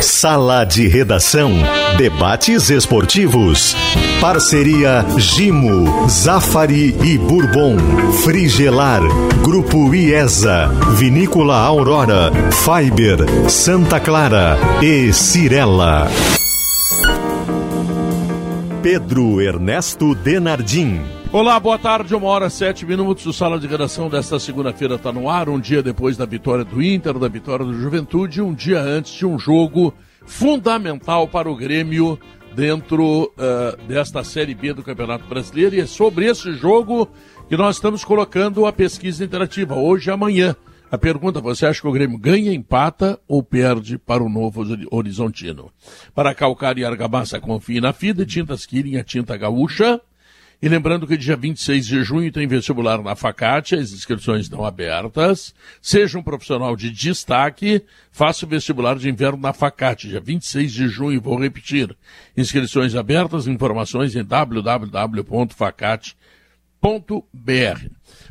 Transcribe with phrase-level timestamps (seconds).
[0.00, 1.52] Sala de Redação.
[1.96, 3.76] Debates esportivos.
[4.20, 7.76] Parceria Gimo, Zafari e Bourbon.
[8.22, 9.02] Frigelar.
[9.42, 10.68] Grupo IESA.
[10.96, 12.30] Vinícola Aurora.
[12.52, 13.18] Fiber.
[13.48, 14.58] Santa Clara.
[14.82, 16.08] E Cirela.
[18.88, 21.00] Pedro Ernesto Denardim.
[21.32, 23.26] Olá, boa tarde, uma hora sete minutos.
[23.26, 26.80] O Sala de Redação desta segunda-feira está no ar, um dia depois da vitória do
[26.80, 29.92] Inter, da vitória do Juventude, um dia antes de um jogo
[30.24, 32.16] fundamental para o Grêmio
[32.54, 35.74] dentro uh, desta Série B do Campeonato Brasileiro.
[35.74, 37.08] E é sobre esse jogo
[37.48, 40.54] que nós estamos colocando a pesquisa interativa, hoje e amanhã.
[40.90, 45.70] A pergunta: você acha que o Grêmio ganha, empata ou perde para o Novo Horizontino?
[46.14, 50.00] Para calcar e argamassa, confie na FIDA, tintas Kirin, a tinta gaúcha.
[50.60, 55.54] E lembrando que dia 26 de junho tem vestibular na Facate, as inscrições estão abertas.
[55.82, 60.88] Seja um profissional de destaque, faça o vestibular de inverno na Facate, dia 26 de
[60.88, 61.94] junho, vou repetir.
[62.34, 66.16] Inscrições abertas, informações em www.facate.br.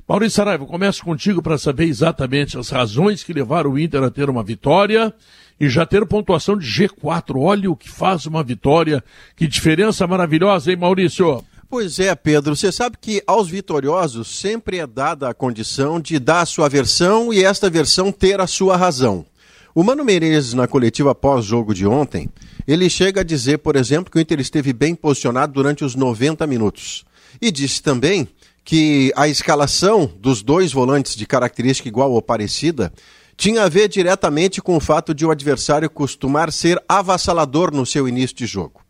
[0.07, 4.29] Maurício Saraiva, começo contigo para saber exatamente as razões que levaram o Inter a ter
[4.29, 5.11] uma vitória
[5.59, 7.35] e já ter pontuação de G4.
[7.35, 9.03] Olha o que faz uma vitória.
[9.35, 11.43] Que diferença maravilhosa, hein, Maurício?
[11.67, 12.55] Pois é, Pedro.
[12.55, 17.33] Você sabe que aos vitoriosos sempre é dada a condição de dar a sua versão
[17.33, 19.25] e esta versão ter a sua razão.
[19.73, 22.29] O Mano Menezes, na coletiva pós-jogo de ontem,
[22.67, 26.45] ele chega a dizer, por exemplo, que o Inter esteve bem posicionado durante os 90
[26.45, 27.03] minutos.
[27.41, 28.27] E disse também
[28.65, 32.91] que a escalação dos dois volantes de característica igual ou parecida
[33.37, 38.07] tinha a ver diretamente com o fato de o adversário costumar ser avassalador no seu
[38.07, 38.81] início de jogo.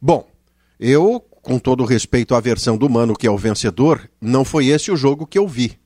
[0.00, 0.28] Bom,
[0.78, 4.92] eu, com todo respeito à versão do Mano, que é o vencedor, não foi esse
[4.92, 5.76] o jogo que eu vi.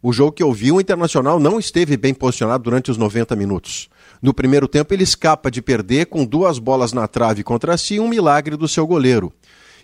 [0.00, 3.88] O jogo que eu vi, o Internacional não esteve bem posicionado durante os 90 minutos.
[4.22, 8.06] No primeiro tempo, ele escapa de perder com duas bolas na trave contra si, um
[8.06, 9.32] milagre do seu goleiro.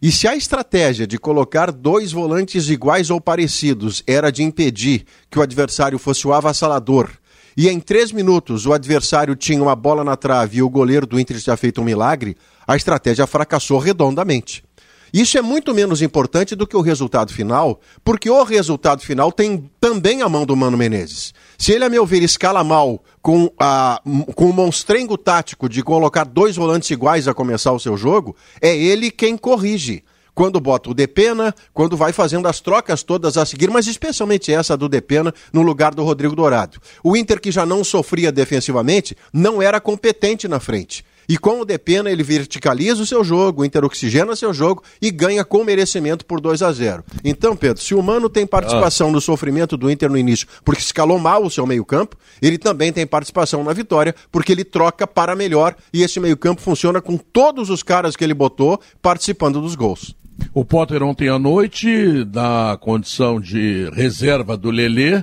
[0.03, 5.39] E se a estratégia de colocar dois volantes iguais ou parecidos era de impedir que
[5.39, 7.09] o adversário fosse o avassalador,
[7.57, 11.21] e em três minutos o adversário tinha uma bola na trave e o goleiro do
[11.21, 12.37] Inter tinha feito um milagre,
[12.67, 14.65] a estratégia fracassou redondamente.
[15.13, 19.71] Isso é muito menos importante do que o resultado final, porque o resultado final tem
[19.79, 21.35] também a mão do Mano Menezes.
[21.59, 24.01] Se ele, a meu ver, escala mal com, a,
[24.35, 28.75] com o monstrengo tático de colocar dois volantes iguais a começar o seu jogo, é
[28.75, 30.03] ele quem corrige
[30.35, 34.77] quando bota o Depena, quando vai fazendo as trocas todas a seguir, mas especialmente essa
[34.77, 36.81] do Depena no lugar do Rodrigo Dourado.
[37.05, 41.05] O Inter, que já não sofria defensivamente, não era competente na frente.
[41.29, 45.65] E com o Depena ele verticaliza o seu jogo, interoxigena seu jogo e ganha com
[45.65, 47.05] merecimento por 2 a 0.
[47.25, 49.13] Então, Pedro, se o Mano tem participação ah.
[49.13, 53.07] no sofrimento do Inter no início, porque escalou mal o seu meio-campo, ele também tem
[53.07, 57.83] participação na vitória, porque ele troca para melhor e esse meio-campo funciona com todos os
[57.83, 60.15] caras que ele botou participando dos gols.
[60.55, 65.23] O Potter ontem à noite, da condição de reserva do Lelê,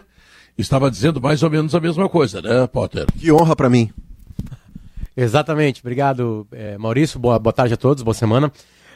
[0.58, 3.06] estava dizendo mais ou menos a mesma coisa, né, Potter?
[3.18, 3.90] Que honra para mim.
[5.20, 5.82] Exatamente.
[5.82, 7.20] Obrigado, é, Maurício.
[7.20, 8.52] Boa, boa tarde a todos, boa semana.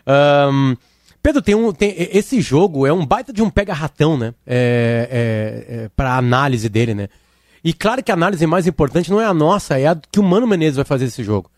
[0.07, 0.75] Um,
[1.21, 4.33] Pedro, tem um, tem, esse jogo é um baita de um pega-ratão, né?
[4.47, 7.09] É, é, é para análise dele, né?
[7.61, 10.23] E claro que a análise mais importante não é a nossa, é a que o
[10.23, 11.49] Mano Menezes vai fazer esse jogo.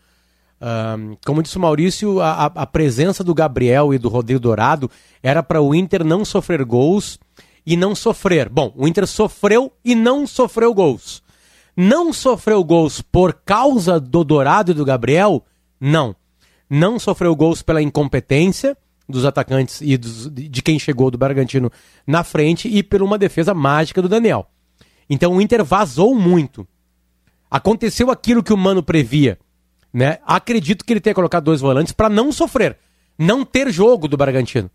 [0.60, 4.90] Um, como disse o Maurício, a, a, presença do Gabriel e do Rodrigo Dourado
[5.22, 7.18] era para o Inter não sofrer gols
[7.64, 8.48] e não sofrer.
[8.48, 11.22] Bom, o Inter sofreu e não sofreu gols.
[11.76, 15.44] Não sofreu gols por causa do Dourado e do Gabriel?
[15.78, 16.16] Não.
[16.70, 18.76] Não sofreu gols pela incompetência
[19.08, 21.70] dos atacantes e dos, de quem chegou do Bragantino
[22.06, 24.48] na frente e por uma defesa mágica do Daniel.
[25.08, 26.66] Então o Inter vazou muito.
[27.50, 29.38] Aconteceu aquilo que o Mano previa.
[29.92, 30.18] Né?
[30.26, 32.76] Acredito que ele tenha colocado dois volantes para não sofrer,
[33.18, 34.70] não ter jogo do Bragantino.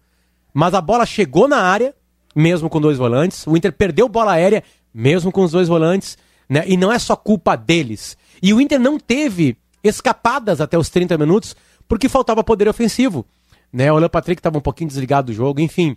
[0.54, 1.94] Mas a bola chegou na área,
[2.36, 3.46] mesmo com dois volantes.
[3.46, 4.64] O Inter perdeu bola aérea,
[4.94, 6.18] mesmo com os dois volantes.
[6.52, 6.66] Né?
[6.68, 8.18] E não é só culpa deles.
[8.44, 11.56] E o Inter não teve escapadas até os 30 minutos
[11.88, 13.26] porque faltava poder ofensivo.
[13.72, 13.90] Né?
[13.90, 15.96] O Alan Patrick estava um pouquinho desligado do jogo, enfim.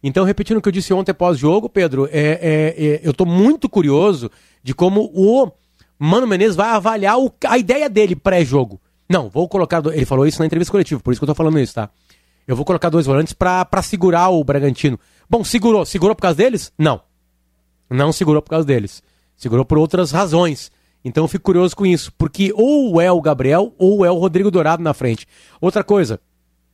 [0.00, 3.68] Então, repetindo o que eu disse ontem pós-jogo, Pedro, é, é, é eu estou muito
[3.68, 4.30] curioso
[4.62, 5.50] de como o
[5.98, 8.80] Mano Menezes vai avaliar o, a ideia dele pré-jogo.
[9.08, 9.84] Não, vou colocar.
[9.86, 11.90] Ele falou isso na entrevista coletiva, por isso que eu estou falando isso, tá?
[12.46, 15.00] Eu vou colocar dois volantes para segurar o Bragantino.
[15.28, 15.84] Bom, segurou.
[15.84, 16.72] Segurou por causa deles?
[16.78, 17.00] Não.
[17.90, 19.02] Não segurou por causa deles.
[19.36, 20.70] Segurou por outras razões.
[21.04, 24.50] Então eu fico curioso com isso, porque ou é o Gabriel ou é o Rodrigo
[24.50, 25.26] Dourado na frente.
[25.60, 26.20] Outra coisa,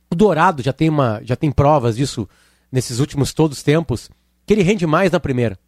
[0.09, 2.27] o Dourado já tem, uma, já tem provas disso
[2.71, 4.09] nesses últimos todos os tempos,
[4.45, 5.59] que ele rende mais na primeira.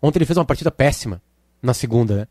[0.00, 1.20] Ontem ele fez uma partida péssima
[1.60, 2.26] na segunda, né?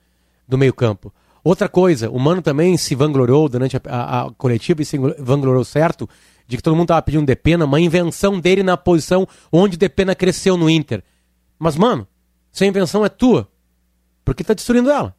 [0.48, 1.14] Do meio campo.
[1.44, 5.66] Outra coisa, o Mano também se vangloriou durante a, a, a coletiva e se vangloriou
[5.66, 6.08] certo
[6.48, 10.56] de que todo mundo tava pedindo Depena, uma invenção dele na posição onde Depena cresceu
[10.56, 11.04] no Inter.
[11.58, 12.08] Mas, mano,
[12.51, 13.50] se a invenção é tua,
[14.25, 15.15] por que tá destruindo ela?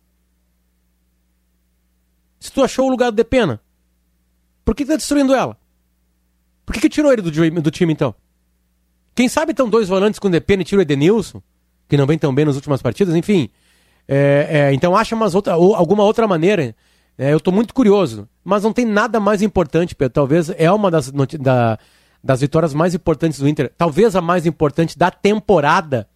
[2.38, 3.61] Se tu achou o lugar do Depena,
[4.64, 5.56] por que tá destruindo ela?
[6.64, 8.14] Por que, que tirou ele do, do time, então?
[9.14, 11.43] Quem sabe estão dois volantes com Depena e tira o Edenilson,
[11.88, 13.50] que não vem tão bem nas últimas partidas, enfim.
[14.08, 16.75] É, é, então acha umas outra, ou, alguma outra maneira.
[17.19, 18.29] É, eu estou muito curioso.
[18.43, 20.14] Mas não tem nada mais importante, Pedro.
[20.14, 21.79] Talvez é uma das, da,
[22.23, 23.70] das vitórias mais importantes do Inter.
[23.76, 26.08] Talvez a mais importante da temporada.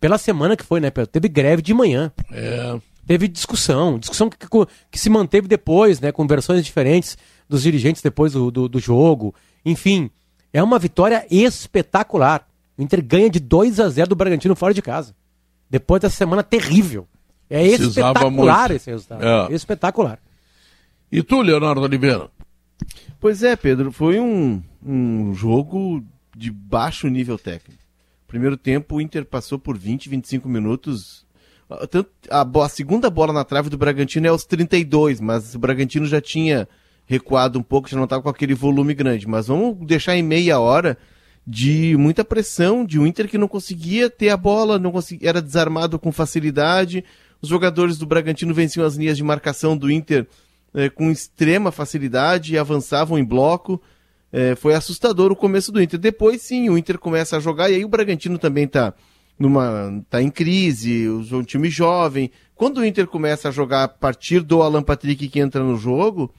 [0.00, 1.10] Pela semana que foi, né, Pedro?
[1.10, 2.12] Teve greve de manhã.
[2.32, 2.78] É.
[3.06, 3.98] Teve discussão.
[3.98, 4.36] Discussão que,
[4.90, 6.12] que, se manteve depois, né?
[6.12, 7.16] Com versões diferentes
[7.48, 9.34] dos dirigentes depois do, do, do jogo.
[9.64, 10.10] Enfim,
[10.52, 12.46] é uma vitória espetacular.
[12.76, 15.14] O Inter ganha de 2 a 0 do Bragantino fora de casa.
[15.68, 17.08] Depois dessa semana terrível.
[17.50, 18.72] É Precisava espetacular muito.
[18.72, 19.24] esse resultado.
[19.24, 19.54] É.
[19.54, 20.18] Espetacular.
[21.10, 22.28] E tu, Leonardo Oliveira?
[23.18, 26.04] Pois é, Pedro, foi um, um jogo
[26.36, 27.82] de baixo nível técnico.
[28.28, 31.26] Primeiro tempo, o Inter passou por 20, 25 minutos.
[32.30, 36.20] A, a segunda bola na trave do Bragantino é aos 32, mas o Bragantino já
[36.20, 36.68] tinha
[37.06, 39.26] recuado um pouco, já não estava com aquele volume grande.
[39.26, 40.98] Mas vamos deixar em meia hora
[41.46, 45.40] de muita pressão, de um Inter que não conseguia ter a bola, não conseguia, era
[45.40, 47.02] desarmado com facilidade.
[47.40, 50.26] Os jogadores do Bragantino venciam as linhas de marcação do Inter
[50.74, 53.80] é, com extrema facilidade e avançavam em bloco.
[54.32, 55.98] É, foi assustador o começo do Inter.
[55.98, 58.94] Depois, sim, o Inter começa a jogar e aí o Bragantino também está
[59.38, 62.30] numa tá em crise, um time jovem.
[62.54, 66.34] Quando o Inter começa a jogar a partir do Alan Patrick que entra no jogo,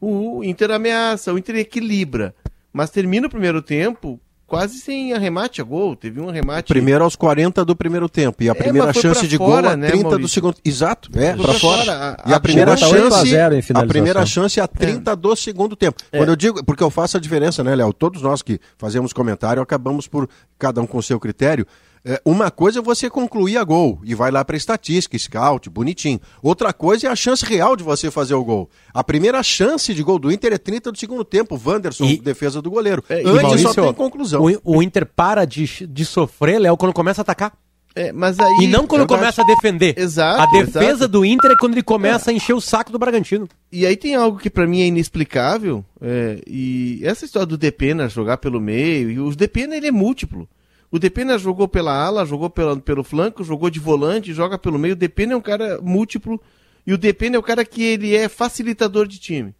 [0.00, 2.34] o Inter ameaça, o Inter equilibra.
[2.72, 4.20] Mas termina o primeiro tempo
[4.50, 5.94] quase sem arremate a gol.
[5.94, 6.66] Teve um arremate.
[6.66, 8.42] Primeiro aos 40 do primeiro tempo.
[8.42, 10.56] E a é, primeira chance de fora, gol a 30 né, do segundo.
[10.64, 11.84] Exato, é, para fora.
[11.84, 12.16] fora.
[12.24, 13.36] A, e a, a primeira chance.
[13.36, 15.16] A, a, primeira chance a 30 é.
[15.16, 16.02] do segundo tempo.
[16.10, 16.18] É.
[16.18, 17.92] Quando eu digo, porque eu faço a diferença, né, Léo?
[17.92, 21.64] Todos nós que fazemos comentário acabamos por, cada um com seu critério.
[22.04, 26.18] É, uma coisa é você concluir a gol e vai lá para estatística, scout, bonitinho.
[26.42, 28.70] Outra coisa é a chance real de você fazer o gol.
[28.92, 31.60] A primeira chance de gol do Inter é 30 do segundo tempo.
[31.62, 33.04] Wanderson, e, defesa do goleiro.
[33.08, 34.42] É, Antes Maurício, só tem conclusão.
[34.42, 37.52] O, o, Inter para de, de sofrer, Léo, quando começa a atacar.
[37.94, 39.20] É, mas aí, e não quando verdade.
[39.20, 39.98] começa a defender.
[39.98, 40.40] Exato.
[40.40, 41.08] A defesa exato.
[41.08, 42.32] do Inter é quando ele começa é.
[42.32, 43.48] a encher o saco do Bragantino.
[43.70, 45.84] E aí tem algo que para mim é inexplicável.
[46.00, 50.48] É, e essa história do Depena jogar pelo meio, e o Depena ele é múltiplo.
[50.90, 54.94] O Depena jogou pela ala, jogou pela, pelo flanco, jogou de volante, joga pelo meio.
[54.94, 56.40] O Depena é um cara múltiplo
[56.86, 59.54] e o Depena é o cara que ele é facilitador de time.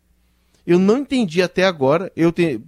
[0.67, 2.11] Eu não entendi até agora.
[2.17, 2.61] Eu te,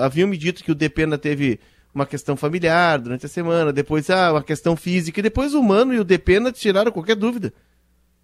[0.00, 1.58] haviam me dito que o Depena teve
[1.92, 5.92] uma questão familiar durante a semana, depois ah, uma questão física, e depois o Mano
[5.92, 7.52] e o Depena tiraram qualquer dúvida.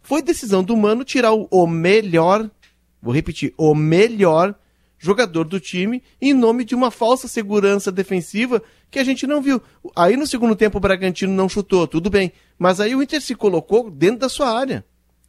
[0.03, 2.49] Foi decisão do Mano tirar o, o melhor,
[3.03, 4.55] vou repetir, o melhor
[5.05, 9.61] jogador do time em nome de uma falsa segurança defensiva que a gente não viu.
[9.95, 12.33] Aí no segundo tempo o Bragantino não chutou, tudo bem.
[12.59, 14.83] Mas aí o Inter se colocou dentro da sua área,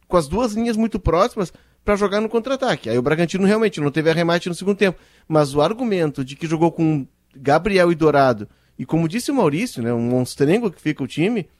[0.08, 1.52] com as duas linhas muito próximas
[1.84, 2.88] para jogar no contra-ataque.
[2.88, 4.98] Aí o Bragantino realmente não teve arremate no segundo tempo.
[5.28, 8.48] Mas o argumento de que jogou com Gabriel e Dourado,
[8.78, 11.50] e como disse o Maurício, né, um monstrengo que fica o time,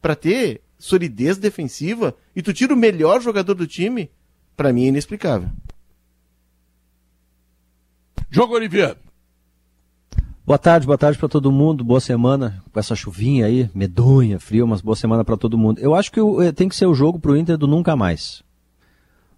[0.00, 4.10] para ter solidez defensiva, e tu tira o melhor jogador do time,
[4.56, 5.48] para mim é inexplicável.
[8.34, 8.96] Jogo Oliveira.
[10.46, 11.84] Boa tarde, boa tarde para todo mundo.
[11.84, 15.78] Boa semana com essa chuvinha aí, medonha, frio, mas boa semana para todo mundo.
[15.78, 18.42] Eu acho que eh, tem que ser o jogo pro Inter do nunca mais.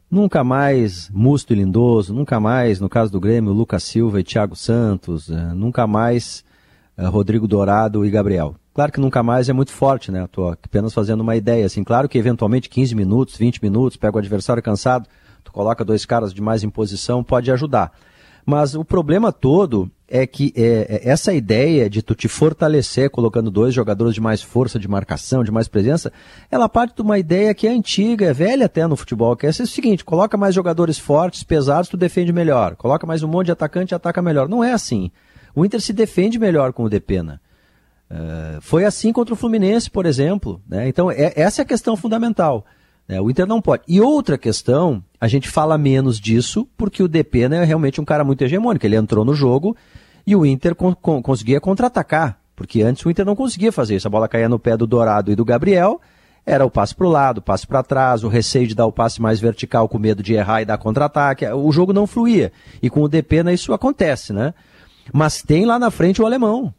[0.08, 4.54] Nunca mais Musto e Lindoso, nunca mais, no caso do Grêmio, Lucas Silva e Thiago
[4.54, 6.44] Santos, eh, nunca mais
[6.96, 8.54] eh, Rodrigo Dourado e Gabriel.
[8.72, 10.28] Claro que nunca mais é muito forte, né?
[10.30, 11.82] Tô apenas fazendo uma ideia, assim.
[11.82, 15.08] Claro que eventualmente 15 minutos, 20 minutos, pega o adversário cansado,
[15.42, 17.90] tu coloca dois caras de mais imposição, pode ajudar.
[18.46, 23.50] Mas o problema todo é que é, é, essa ideia de tu te fortalecer colocando
[23.50, 26.12] dois jogadores de mais força de marcação, de mais presença,
[26.50, 29.48] ela parte de uma ideia que é antiga, é velha até no futebol, que é
[29.48, 32.76] o seguinte, coloca mais jogadores fortes, pesados, tu defende melhor.
[32.76, 34.48] Coloca mais um monte de atacante, ataca melhor.
[34.48, 35.10] Não é assim.
[35.54, 37.40] O Inter se defende melhor com o Depena.
[38.10, 40.60] Uh, foi assim contra o Fluminense, por exemplo.
[40.68, 40.86] Né?
[40.88, 42.66] Então, é, essa é a questão fundamental.
[43.08, 43.20] Né?
[43.20, 43.82] O Inter não pode.
[43.86, 48.04] E outra questão, a gente fala menos disso porque o DP né, é realmente um
[48.04, 48.86] cara muito hegemônico.
[48.86, 49.76] Ele entrou no jogo
[50.26, 54.08] e o Inter con con conseguia contra-atacar, porque antes o Inter não conseguia fazer isso.
[54.08, 56.00] A bola caía no pé do Dourado e do Gabriel,
[56.46, 58.92] era o passe para o lado, o passe para trás, o receio de dar o
[58.92, 61.46] passe mais vertical com medo de errar e dar contra-ataque.
[61.46, 62.52] O jogo não fluía.
[62.82, 64.52] E com o DP isso acontece, né?
[65.12, 66.72] Mas tem lá na frente o alemão.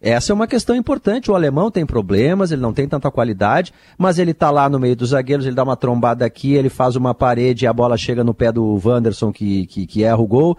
[0.00, 1.30] Essa é uma questão importante.
[1.30, 4.94] O alemão tem problemas, ele não tem tanta qualidade, mas ele tá lá no meio
[4.94, 8.22] dos zagueiros, ele dá uma trombada aqui, ele faz uma parede e a bola chega
[8.22, 10.56] no pé do Wanderson que, que, que erra o gol.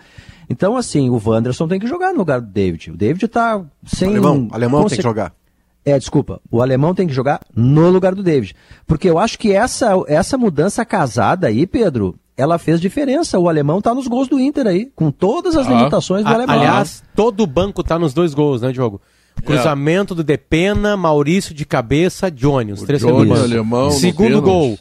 [0.50, 2.92] Então, assim, o Wanderson tem que jogar no lugar do David.
[2.92, 4.10] O David tá sem.
[4.10, 4.96] O alemão, alemão conse...
[4.96, 5.34] tem que jogar.
[5.86, 6.42] É, desculpa.
[6.52, 8.56] O alemão tem que jogar no lugar do David.
[8.86, 13.40] Porque eu acho que essa, essa mudança casada aí, Pedro, ela fez diferença.
[13.40, 15.70] O alemão tá nos gols do Inter aí, com todas as ah.
[15.70, 16.56] limitações do A, alemão.
[16.56, 19.02] Aliás, todo o banco tá nos dois gols, né, Diogo?
[19.44, 20.18] Cruzamento é.
[20.18, 22.72] do Depena, Maurício de cabeça, Johnny.
[22.72, 24.78] Os o três Johnny, alemão, Segundo gol,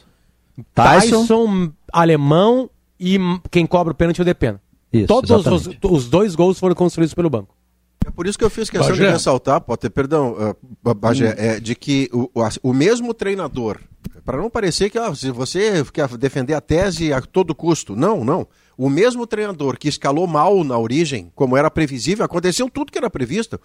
[0.74, 3.18] Tyson, Tyson, alemão e
[3.50, 4.60] quem cobra o pênalti é o Depena.
[4.92, 7.54] Isso, Todos os, os, dois gols foram construídos pelo banco.
[8.06, 9.06] É por isso que eu fiz questão Bagé.
[9.06, 10.36] de ressaltar, pode ter perdão,
[10.84, 11.34] uh, Bagé, hum.
[11.36, 13.80] é, de que o, o, o mesmo treinador,
[14.24, 18.24] para não parecer que ah, se você quer defender a tese a todo custo, não,
[18.24, 18.46] não.
[18.78, 23.10] O mesmo treinador que escalou mal na origem, como era previsível, aconteceu tudo que era
[23.10, 23.60] previsto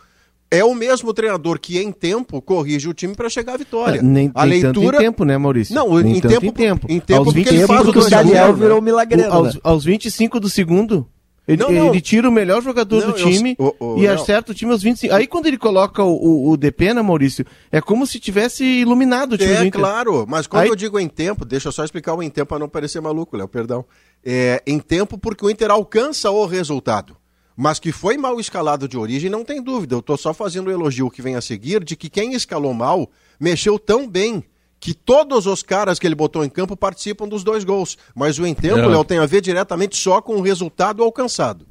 [0.52, 4.00] é o mesmo treinador que em tempo corrige o time para chegar à vitória.
[4.00, 5.74] É, nem, a nem leitura em tempo, né, Maurício?
[5.74, 6.88] Não, nem em tempo, em tempo.
[6.90, 9.32] Em tempo aos 25 ele faz o, o Daniel virou milagreiro.
[9.32, 9.62] Aos, né?
[9.64, 11.08] aos 25 do segundo,
[11.48, 11.88] ele, não, não.
[11.88, 14.74] ele, tira o melhor jogador não, do time eu, o, o, e acerta o time
[14.74, 15.14] aos 25.
[15.14, 19.38] Aí quando ele coloca o, o, o Depena, Maurício, é como se tivesse iluminado o
[19.38, 20.70] time é, claro, mas quando Aí...
[20.70, 23.38] eu digo em tempo, deixa eu só explicar o em tempo para não parecer maluco,
[23.38, 23.86] Léo, perdão.
[24.24, 27.16] É, em tempo porque o Inter alcança o resultado.
[27.62, 29.94] Mas que foi mal escalado de origem, não tem dúvida.
[29.94, 33.08] Eu estou só fazendo o elogio que vem a seguir de que quem escalou mal
[33.40, 34.44] mexeu tão bem
[34.80, 38.00] que todos os caras que ele botou em campo participam dos dois gols.
[38.16, 38.88] Mas o entempo, é.
[38.88, 41.68] Léo, tem a ver diretamente só com o resultado alcançado.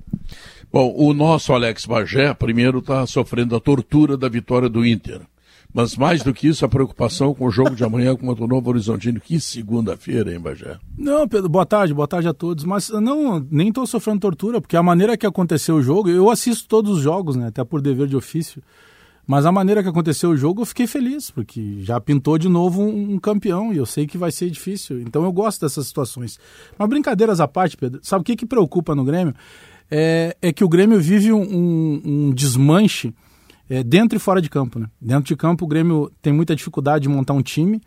[0.73, 5.23] Bom, o nosso Alex Bagé, primeiro, está sofrendo a tortura da vitória do Inter.
[5.73, 8.71] Mas mais do que isso, a preocupação com o jogo de amanhã contra o Novo
[8.71, 9.21] Horizontino.
[9.21, 10.79] Que segunda-feira, hein, Bagé?
[10.99, 12.65] Não, Pedro, boa tarde, boa tarde a todos.
[12.65, 16.67] Mas não, nem estou sofrendo tortura, porque a maneira que aconteceu o jogo, eu assisto
[16.67, 17.47] todos os jogos, né?
[17.47, 18.61] Até por dever de ofício.
[19.27, 22.83] Mas a maneira que aconteceu o jogo, eu fiquei feliz, porque já pintou de novo
[22.83, 25.01] um, um, campeão e eu sei que vai ser difícil.
[25.01, 26.37] Então eu gosto dessas situações.
[26.77, 29.33] Mas brincadeiras à parte, Pedro, sabe o que, que preocupa no Grêmio?
[29.89, 33.15] É, é que o Grêmio vive um, um, um desmanche
[33.71, 34.81] é, dentro e fora de campo.
[34.81, 34.89] Né?
[35.01, 37.81] Dentro de campo, o Grêmio tem muita dificuldade de montar um time.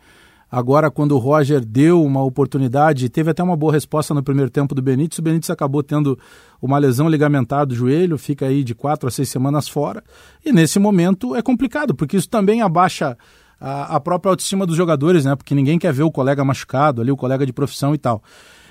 [0.50, 4.74] Agora, quando o Roger deu uma oportunidade, teve até uma boa resposta no primeiro tempo
[4.74, 6.18] do Benítez, o Benítez acabou tendo
[6.62, 10.02] uma lesão ligamentar do joelho, fica aí de quatro a seis semanas fora.
[10.44, 13.18] E nesse momento é complicado, porque isso também abaixa
[13.60, 15.34] a, a própria autoestima dos jogadores, né?
[15.34, 18.22] Porque ninguém quer ver o colega machucado ali, o colega de profissão e tal.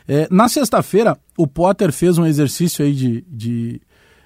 [0.08, 3.82] É, na sexta-feira, o Potter fez um exercício aí de, de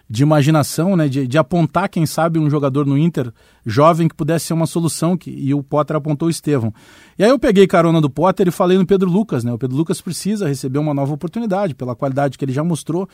[0.10, 3.32] de imaginação, né, de, de, apontar, quem sabe, um jogador no Inter
[3.66, 6.74] jovem que pudesse ser uma solução, que, e o Potter apontou o Estevão.
[7.20, 9.76] E aí eu peguei carona do Potter e falei no Pedro Lucas, né, o Pedro
[9.76, 13.08] Lucas precisa receber uma nova oportunidade, pela qualidade que ele já mostrou,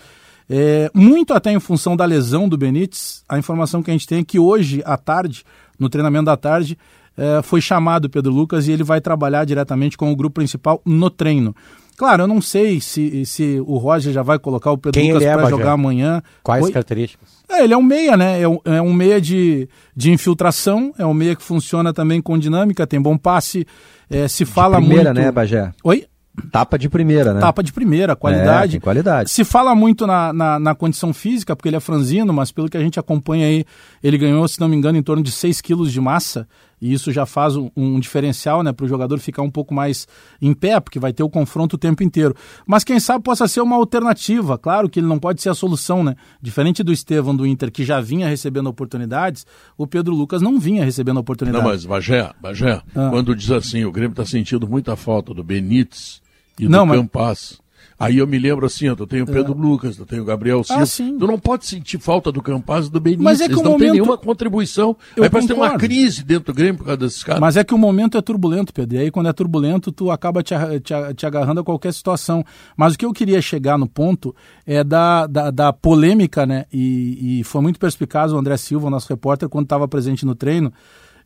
[0.50, 4.20] é, muito até em função da lesão do Benítez, a informação que a gente tem
[4.20, 5.44] é que hoje, à tarde,
[5.80, 6.78] no treinamento da tarde,
[7.18, 10.82] é, foi chamado o Pedro Lucas e ele vai trabalhar diretamente com o grupo principal
[10.86, 11.56] no treino.
[11.98, 15.28] Claro, eu não sei se, se o Roger já vai colocar o Pedro Quem Lucas
[15.28, 16.22] é, para jogar amanhã.
[16.42, 16.72] Quais Oi?
[16.72, 17.30] características?
[17.50, 18.42] É, ele é um meia, né?
[18.42, 22.38] É um, é um meia de, de infiltração, é um meia que funciona também com
[22.38, 23.66] dinâmica, tem bom passe.
[24.10, 25.26] É, se fala de primeira, muito.
[25.26, 25.72] né, Bagé?
[25.84, 26.06] Oi?
[26.52, 27.40] Tapa de primeira, né?
[27.40, 28.78] Tapa de primeira, qualidade.
[28.78, 29.30] É, qualidade.
[29.30, 32.76] Se fala muito na, na, na, condição física, porque ele é franzino, mas pelo que
[32.76, 33.64] a gente acompanha aí,
[34.02, 36.48] ele ganhou, se não me engano, em torno de 6 quilos de massa.
[36.84, 40.06] E isso já faz um, um diferencial né, para o jogador ficar um pouco mais
[40.42, 42.36] em pé, porque vai ter o confronto o tempo inteiro.
[42.68, 44.58] Mas quem sabe possa ser uma alternativa.
[44.58, 46.14] Claro que ele não pode ser a solução, né?
[46.42, 49.46] Diferente do Estevão do Inter, que já vinha recebendo oportunidades,
[49.78, 51.64] o Pedro Lucas não vinha recebendo oportunidades.
[51.64, 53.10] Não, mas Bagé, Bagé ah.
[53.10, 56.22] quando diz assim, o Grêmio está sentindo muita falta do Benítez
[56.60, 56.98] e não, do mas...
[57.00, 57.63] Campas.
[58.00, 59.56] Aí eu me lembro assim, eu tenho o Pedro é.
[59.56, 60.82] Lucas, eu tenho o Gabriel Silva.
[60.82, 61.18] Ah, sim.
[61.18, 63.24] Tu não pode sentir falta do Campaz e do Benítez.
[63.24, 63.82] Mas é que Eles não momento...
[63.82, 64.96] tem nenhuma contribuição.
[65.16, 67.40] Eu aí parece ter uma crise dentro do Grêmio por causa desses caras.
[67.40, 68.98] Mas é que o momento é turbulento, Pedro.
[68.98, 72.44] E aí quando é turbulento, tu acaba te, te, te agarrando a qualquer situação.
[72.76, 74.36] Mas o que eu queria chegar no ponto
[74.66, 76.66] é da, da, da polêmica, né?
[76.74, 80.74] E, e, foi muito perspicaz o André Silva, nosso repórter, quando estava presente no treino.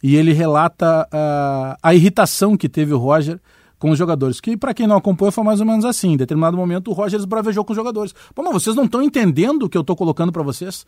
[0.01, 1.07] E ele relata
[1.81, 3.39] a irritação que teve o Roger
[3.79, 4.39] com os jogadores.
[4.39, 6.13] Que, para quem não acompanha, foi mais ou menos assim.
[6.13, 8.13] Em determinado momento, o Rogers bravejou com os jogadores.
[8.33, 10.85] Pô, mas vocês não estão entendendo o que eu estou colocando para vocês?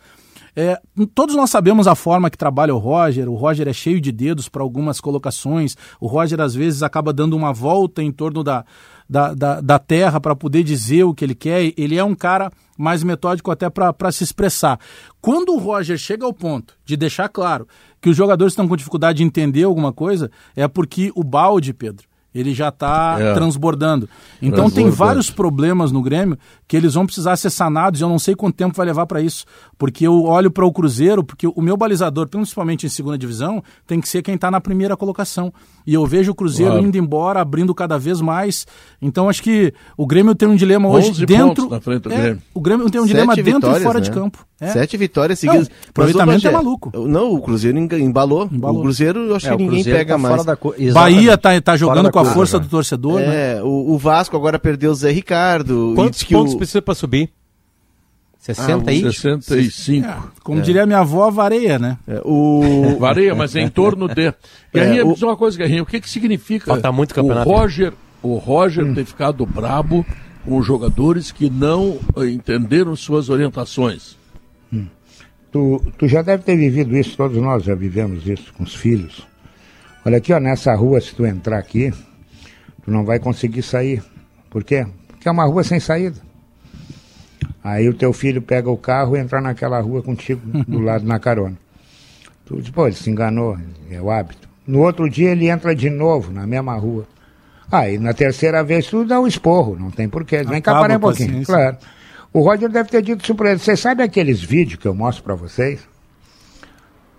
[0.55, 0.79] É,
[1.13, 3.29] todos nós sabemos a forma que trabalha o Roger.
[3.29, 5.75] O Roger é cheio de dedos para algumas colocações.
[5.99, 8.65] O Roger, às vezes, acaba dando uma volta em torno da,
[9.07, 11.73] da, da, da terra para poder dizer o que ele quer.
[11.77, 14.79] Ele é um cara mais metódico até para se expressar.
[15.21, 17.67] Quando o Roger chega ao ponto de deixar claro
[18.01, 22.08] que os jogadores estão com dificuldade de entender alguma coisa, é porque o balde, Pedro,
[22.33, 23.33] ele já está É.
[23.33, 24.07] transbordando.
[24.41, 28.19] Então tem vários problemas no Grêmio que eles vão precisar ser sanados e eu não
[28.19, 29.45] sei quanto tempo vai levar para isso.
[29.77, 33.99] Porque eu olho para o Cruzeiro, porque o meu balizador, principalmente em segunda divisão, tem
[33.99, 35.51] que ser quem está na primeira colocação.
[35.89, 36.85] E eu vejo o Cruzeiro Claro.
[36.87, 38.67] indo embora, abrindo cada vez mais.
[39.01, 41.67] Então acho que o Grêmio tem um dilema hoje 11 dentro.
[41.67, 42.41] na frente do É, Grêmio.
[42.53, 44.15] O Grêmio tem um dilema Sete dentro e fora de né?
[44.15, 44.45] campo.
[44.61, 44.67] É.
[44.67, 45.67] Sete vitórias seguidas.
[45.67, 46.91] Não, aproveitamento é maluco.
[47.07, 48.47] Não, o Cruzeiro embalou.
[48.51, 48.79] Embalou.
[48.79, 50.35] O Cruzeiro, eu acho É, que ninguém pega tá mais.
[50.35, 52.63] fora da co- Bahia tá, tá jogando com a força né?
[52.65, 53.57] do torcedor, né?
[53.57, 55.93] É, o, o Vasco agora perdeu o Zé Ricardo.
[55.95, 56.57] Quantos pontos o...
[56.57, 57.29] precisa para subir?
[58.53, 59.01] 60 aí?
[59.01, 60.33] 65.
[60.43, 61.97] Como diria minha avó, vareia, né?
[62.07, 62.95] é, o...
[62.99, 64.33] Varia, mas é em torno de.
[64.73, 67.49] Guerrinha, É, me o- diz uma coisa, Guerrinha, o que, que significa Falta muito campeonato.
[67.49, 70.05] o Roger, o Roger ter ficado brabo
[70.45, 74.17] com os jogadores que não eh, entenderam suas orientações?
[75.51, 79.27] Tu, tu já deve ter vivido isso, todos nós já vivemos isso com os filhos.
[80.05, 81.91] Olha aqui, ó, nessa rua, se tu entrar aqui,
[82.83, 84.03] tu não vai conseguir sair.
[84.49, 84.85] Por quê?
[85.07, 86.21] Porque é uma rua sem saída.
[87.63, 91.19] Aí o teu filho pega o carro e entra naquela rua contigo, do lado na
[91.19, 91.57] carona.
[92.45, 93.57] Tu diz, pô, ele se enganou,
[93.91, 94.47] é o hábito.
[94.65, 97.05] No outro dia ele entra de novo na mesma rua.
[97.71, 100.43] Aí na terceira vez tu dá um esporro, não tem porquê.
[100.43, 101.29] Vem cá parar um pouquinho.
[101.29, 101.53] paciência.
[101.53, 101.77] Claro.
[102.31, 103.59] O Roger deve ter dito isso pra ele.
[103.59, 105.79] Vocês sabem aqueles vídeos que eu mostro pra vocês?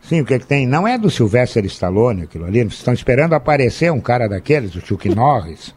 [0.02, 0.66] Sim, o que, que tem?
[0.66, 2.62] Não é do Sylvester Stallone aquilo ali.
[2.64, 5.74] Vocês estão esperando aparecer um cara daqueles, o Chuck Norris.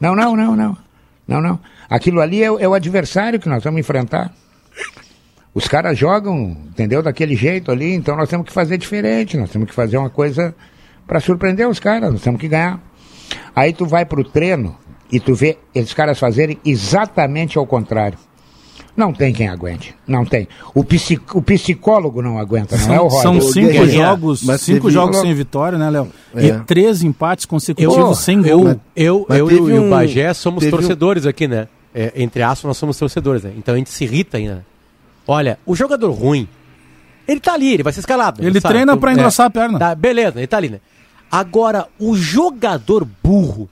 [0.00, 0.76] Não, não, não, não.
[1.26, 1.58] Não, não.
[1.90, 4.32] Aquilo ali é, o- é o adversário que nós vamos enfrentar.
[5.54, 7.02] Os caras jogam, entendeu?
[7.02, 9.36] Daquele jeito ali, então nós temos que fazer diferente.
[9.36, 10.54] Nós temos que fazer uma coisa
[11.06, 12.12] para surpreender os caras.
[12.12, 12.80] Nós temos que ganhar.
[13.54, 14.76] Aí tu vai pro treino
[15.10, 18.18] e tu vê esses caras fazerem exatamente ao contrário.
[18.96, 19.94] Não tem quem aguente.
[20.06, 20.48] Não tem.
[20.74, 23.42] O, psic- o psicólogo não aguenta, não é o São, Roger.
[23.42, 26.08] são cinco Guerrinha, jogos, mas cinco jogos sem vitória, né, Léo?
[26.34, 26.46] É.
[26.46, 28.80] E três empates consecutivos Eu- sem eu, gol.
[28.96, 31.68] Eu, Mas eu, teve e o Bagé somos teve um- torcedores aqui, né?
[31.94, 33.52] É, entre aspas, nós somos torcedores, né?
[33.56, 34.64] Então a gente se irrita ainda.
[35.28, 36.48] Olha, o jogador ruim,
[37.28, 38.40] ele tá ali, ele vai ser escalado.
[38.42, 38.72] Ele sabe?
[38.74, 39.78] treina Tu- pra engrossar a perna.
[39.78, 40.80] Tá, beleza, ele tá ali, né?
[41.30, 43.68] Agora, o jogador burro.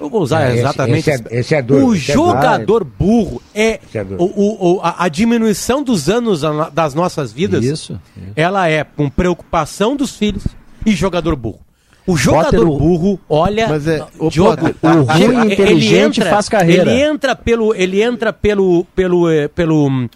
[0.00, 1.08] Eu vou usar É, exatamente.
[1.08, 2.28] esse é- esse é duro, o esse é duro.
[2.28, 7.32] jogador burro é, é o, o- o- a, a diminuição dos anos a- das nossas
[7.32, 7.64] vidas.
[7.64, 7.98] Isso.
[8.36, 10.44] Ela é com preocupação dos filhos
[10.84, 11.60] e jogador burro.
[12.06, 16.90] O jogador Potter, o- burro, olha, Mas é, o o ruim e inteligente faz carreira.
[16.90, 20.08] Ele entra pelo, ele entra pelo, pelo, eh, pelo,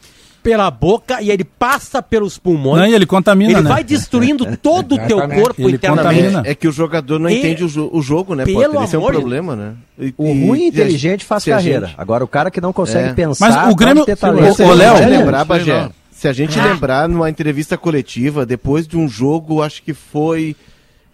[0.42, 2.80] pela boca e ele passa pelos pulmões.
[2.80, 3.68] Não, e ele contamina, ele né?
[3.68, 6.22] vai destruindo todo o teu corpo Ele internamente.
[6.24, 6.42] contamina.
[6.44, 8.82] É que o jogador não E- entende o, jo- o jogo, né, Pelo Potter?
[8.82, 9.74] Esse é um problema, né?
[9.98, 11.86] E- O e- ruim e inteligente faz carreira.
[11.86, 13.12] gente- Agora o cara que não consegue É.
[13.12, 13.46] pensar.
[13.46, 17.78] Mas o pode Grêmio- ô, gente Léo- lembrar, Bagé, se a gente lembrar numa entrevista
[17.78, 20.56] coletiva, depois de um jogo, acho que foi.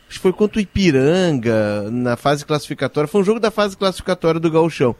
[0.08, 3.06] Acho que foi contra o Ipiranga, na fase classificatória.
[3.06, 4.96] Foi um jogo da fase classificatória do Gauchão.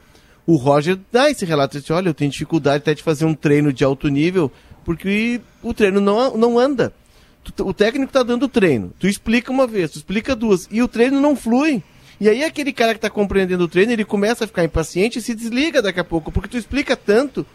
[0.51, 3.33] O Roger dá esse relato, ele disse, olha, eu tenho dificuldade até de fazer um
[3.35, 4.51] treino de alto nível,
[4.83, 6.91] porque o treino não, não anda.
[7.43, 8.91] Tu- O técnico tá dando treino.
[8.99, 11.83] Tu explica uma vez, tu explica duas, e o treino não flui.
[12.19, 15.21] E aí aquele cara que tá compreendendo o treino, ele começa a ficar impaciente e
[15.21, 17.45] se desliga daqui a pouco, porque tu explica tanto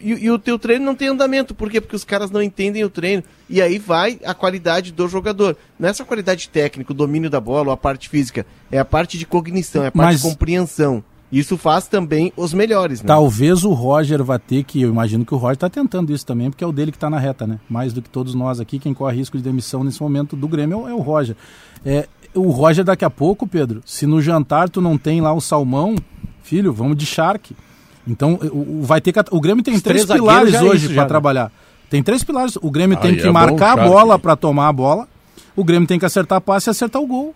[0.00, 1.54] e, e o teu treino não tem andamento.
[1.54, 1.80] Por quê?
[1.80, 3.22] Porque os caras não entendem o treino.
[3.48, 5.56] E aí vai a qualidade do jogador.
[5.78, 8.44] Não é só a qualidade técnica, o domínio da bola ou a parte física.
[8.70, 11.02] É a parte de cognição, é a parte Mas- de compreensão.
[11.32, 13.06] Isso faz também os melhores, né?
[13.06, 16.50] Talvez o Roger vá ter que, eu imagino que o Roger está tentando isso também,
[16.50, 17.60] porque é o dele que está na reta, né?
[17.68, 20.80] Mais do que todos nós aqui, quem corre risco de demissão nesse momento do Grêmio
[20.80, 21.36] é o- é o Roger.
[21.86, 25.40] É, o Roger daqui a pouco, Pedro, se no jantar tu não tem lá o
[25.40, 25.94] salmão,
[26.42, 27.54] filho, vamos de charque.
[28.08, 31.02] Então, o, vai ter que, o Grêmio tem Os três, três pilares é hoje para
[31.02, 31.08] né?
[31.08, 31.52] trabalhar.
[31.88, 32.56] Tem três pilares.
[32.60, 33.88] O Grêmio tem que é bom, marcar a Charque.
[33.90, 35.08] bola para tomar a bola.
[35.54, 37.34] O Grêmio tem que acertar a passe e acertar o gol.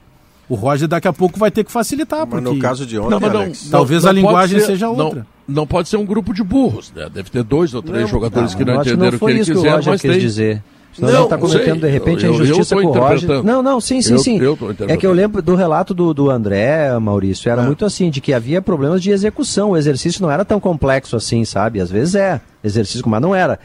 [0.49, 3.11] O Roger daqui a pouco vai ter que facilitar, Mas porque no caso de ontem,
[3.11, 5.27] Não, não- Alex, Talvez a pode linguagem ser- seja não- outra.
[5.49, 7.09] Não, pode ser um grupo de burros, né?
[7.13, 9.59] Deve ter dois ou três jogadores Não, que não entenderam o que ele isso que
[9.59, 10.21] o quiser, Roger mas quis tem.
[10.21, 10.63] dizer.
[10.95, 11.81] Senão Não, ele está cometendo, sei.
[11.81, 13.17] de repente, a Eu- eu injustiça com o Roger.
[13.17, 13.45] interpretando.
[13.45, 14.39] Não, não, sim, sim, Eu- sim.
[14.87, 18.33] é que eu lembro do relato do, do André, Maurício, era muito assim, de que
[18.33, 19.71] havia problemas de execução.
[19.71, 21.81] O exercício não era tão complexo assim, sabe?
[21.81, 23.59] Às vezes é exercício, mas não era.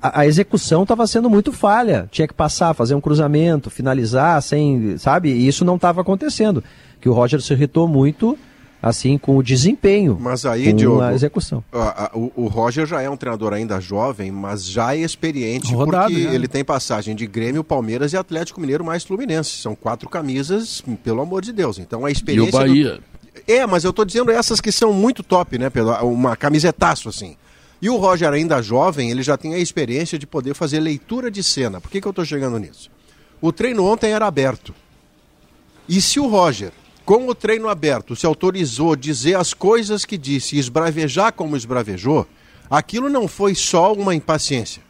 [0.00, 2.08] A, a execução estava sendo muito falha.
[2.10, 5.30] Tinha que passar, fazer um cruzamento, finalizar, sem, sabe?
[5.30, 6.62] E isso não estava acontecendo.
[7.00, 8.38] Que o Roger se irritou muito,
[8.80, 10.16] assim, com o desempenho.
[10.20, 11.64] Mas aí, com Diogo, a execução.
[11.72, 15.74] a- a- o, o Roger já é um treinador ainda jovem, mas já é experiente,
[15.74, 16.34] Rodado, porque né?
[16.34, 19.50] ele tem passagem de Grêmio, Palmeiras e Atlético Mineiro mais Fluminense.
[19.50, 21.78] São quatro camisas, pelo amor de Deus.
[21.78, 22.54] Então a E experiência.
[22.56, 22.94] o Bahia.
[22.98, 23.02] do-
[23.48, 25.92] É, mas eu tô dizendo essas que são muito top, né, Pedro?
[26.06, 27.34] Uma camisetaço, assim.
[27.82, 31.42] E o Roger, ainda jovem, ele já tem a experiência de poder fazer leitura de
[31.42, 31.80] cena.
[31.80, 32.88] Por que, que eu tô chegando nisso?
[33.40, 34.72] O treino ontem era aberto.
[35.88, 36.70] E se o Roger
[37.04, 42.24] com o treino aberto, se autorizou dizer as coisas que disse e esbravejar como esbravejou,
[42.70, 44.80] aquilo não foi só uma impaciência.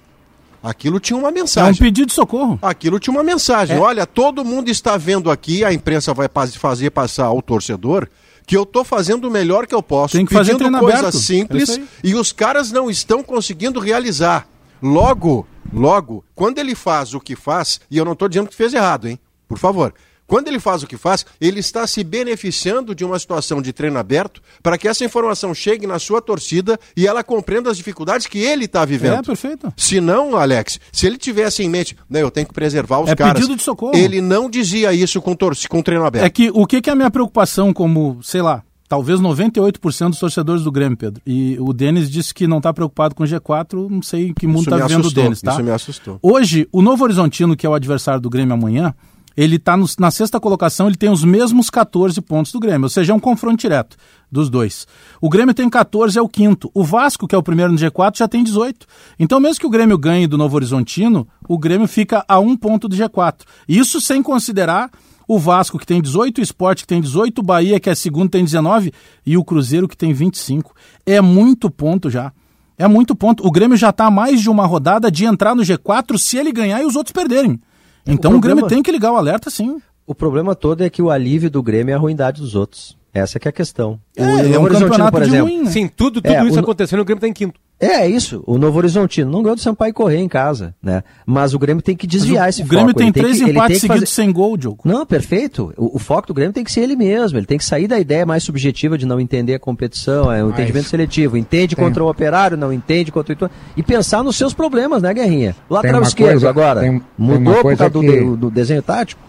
[0.63, 1.83] Aquilo tinha uma É um mensagem.
[1.83, 2.59] pedido de socorro.
[2.61, 3.79] Aquilo tinha uma mensagem.
[3.79, 6.29] Olha, todo mundo está vendo aqui, a imprensa vai
[6.59, 8.07] fazer passar ao torcedor
[8.47, 11.17] que eu estou fazendo o melhor que eu posso, Tem que fazer pedindo coisas aberto.
[11.17, 11.89] É simples aí.
[12.03, 14.47] e os caras não estão conseguindo realizar.
[14.83, 18.75] Logo, logo, quando ele faz o que faz, e eu não estou dizendo que fez
[18.75, 19.19] errado, hein?
[19.49, 19.95] Por favor.
[20.33, 23.99] Quando ele faz o que faz, ele está se beneficiando de uma situação de treino
[23.99, 28.39] aberto para que essa informação chegue na sua torcida e ela compreenda as dificuldades que
[28.39, 29.17] ele está vivendo.
[29.17, 29.71] É, perfeito.
[29.77, 33.15] Se não, Alex, se ele tivesse em mente, não, eu tenho que preservar os É
[33.15, 33.43] caras.
[33.43, 33.95] pedido de socorro.
[33.95, 36.25] Ele não dizia isso com, torce, com treino aberto.
[36.25, 40.19] É que o que, que é a minha preocupação como, sei lá, talvez 98% dos
[40.19, 41.21] torcedores do Grêmio, Pedro.
[41.27, 44.65] E o Denis disse que não está preocupado com o G4, não sei que mundo
[44.65, 45.53] está vivendo o Denis, tá?
[45.53, 46.19] isso me assustou.
[46.23, 48.95] Hoje, o Novo Horizontino, que é o adversário do Grêmio amanhã,
[49.37, 53.13] ele está na sexta colocação, ele tem os mesmos 14 pontos do Grêmio, ou seja,
[53.13, 53.97] é um confronto direto
[54.31, 54.87] dos dois.
[55.21, 56.71] O Grêmio tem 14, é o quinto.
[56.73, 58.87] O Vasco, que é o primeiro no G4, já tem 18.
[59.19, 62.89] Então, mesmo que o Grêmio ganhe do Novo Horizontino, o Grêmio fica a um ponto
[62.89, 63.43] do G4.
[63.69, 64.91] Isso sem considerar
[65.29, 68.31] o Vasco, que tem 18, o Sport, que tem 18, o Bahia, que é segundo,
[68.31, 68.93] tem 19,
[69.25, 70.75] e o Cruzeiro, que tem 25.
[71.07, 72.33] É muito ponto já.
[72.77, 73.47] É muito ponto.
[73.47, 76.83] O Grêmio já está mais de uma rodada de entrar no G4 se ele ganhar
[76.83, 77.61] e os outros perderem.
[78.07, 79.81] Então o, problema- Grêmio tem que ligar o alerta, sim.
[80.07, 82.97] O problema todo é que o alívio do Grêmio é a ruindade dos outros.
[83.15, 84.01] Essa que é a questão.
[84.17, 85.47] É, o é Novo um Horizontino, campeonato por de exemplo.
[85.47, 85.71] ruim, né?
[85.71, 87.61] Sim, tudo, tudo É, isso o- acontecendo, o Grêmio tá em quinto.
[87.79, 88.45] É, é isso.
[88.47, 91.03] O Novo Horizontino não ganhou do Sampaio correr em casa, né?
[91.27, 92.99] Mas o Grêmio tem que desviar Mas esse o, o Grêmio foco.
[93.01, 94.79] tem Ele três que- empates tem que seguidos sem gol, Diogo.
[94.85, 95.75] Não, perfeito.
[95.77, 97.37] O, o foco do Grêmio tem que ser ele mesmo.
[97.39, 100.51] Ele tem que sair da ideia mais subjetiva de não entender a competição, é o
[100.51, 101.37] entendimento seletivo.
[101.37, 105.03] Entende tem- contra o operário, não entende contra o Itu- E pensar nos seus problemas,
[105.03, 105.55] né, Guerrinha?
[105.69, 106.81] O lateral esquerdo coisa- agora.
[106.81, 109.21] tem- tem mudou uma por coisa causa do, que- do- do desenho tático?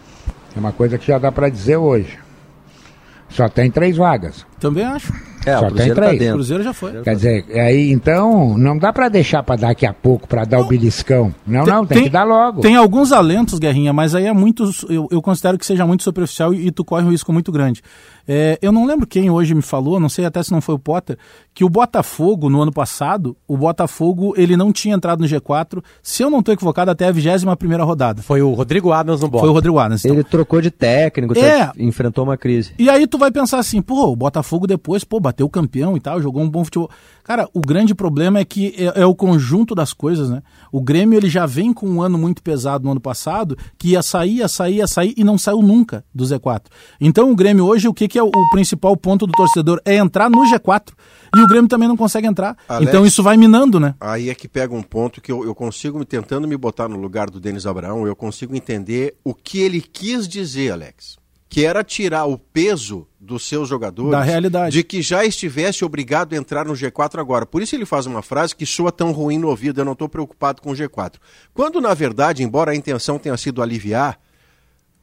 [0.56, 2.20] É uma coisa que já dá para dizer hoje.
[3.34, 4.46] Só tem três vagas.
[4.60, 5.12] Também acho.
[5.46, 6.14] É, Só o Cruzeiro tem tá três.
[6.14, 6.34] O dentro.
[6.36, 7.02] Cruzeiro já foi.
[7.02, 10.66] Quer dizer, aí então não dá para deixar para daqui a pouco para dar o
[10.66, 11.34] beliscão.
[11.46, 12.62] Não, não, tem, que dar logo.
[12.62, 14.70] Tem alguns alentos, Guerrinha, mas aí é muito.
[14.88, 17.82] Eu, eu considero que seja muito superficial e, e tu corre um risco muito grande.
[18.28, 20.80] É, eu não lembro quem hoje me falou, não sei até se não foi o
[20.80, 21.18] Potter,
[21.54, 26.24] que o Botafogo, no ano passado, o Botafogo ele não tinha entrado no G4, se
[26.24, 28.22] eu não estou equivocado, até a 21 primeira rodada.
[28.22, 29.52] Foi o Rodrigo Adams no Foi o.
[29.52, 30.06] Rodrigo Adams.
[30.06, 30.16] então.
[30.16, 31.66] Ele trocou de técnico, É.
[31.66, 32.74] tá- enfrentou uma crise.
[32.80, 36.00] E aí tu vai pensar assim, pô, o Botafogo depois, pô, bateu o campeão e
[36.00, 36.90] tal, jogou um bom futebol.
[37.24, 40.44] Cara, o grande problema é que é, é o conjunto das coisas, né?
[40.72, 44.02] O Grêmio, ele já vem com um ano muito pesado no ano passado, que ia
[44.04, 46.64] sair, ia sair, ia sair e não saiu nunca do Z4.
[47.00, 49.80] Então o Grêmio hoje, o que, que é o, o principal ponto do torcedor?
[49.86, 50.90] É entrar no G4.
[51.36, 52.58] E o Grêmio também não consegue entrar.
[52.68, 53.96] Alex- Então isso vai minando, né?
[54.02, 57.30] Aí é que pega um ponto que eu, eu consigo, tentando me botar no lugar
[57.30, 61.18] do Denis Abraão, eu consigo entender o que ele quis dizer, Alex.
[61.50, 64.74] Que era tirar o peso dos seus jogadores Da realidade.
[64.76, 67.46] de que já estivesse obrigado a entrar no G4 agora.
[67.46, 70.10] Por isso ele faz uma frase que soa tão ruim no ouvido, eu não estou
[70.10, 71.14] preocupado com o G4.
[71.54, 74.20] Quando, na verdade, embora a intenção tenha sido aliviar,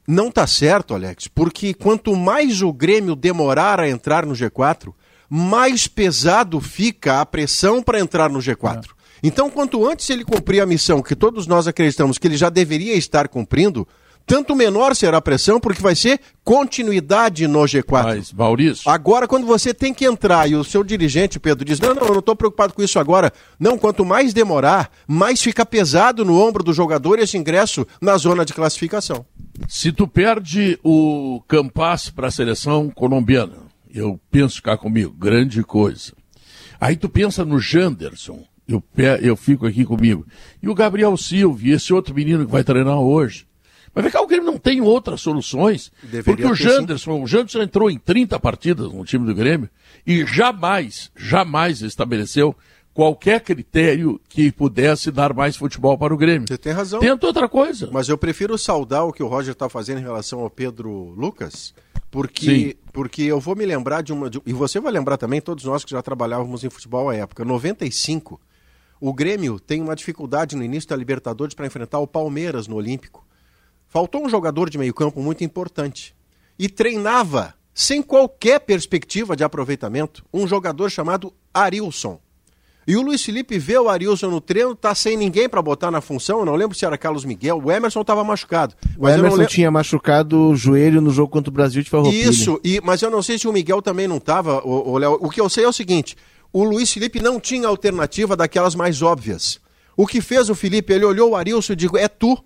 [0.07, 4.93] não está certo, Alex, porque quanto mais o Grêmio demorar a entrar no G4,
[5.29, 8.89] mais pesado fica a pressão para entrar no G4.
[9.23, 12.95] Então, quanto antes ele cumprir a missão que todos nós acreditamos que ele já deveria
[12.95, 13.87] estar cumprindo,
[14.31, 18.03] tanto menor será a pressão, porque vai ser continuidade no G4.
[18.03, 21.93] Mas, Maurício, Agora, quando você tem que entrar e o seu dirigente, Pedro, diz: Não,
[21.93, 23.33] não, eu não estou preocupado com isso agora.
[23.59, 28.45] Não, quanto mais demorar, mais fica pesado no ombro do jogador esse ingresso na zona
[28.45, 29.25] de classificação.
[29.67, 33.57] se tu perde o Campas para a seleção colombiana,
[33.93, 36.13] eu penso cá comigo, grande coisa.
[36.79, 38.81] Aí tu pensa no Janderson, eu,
[39.21, 40.25] eu fico aqui comigo.
[40.63, 43.50] E o Gabriel Silva, esse outro menino que vai treinar hoje.
[43.93, 45.91] Mas vem cá, o Grêmio não tem outras soluções.
[46.01, 46.63] Deveria porque o sim.
[46.63, 49.69] Janderson, o Janderson entrou em 30 partidas no time do Grêmio
[50.07, 52.55] e jamais, jamais estabeleceu
[52.93, 56.47] qualquer critério que pudesse dar mais futebol para o Grêmio.
[56.47, 56.99] Você tem razão.
[56.99, 57.89] Tenta outra coisa.
[57.91, 61.73] Mas eu prefiro saudar o que o Roger está fazendo em relação ao Pedro Lucas,
[62.09, 62.73] porque, Sim.
[62.93, 64.29] porque eu vou me lembrar de uma.
[64.29, 67.45] de- e você vai lembrar também, todos nós que já trabalhávamos em futebol à época.
[67.45, 68.39] 95,
[68.99, 73.25] o Grêmio tem uma dificuldade no início da Libertadores para enfrentar o Palmeiras no Olímpico.
[73.91, 76.15] Faltou um jogador de meio-campo muito importante.
[76.57, 82.17] E treinava, sem qualquer perspectiva de aproveitamento, um jogador chamado Arilson.
[82.87, 85.99] E o Luiz Felipe vê o Arilson no treino, tá sem ninguém para botar na
[85.99, 86.39] função.
[86.39, 87.61] Eu não lembro se era Carlos Miguel.
[87.61, 88.75] O Emerson estava machucado.
[88.97, 92.29] O Emerson lembro- tinha machucado o joelho no jogo contra o Brasil de Farroupilha.
[92.29, 95.17] Isso, e, mas eu não sei se o Miguel também não estava, o, Léo.
[95.19, 96.15] O que eu sei é o seguinte:
[96.53, 99.59] o Luiz Felipe não tinha alternativa daquelas mais óbvias.
[99.97, 100.93] O que fez o Felipe?
[100.93, 102.41] Ele olhou o Arilson e disse: É tu.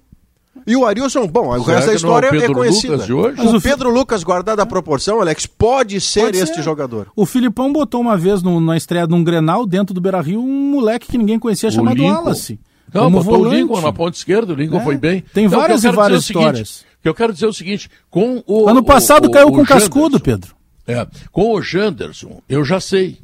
[0.68, 2.94] E o Arilson, bom, o Será resto da é o história é Pedro conhecida.
[2.94, 3.36] Lucas de hoje?
[3.38, 6.62] Mas O o Pedro Lucas, guardado a proporção, Alex, pode ser Pode este ser.
[6.64, 7.08] jogador.
[7.16, 10.72] O Filipão botou uma vez no- na estreia de um Grenal, dentro do Beira-Rio, um
[10.72, 12.14] moleque que ninguém conhecia, chamado Lincoln.
[12.14, 12.60] Wallace.
[12.94, 13.58] Não, como botou o volante.
[13.62, 14.84] Lincoln na ponta esquerda, o Lincoln É.
[14.84, 15.24] foi bem.
[15.34, 16.86] Tem Então, o que várias e quero várias dizer é o seguinte, histórias.
[17.00, 18.70] o que eu quero dizer é o seguinte, com o...
[18.70, 20.56] Ano passado o- caiu o com cascudo, Janderson, Pedro.
[20.88, 23.20] É, com o Janderson, eu já sei.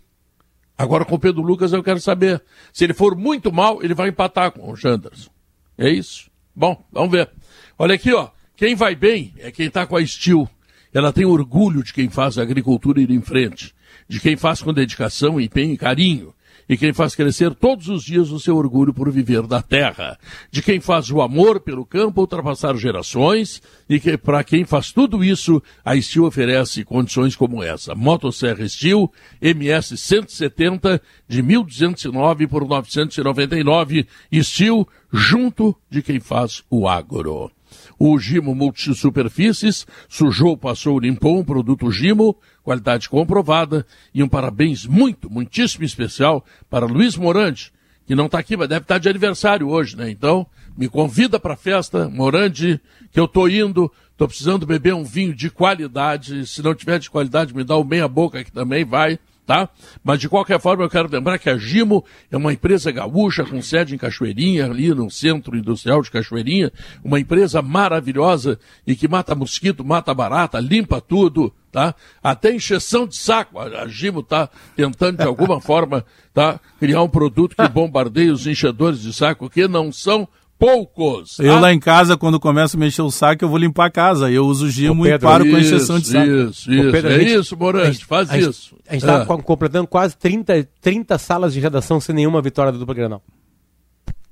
[0.78, 2.42] Agora com o Pedro Lucas eu quero saber.
[2.74, 5.30] Se ele for muito mal, ele vai empatar com o Janderson.
[5.78, 6.30] É isso?
[6.56, 7.30] Bom, vamos ver.
[7.78, 8.30] Olha aqui, ó.
[8.56, 10.48] Quem vai bem é quem está com a Steel.
[10.94, 13.74] Ela tem orgulho de quem faz a agricultura ir em frente,
[14.08, 16.34] de quem faz com dedicação, empenho e carinho,
[16.68, 20.18] e quem faz crescer todos os dias o seu orgulho por viver da terra,
[20.50, 25.24] de quem faz o amor pelo campo ultrapassar gerações, e que para quem faz tudo
[25.24, 27.96] isso, a Steel oferece condições como essa.
[27.96, 34.08] Motosserra Steel, MS 170 de 1.209 por 999,
[34.42, 37.52] Steel junto de quem faz o agro.
[37.98, 45.30] O Gimo Multisuperfícies sujou, passou, limpou um produto Gimo, qualidade comprovada, e um parabéns muito,
[45.30, 47.72] muitíssimo especial para Luiz Morandi,
[48.06, 50.10] que não está aqui, mas deve estar de aniversário hoje, né?
[50.10, 50.46] Então,
[50.78, 52.80] me convida para a festa, Morandi,
[53.12, 57.10] que eu tô indo, tô precisando beber um vinho de qualidade, se não tiver de
[57.10, 59.20] qualidade, me dá o meia boca que também vai,
[59.52, 59.68] tá?
[60.02, 63.62] Mas de qualquer forma eu quero lembrar que a Gimo é uma empresa gaúcha com
[63.62, 66.72] sede em Cachoeirinha, ali no centro industrial de Cachoeirinha,
[67.04, 71.94] uma empresa maravilhosa e que mata mosquito, mata barata, limpa tudo, tá?
[72.24, 73.60] Até encheção de saco.
[73.60, 76.58] A, a Gimo tá tentando de alguma forma, tá?
[76.80, 80.30] Criar um produto que bombardeie os enchedores de saco, que não são
[80.62, 81.40] poucos.
[81.40, 81.60] Eu tá?
[81.60, 84.30] lá em casa, quando começo a mexer o saco, eu vou limpar a casa.
[84.32, 86.30] Eu uso o gimo Ô, e Pedro, paro com a Isso, injeção de saco.
[86.32, 86.92] Isso, isso.
[86.92, 88.76] Pedro, é gente- isso, Morante, faz a gente- isso.
[88.88, 89.26] A gente está É.
[89.42, 93.24] completando quase 30, 30 salas de redação sem nenhuma vitória do dupla Granal.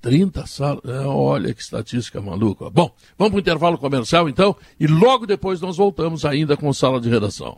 [0.02, 0.82] 30 salas.
[0.86, 2.70] É, olha que estatística maluca.
[2.70, 7.02] Bom, vamos para o intervalo comercial então, e logo depois nós voltamos ainda com sala
[7.02, 7.58] de redação.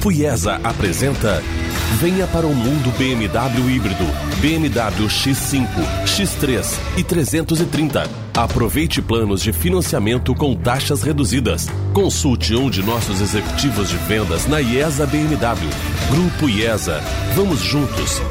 [0.00, 1.42] Grupo IESA apresenta
[2.00, 4.04] Venha para o mundo BMW híbrido,
[4.40, 5.68] BMW X5,
[6.06, 8.08] X3 e 330.
[8.34, 11.66] Aproveite planos de financiamento com taxas reduzidas.
[11.92, 15.68] Consulte um de nossos executivos de vendas na IESA BMW.
[16.10, 16.98] Grupo IESA.
[17.34, 18.22] Vamos juntos.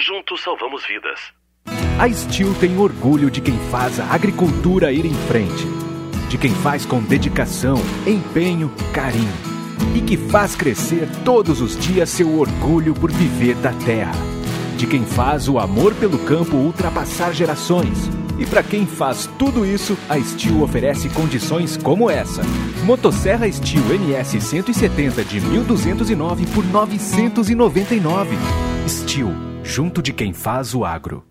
[0.00, 1.20] Juntos salvamos vidas.
[1.98, 5.86] A Steel tem orgulho de quem faz a agricultura ir em frente.
[6.28, 9.32] De quem faz com dedicação, empenho, carinho.
[9.94, 14.14] E que faz crescer todos os dias seu orgulho por viver da terra.
[14.76, 18.10] De quem faz o amor pelo campo ultrapassar gerações.
[18.38, 22.42] E para quem faz tudo isso, a Steel oferece condições como essa.
[22.84, 28.36] Motosserra Steel NS 170 de 1209 por 999.
[28.86, 31.24] Steel, junto de quem faz o agro.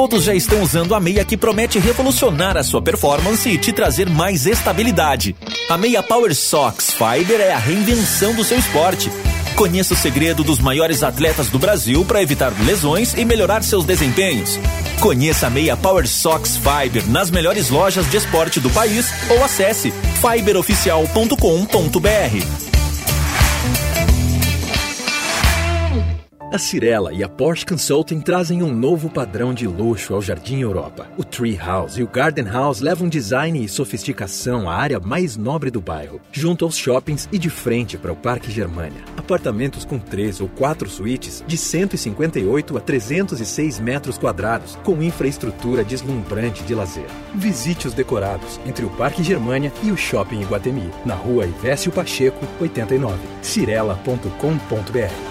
[0.00, 4.08] Todos já estão usando a meia que promete revolucionar a sua performance e te trazer
[4.08, 5.36] mais estabilidade.
[5.68, 9.12] A meia Power Sox Fiber é a reinvenção do seu esporte.
[9.54, 14.58] Conheça o segredo dos maiores atletas do Brasil para evitar lesões e melhorar seus desempenhos.
[15.00, 19.92] Conheça a meia Power Sox Fiber nas melhores lojas de esporte do país ou acesse
[20.22, 22.69] fiberoficial.com.br.
[26.52, 31.06] A Cirela e a Porsche Consulting trazem um novo padrão de luxo ao Jardim Europa.
[31.16, 35.70] O Tree House e o Garden House levam design e sofisticação à área mais nobre
[35.70, 39.00] do bairro, junto aos shoppings e de frente para o Parque Germania.
[39.16, 46.64] Apartamentos com três ou quatro suítes de 158 a 306 metros quadrados, com infraestrutura deslumbrante
[46.64, 47.06] de lazer.
[47.32, 52.44] Visite os decorados entre o Parque Germania e o Shopping Iguatemi, na rua Ivésio Pacheco,
[52.60, 53.16] 89.
[53.40, 55.29] cirela.com.br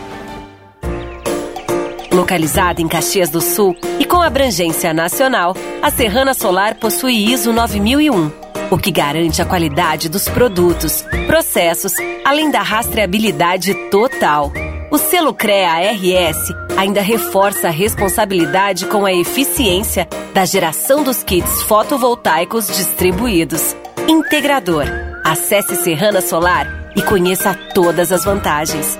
[2.29, 8.31] Localizada em Caxias do Sul e com abrangência nacional, a Serrana Solar possui ISO 9001,
[8.69, 14.53] o que garante a qualidade dos produtos, processos, além da rastreabilidade total.
[14.91, 22.67] O selo CREA-RS ainda reforça a responsabilidade com a eficiência da geração dos kits fotovoltaicos
[22.67, 23.75] distribuídos.
[24.07, 24.85] Integrador.
[25.25, 28.99] Acesse Serrana Solar e conheça todas as vantagens.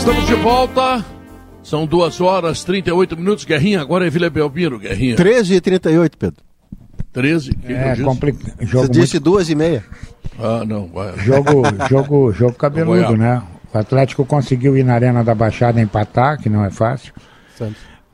[0.00, 1.04] Estamos de volta.
[1.62, 3.44] São duas horas 38 minutos.
[3.44, 5.14] Guerrinha, agora é Vila Belmiro, Guerrinha.
[5.14, 6.42] 13 e 38, Pedro.
[7.12, 7.54] 13?
[7.54, 8.02] Que É, que eu disse?
[8.04, 8.38] complica...
[8.58, 9.84] Você jogo disse duas e meia.
[10.38, 11.18] Ah, não, vai.
[11.18, 13.42] Jogo, jogo, jogo cabeludo, né?
[13.74, 17.12] O Atlético conseguiu ir na Arena da Baixada empatar, que não é fácil.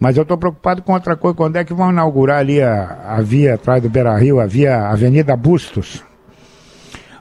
[0.01, 1.37] Mas eu estou preocupado com outra coisa.
[1.37, 4.89] Quando é que vão inaugurar ali a, a via atrás do Beira Rio, a via
[4.89, 6.03] Avenida Bustos?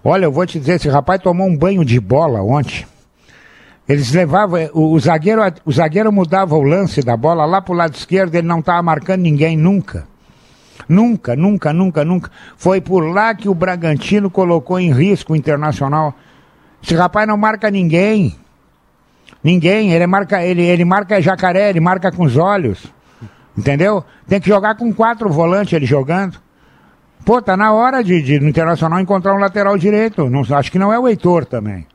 [0.03, 2.83] Olha, eu vou te dizer, esse rapaz tomou um banho de bola ontem.
[3.87, 7.93] Eles levavam, o, o zagueiro, o zagueiro mudava o lance da bola lá pro lado
[7.93, 10.07] esquerdo, ele não estava marcando ninguém nunca.
[10.89, 12.31] Nunca, nunca, nunca, nunca.
[12.57, 16.13] Foi por lá que o Bragantino colocou em risco o Internacional.
[16.83, 18.35] Esse rapaz não marca ninguém.
[19.43, 19.91] Ninguém.
[19.91, 22.85] Ele marca, ele, ele marca jacaré, ele marca com os olhos.
[23.57, 24.03] Entendeu?
[24.27, 26.39] Tem que jogar com quatro volantes ele jogando.
[27.23, 30.29] Pô, tá na hora de, de no Internacional encontrar um lateral direito.
[30.29, 31.87] Não, acho que não é o Heitor também.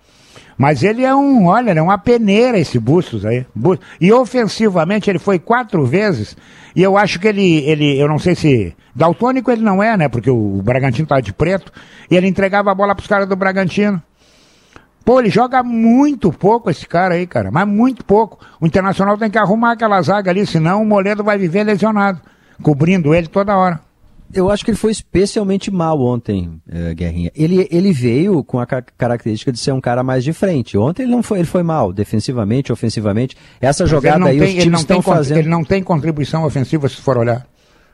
[0.60, 3.46] Mas ele é um, olha, é uma peneira esse Bustos aí.
[3.98, 6.36] E ofensivamente ele foi quatro vezes.
[6.76, 8.76] E eu acho que ele, ele, eu não sei se.
[8.94, 10.06] Daltônico ele não é, né?
[10.06, 11.72] Porque o Bragantino tá de preto.
[12.10, 14.02] E ele entregava a bola pros caras do Bragantino.
[15.02, 17.50] Pô, ele joga muito pouco esse cara aí, cara.
[17.50, 18.38] Mas muito pouco.
[18.60, 22.20] O Internacional tem que arrumar aquela zaga ali, senão o Moledo vai viver lesionado.
[22.62, 23.80] Cobrindo ele toda hora.
[24.32, 27.32] Eu acho que ele foi especialmente mal ontem, eh, Guerrinha.
[27.34, 30.78] Ele, ele veio com a ca- característica de ser um cara mais de frente.
[30.78, 33.36] Ontem ele não foi, ele foi mal, defensivamente, ofensivamente.
[33.60, 35.38] Essa Mas jogada aí tem- os times estão fazendo.
[35.38, 37.44] Ele não tem contribuição ofensiva, se for olhar.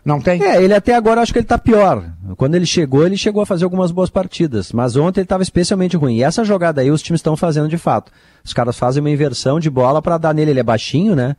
[0.04, 0.40] Não tem?
[0.40, 2.04] É, ele até agora acho que ele tá pior.
[2.36, 4.70] Quando ele chegou, ele chegou a fazer algumas boas partidas.
[4.72, 6.16] Mas ontem ele estava especialmente ruim.
[6.18, 8.12] E essa jogada aí os times estão fazendo de fato.
[8.44, 10.52] Os caras fazem uma inversão de bola para dar nele.
[10.52, 11.34] Ele é baixinho, né?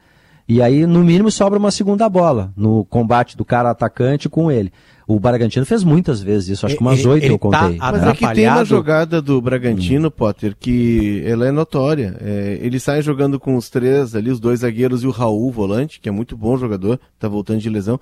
[0.47, 4.71] E aí, no mínimo, sobra uma segunda bola no combate do cara atacante com ele.
[5.05, 7.77] O Bragantino fez muitas vezes isso, acho que umas Ele- oito ele eu contei.
[7.77, 12.15] Mas é que tem uma jogada do Bragantino, Potter, que ela é notória.
[12.21, 15.99] É, eles saem jogando com os três ali, os dois zagueiros e o Raul, volante,
[15.99, 17.99] que é muito bom jogador, tá voltando de lesão.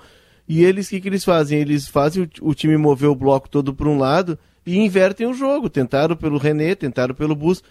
[0.48, 1.60] E eles, o que, que eles fazem?
[1.60, 5.34] Eles fazem o, o time mover o bloco todo para um lado e invertem o
[5.34, 5.70] jogo.
[5.70, 7.64] Tentaram pelo René, tentaram pelo Bus.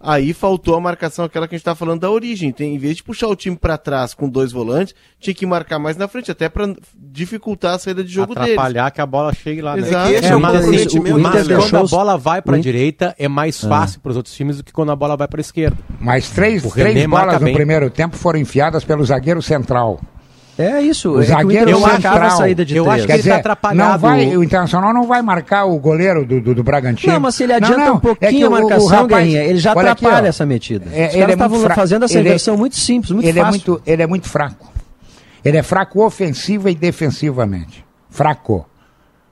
[0.00, 2.52] Aí faltou a marcação, aquela que a gente tá falando da origem.
[2.52, 5.78] Tem, em vez de puxar o time para trás com dois volantes, tinha que marcar
[5.80, 8.50] mais na frente, até para dificultar a saída de jogo deles.
[8.52, 9.74] Atrapalhar que a bola chegue lá.
[9.74, 9.82] né?
[9.82, 10.08] Exato.
[10.08, 11.60] É, Esse é o mas, assim, comprometimento o- mas dele.
[11.60, 13.68] quando a bola vai para o a In- direita é mais Ah.
[13.68, 15.76] fácil para os outros times do que quando a bola vai para a esquerda.
[16.00, 17.54] Mas três, O três bolas no bem.
[17.54, 20.00] primeiro tempo foram enfiadas pelo zagueiro central.
[20.58, 21.12] É isso.
[21.12, 22.26] O é zagueiro marcava central.
[22.26, 22.96] a saída de eu três.
[22.96, 23.92] acho que Quer ele dizer, tá atrapalhado.
[23.92, 27.12] Não vai, o Internacional não vai marcar o goleiro do, do, do Bragantino.
[27.12, 29.08] Não, mas se ele adianta Não, não, um pouquinho é a o- o marcação, rapaz-
[29.08, 30.28] Guerrinha, ele já aqui, atrapalha ó.
[30.28, 30.86] essa metida.
[30.86, 33.26] É, Os ele caras é muito estavam fra- fazendo essa ele- inversão muito simples, muito
[33.28, 33.62] ele É fácil.
[33.70, 34.72] muito, ele é muito fraco.
[35.44, 37.84] Ele é fraco ofensiva e defensivamente.
[38.10, 38.66] Fraco.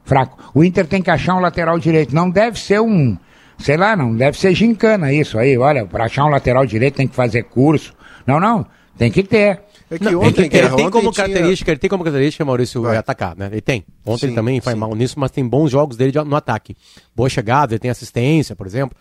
[0.05, 0.39] Fraco.
[0.55, 2.15] O Inter tem que achar um lateral direito.
[2.15, 3.17] Não deve ser um.
[3.59, 5.57] Sei lá, não deve ser gincana isso aí.
[5.59, 7.93] Olha, para achar um lateral direito tem que fazer curso.
[8.27, 8.65] Não, não.
[8.97, 9.61] Tem que ter.
[9.91, 12.45] É que Não, ontem, ele, Guerra, ele tem como tinha- característica, ele tem como característica,
[12.45, 13.49] Maurício, é atacar, né?
[13.53, 13.85] Ele tem.
[14.05, 14.81] Ontem Sim, ele também faz sim.
[14.81, 16.77] mal nisso, mas tem bons jogos dele de- no ataque.
[17.15, 18.97] Boa chegada, ele tem assistência, por exemplo.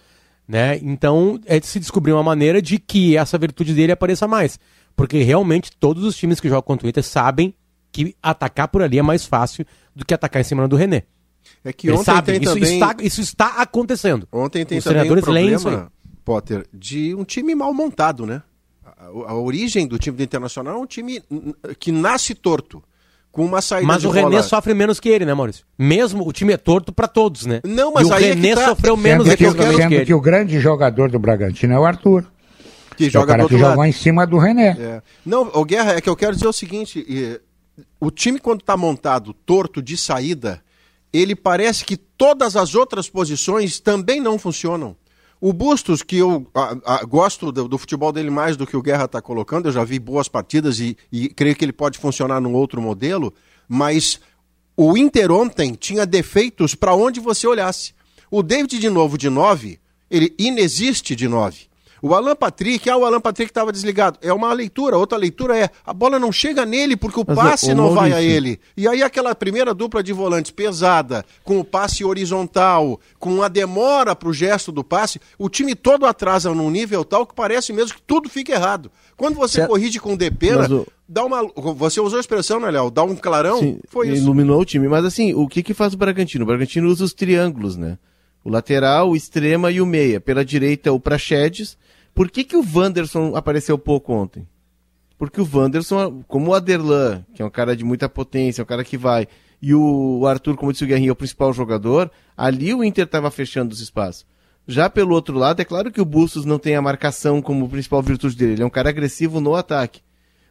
[0.48, 0.78] Né?
[0.84, 4.60] Então, é de se descobrir uma maneira de que essa virtude dele apareça mais.
[4.96, 7.54] Porque realmente todos os times que jogam contra o Inter sabem
[7.92, 11.04] que atacar por ali é mais fácil do que atacar em cima do René.
[11.64, 12.74] É que Eles ontem sabem, tem isso, também...
[12.76, 14.28] está, isso está acontecendo.
[14.32, 15.92] Ontem tem Os também um problema,
[16.24, 18.42] Potter, de um time mal montado, né?
[19.06, 21.22] A, a origem do time do Internacional é um time
[21.80, 22.84] que nasce torto,
[23.32, 24.44] com uma saída Mas de o René bola...
[24.44, 25.66] sofre menos que ele, né, Maurício?
[25.78, 27.62] Mesmo o time é torto pra todos, né?
[27.66, 29.90] Não, mas e o aí é que René tá- sofreu menos Sendo, que, defensivamente sendo
[29.90, 30.06] que ele.
[30.06, 32.26] que o grande jogador do Bragantino é o Arthur.
[32.96, 33.90] Que é o joga cara que outro jogou lado.
[33.90, 34.70] em cima do René.
[34.80, 35.02] É.
[35.26, 37.40] Não, o Guerra, é que eu quero dizer o seguinte: e,
[38.00, 40.62] o time, quando está montado torto de saída,
[41.12, 44.96] ele parece que todas as outras posições também não funcionam.
[45.48, 48.82] O Bustos, que eu a, a, gosto do, do, futebol dele mais do que o
[48.82, 52.42] Guerra está colocando, eu já vi boas partidas e, e creio que ele pode funcionar
[52.42, 53.32] num outro modelo,
[53.70, 54.20] mas
[54.76, 57.94] o Inter ontem tinha defeitos para onde você olhasse.
[58.32, 59.80] O David de novo de 9,
[60.10, 61.68] ele inexiste de 9.
[62.06, 64.20] O Alan Patrick, ah, o Alan Patrick estava desligado.
[64.22, 64.96] É uma leitura.
[64.96, 68.12] Outra leitura é a bola não chega nele porque o Mas, passe o não Maurício...
[68.12, 68.60] vai a ele.
[68.78, 74.16] E aí aquela primeira dupla de volantes pesada, com o passe horizontal, com a demora
[74.16, 77.96] para o gesto do passe, o time todo atrasa num nível tal que parece mesmo
[77.96, 78.92] que tudo fica errado.
[79.18, 79.72] Quando você certo.
[79.72, 80.86] corrige com Depena, o...
[81.10, 81.42] dá uma.
[81.74, 82.92] Você usou a expressão, né, Léo?
[82.92, 83.58] Dá um clarão.
[83.58, 84.22] Sim, foi isso.
[84.22, 84.88] Iluminou o time.
[84.88, 86.44] Mas assim, o que, que faz o Bragantino?
[86.44, 87.98] O Bragantino usa os triângulos, né?
[88.44, 90.22] O lateral, o extrema e o meia.
[90.22, 91.76] Pela direita, o Praxedes
[92.16, 94.48] por que, que o Wanderson apareceu pouco ontem?
[95.18, 98.86] Porque o Wanderson, como o Aderlan, que é um cara de muita potência, um cara
[98.86, 99.28] que vai,
[99.62, 103.30] e o Arthur, como disse o Guerrinho, é o principal jogador, ali o Inter estava
[103.30, 104.26] fechando os espaços.
[104.66, 108.02] Já pelo outro lado, é claro que o Bustos não tem a marcação como principal
[108.02, 110.02] virtude dele, ele é um cara agressivo no ataque.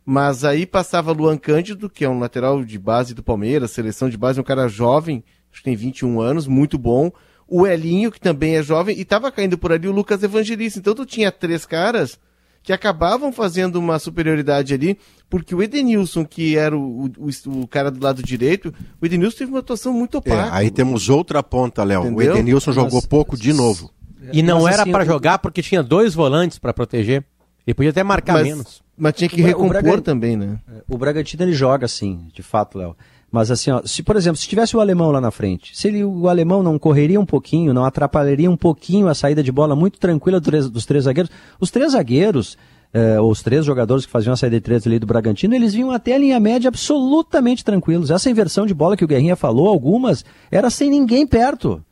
[0.05, 4.19] Mas aí passava Luan Cândido, que é um lateral de base do Palmeiras, seleção de
[4.19, 7.11] base, um cara jovem, acho que tem 21 anos, muito bom
[7.49, 10.79] o Elinho, que também é jovem, e estava caindo por ali o Lucas Evangelista.
[10.79, 12.19] Então tu tinha três caras
[12.63, 17.91] que acabavam fazendo uma superioridade ali, porque o Edenilson, que era o, o, o cara
[17.91, 20.49] do lado direito, o Edenilson teve uma atuação muito opaca.
[20.49, 22.15] É, aí temos outra ponta, Léo.
[22.15, 23.91] O Edenilson jogou Mas, pouco de novo.
[24.33, 27.23] E não Mas, era assim, para jogar porque tinha dois volantes para proteger.
[27.67, 28.83] Ele podia até marcar Mas, menos.
[28.97, 30.01] Mas tinha que recompor Braga...
[30.01, 30.59] também, né?
[30.89, 32.97] O Bragantino ele joga assim, de fato, Léo.
[33.35, 36.05] Mas assim, ó, se por exemplo, se tivesse o alemão lá na frente, se ele,
[36.05, 39.99] o alemão não correria um pouquinho, não atrapalharia um pouquinho a saída de bola muito
[39.99, 42.57] tranquila dos três, dos três zagueiros, os três zagueiros,
[42.93, 45.91] eh, os três jogadores que faziam a saída de três ali do Bragantino, eles vinham
[45.91, 48.13] até a linha média absolutamente tranquilos.
[48.13, 51.83] Essa inversão de bola que o Guerrinha falou, algumas, era sem ninguém perto.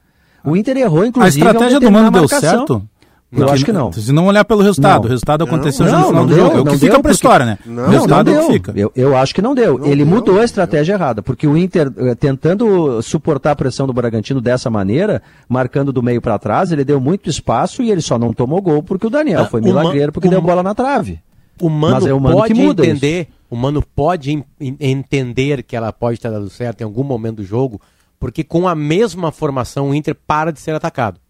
[0.44, 1.44] O Inter errou, inclusive.
[1.44, 2.88] A estratégia do Mano deu certo?
[3.32, 3.90] Eu acho que não.
[3.90, 5.06] Se não olhar pelo resultado, não.
[5.06, 6.56] o resultado aconteceu não, no final do jogo.
[6.58, 7.58] É o que fica para a história, né?
[7.64, 8.72] Não, o resultado não, é o que fica.
[8.76, 9.86] Eu, eu acho que não deu.
[9.86, 14.40] Ele mudou a estratégia errada, porque o Inter, eh, tentando suportar a pressão do Bragantino
[14.40, 18.34] dessa maneira, marcando do meio para trás, ele deu muito espaço e ele só não
[18.34, 21.18] tomou gol porque o Daniel ah, foi milagreiro porque deu bola na trave.
[21.60, 23.30] O Mano, Mas é o Mano pode entender, isso.
[23.48, 27.80] o Mano pode entender que ela pode ter dado certo em algum momento do jogo,
[28.20, 31.21] porque com a mesma formação o Inter para de ser atacado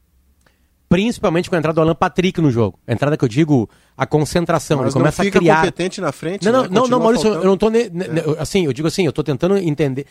[0.92, 2.78] principalmente com a entrada do Alan Patrick no jogo.
[2.86, 4.76] A entrada que eu digo, a concentração.
[4.76, 5.60] Mas ele começa a criar.
[5.60, 6.44] competente na frente.
[6.44, 6.68] Não, não, né?
[6.70, 7.46] não, não, Maurício, faltando.
[7.46, 7.70] eu não tô.
[7.70, 8.36] Ne, ne, é.
[8.38, 10.04] Assim, eu digo assim, eu tô tentando entender.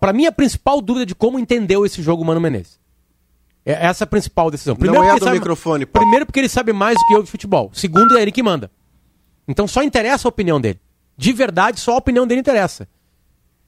[0.00, 2.80] Para mim, a principal dúvida de como entendeu esse jogo o Mano Menezes.
[3.66, 4.74] É essa a principal decisão.
[4.74, 5.98] Primeiro, não é do sabe, microfone, pô.
[5.98, 7.70] Primeiro, porque ele sabe mais do que eu de futebol.
[7.74, 8.70] Segundo, é ele que manda.
[9.46, 10.80] Então só interessa a opinião dele.
[11.18, 12.88] De verdade, só a opinião dele interessa.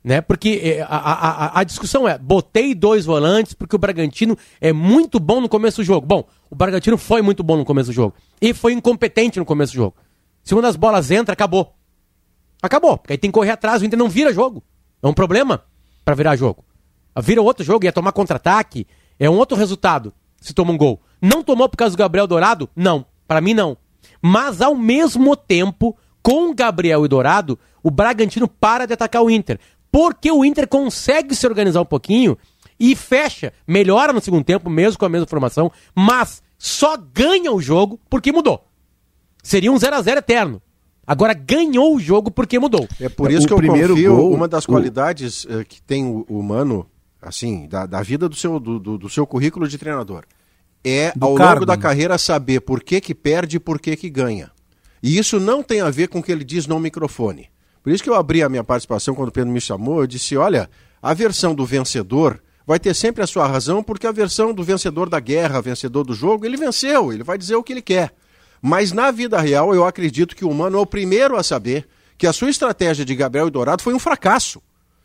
[0.07, 0.21] Né?
[0.21, 5.19] Porque é, a, a, a, discussão é: botei dois volantes porque o Bragantino é muito
[5.19, 6.07] bom no começo do jogo.
[6.07, 8.15] Bom, o Bragantino foi muito bom no começo do jogo.
[8.41, 9.97] E foi incompetente no começo do jogo.
[10.45, 11.75] Se uma das bolas entra, acabou.
[12.63, 12.97] Acabou.
[12.97, 14.63] Porque aí tem que correr atrás, o Inter não vira jogo.
[15.03, 15.65] É um problema
[16.05, 16.65] para virar jogo.
[17.21, 18.87] Vira outro jogo, ia tomar contra-ataque.
[19.19, 21.03] É um outro resultado se toma um gol.
[21.21, 22.71] Não tomou por causa do Gabriel Dourado?
[22.77, 23.05] Não.
[23.27, 23.77] Para mim, não.
[24.23, 29.59] Mas ao mesmo tempo, com Gabriel e Dourado, o Bragantino para de atacar o Inter
[29.97, 32.37] porque o Inter consegue se organizar um pouquinho
[32.79, 37.63] e fecha, melhora no segundo tempo, mesmo com a mesma formação, mas só ganha o
[37.63, 38.63] jogo porque mudou.
[39.43, 40.61] Seria um 0 a 0 eterno.
[41.07, 42.87] Agora ganhou o jogo porque mudou.
[43.01, 46.05] É por isso o que eu primeiro confio, gol, uma das qualidades uh, que tem
[46.05, 46.87] o, o Mano,
[47.23, 50.25] assim, da, da vida do seu, do, do, do, seu currículo de treinador,
[50.85, 51.55] é do ao cargo.
[51.55, 54.51] longo da carreira saber por que que perde e por que que ganha.
[55.03, 57.49] E isso não tem a ver com o que ele diz no microfone.
[57.87, 60.37] Por isso que eu abri a minha participação quando o Pedro me chamou, eu disse,
[60.37, 60.69] olha,
[61.01, 65.09] a versão do vencedor vai ter sempre a sua razão, porque a versão do vencedor
[65.09, 68.13] da guerra, vencedor do jogo, ele venceu, ele vai dizer o que ele quer.
[68.61, 71.87] Mas na vida real, eu acredito que o humano é o primeiro a saber
[72.19, 74.61] que a sua estratégia de Gabriel e Dourado foi um fracasso.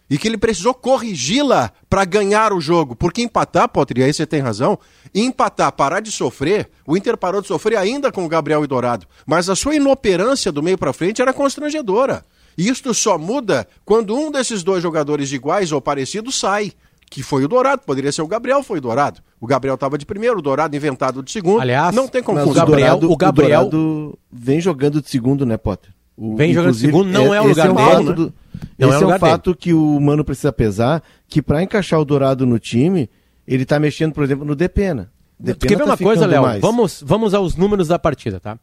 [0.10, 2.96] E que ele precisou corrigi-la para ganhar o jogo.
[2.96, 4.80] Porque empatar, Potter, e aí você tem razão,
[5.14, 9.06] empatar, parar de sofrer, o Inter parou de sofrer ainda com o Gabriel e Dourado.
[9.24, 12.26] Mas a sua inoperância do meio para frente era constrangedora.
[12.58, 16.72] Isto só muda quando um desses dois jogadores iguais ou parecidos sai.
[17.10, 19.22] Que foi o Dourado, poderia ser o Gabriel, foi o Dourado.
[19.40, 21.60] O Gabriel estava de primeiro, o Dourado inventado de segundo.
[21.60, 25.58] Aliás, não tem como o Gabriel, o Gabriel o Dourado vem jogando de segundo, né,
[25.58, 25.92] Potter?
[26.16, 28.10] O, vem jogando de segundo, não é, é o lugar é dele.
[28.10, 28.14] Né?
[28.14, 28.34] Do,
[28.80, 29.58] não esse é, é um fato dele.
[29.60, 33.10] que o Mano precisa pesar, que para encaixar o Dourado no time,
[33.46, 35.12] ele tá mexendo, por exemplo, no Depena.
[35.38, 36.62] Depena Quer ver tá uma coisa, Léo?
[36.62, 38.58] Vamos, vamos aos números da partida, tá?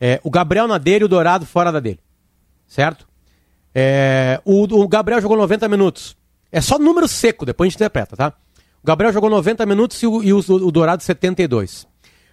[0.00, 2.00] É, o Gabriel na dele e o Dourado fora da dele.
[2.66, 3.06] Certo?
[3.78, 6.16] É, o, o Gabriel jogou 90 minutos.
[6.50, 8.32] É só número seco, depois a gente interpreta, tá?
[8.82, 11.86] O Gabriel jogou 90 minutos e o, e o, o Dourado 72.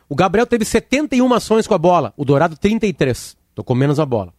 [0.08, 3.36] O Gabriel teve 71 ações com a bola, o Dourado 33.
[3.54, 4.34] Tocou menos a bola.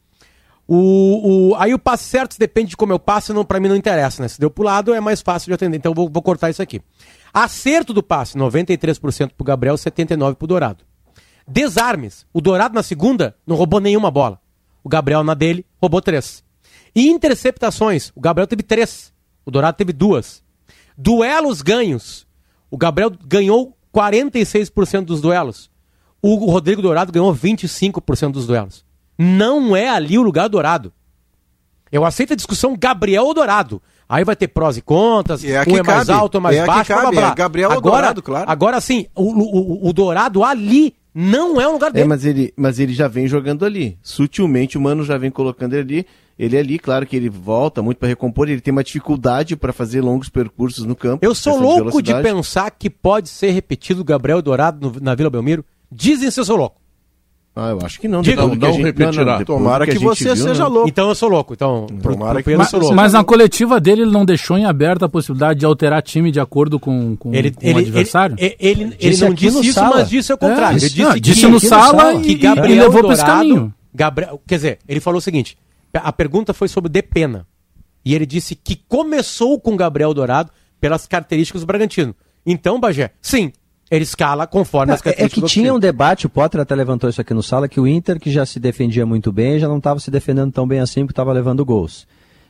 [0.66, 3.76] O, o, aí o passe certo depende de como eu passo, não, pra mim não
[3.76, 4.28] interessa, né?
[4.28, 6.62] Se deu pro lado é mais fácil de atender, então eu vou, vou cortar isso
[6.62, 6.80] aqui.
[7.34, 10.82] Acerto do passe, 93% pro Gabriel, 79% pro Dourado.
[11.46, 14.40] Desarmes, o Dourado na segunda não roubou nenhuma bola.
[14.82, 16.42] O Gabriel na dele roubou três.
[16.94, 19.12] E interceptações, o Gabriel teve três,
[19.44, 20.42] o Dourado teve duas.
[20.96, 22.26] Duelos ganhos,
[22.70, 25.70] o Gabriel ganhou 46% dos duelos.
[26.22, 28.84] O Rodrigo Dourado ganhou 25% dos duelos.
[29.18, 30.92] Não é ali o lugar dourado.
[31.92, 33.80] Eu aceito a discussão Gabriel ou Dourado.
[34.08, 36.40] Aí vai ter prós e contras, É a um que é mais cabe, alto, é
[36.40, 38.50] mais é baixo, blá, blá, é Gabriel ou agora, Dourado, claro.
[38.50, 42.08] Agora sim, o, o, o Dourado ali não é o lugar É, dele.
[42.08, 43.96] mas ele, mas ele já vem jogando ali.
[44.02, 46.06] Sutilmente o Mano já vem colocando ele ali.
[46.38, 49.72] Ele é ali, claro que ele volta muito para recompor, ele tem uma dificuldade para
[49.72, 51.24] fazer longos percursos no campo.
[51.24, 52.22] Eu sou louco de, velocidade.
[52.28, 55.64] pensar que pode ser repetido o Gabriel Dourado no- na Vila Belmiro.
[55.92, 56.80] Dizem se eu sou louco.
[57.56, 58.20] Ah, eu acho que não.
[58.20, 59.38] Diga, depois do não gente- repetirá.
[59.38, 60.68] depois Tomara do que gente você viu, seja né?
[60.68, 60.88] louco.
[60.88, 61.52] Então eu sou louco.
[61.54, 62.96] Então, Tomara pro que Mas, sou louco.
[62.96, 66.40] mas na coletiva dele ele não deixou em aberto a possibilidade de alterar time de
[66.40, 68.34] acordo com, com, Ele, com ele, o adversário?
[68.40, 69.96] Ele, ele, ele não no disse isso, Sala.
[69.98, 70.78] mas disse o contrário.
[70.78, 73.38] É, ele disse- não, disse que, no Sala que Gabriel e levou pra esse Dourado-
[73.48, 73.74] caminho.
[73.94, 75.56] Gabriel, quer dizer, ele falou o seguinte:
[76.02, 77.46] a pergunta foi sobre Depena.
[78.04, 82.14] E ele disse que começou com Gabriel Dourado pelas características do Bragantino.
[82.44, 83.52] Então, Bagé, sim,
[83.90, 87.08] ele escala conforme as É, é características que tinha um debate, o Potter até levantou
[87.08, 89.78] isso aqui no sala, que o Inter, que já se defendia muito bem, já não
[89.78, 92.06] estava se defendendo tão bem assim, porque estava levando gols.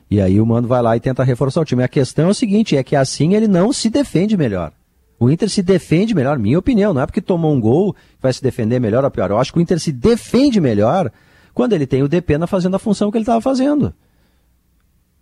[0.09, 1.83] E aí o Mano vai lá e tenta reforçar o time.
[1.83, 4.71] A questão é o seguinte, é que assim ele não se defende melhor.
[5.19, 8.33] O Inter se defende melhor, minha opinião, não é porque tomou um gol que vai
[8.33, 9.31] se defender melhor ou pior.
[9.31, 11.09] Eu acho que o Inter se defende melhor
[11.55, 13.91] quando ele tem o Depena fazendo a função que ele estava fazendo.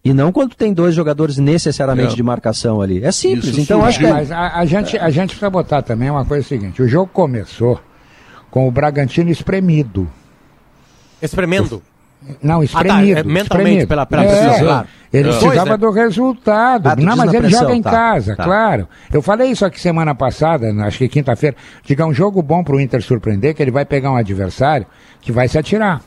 [0.04, 2.16] E não quando tem dois jogadores necessariamente É.
[2.18, 3.02] de marcação ali.
[3.02, 4.06] É simples, Isso então sim, acho que...
[4.06, 7.10] é- Mas a, a gente, a gente precisa botar também uma coisa seguinte: o jogo
[7.14, 7.80] começou
[8.52, 10.10] com o Bragantino espremido.
[11.22, 11.82] Espremendo.
[12.42, 13.20] Não, espremido.
[13.20, 13.88] é, mentalmente, espremido.
[13.88, 14.88] pela- pela é, pressão, claro.
[15.12, 15.88] Ele Os precisava dois, né?
[15.88, 16.88] do resultado.
[16.88, 18.44] Ah, não, mas ele pressão, joga em tá, casa, tá.
[18.44, 18.88] claro.
[19.12, 21.56] Eu falei isso aqui semana passada, acho que quinta-feira.
[21.84, 24.88] Diga, é um jogo bom pro Inter surpreender, que ele vai pegar um adversário
[25.22, 26.02] que vai se atirar.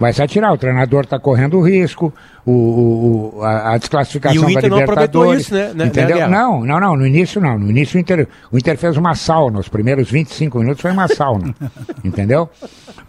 [0.00, 2.12] Vai se atirar, o treinador está correndo risco,
[2.46, 5.46] o, o- o- a, a desclassificação E o da Inter não aproveitou Libertadores.
[5.46, 6.16] isso, né, né, Entendeu?
[6.20, 7.58] né, não, não, não, no início não.
[7.58, 11.06] No início o Inter, o Inter fez uma sauna, os primeiros 25 minutos foi uma
[11.06, 11.54] sauna.
[12.02, 12.48] entendeu?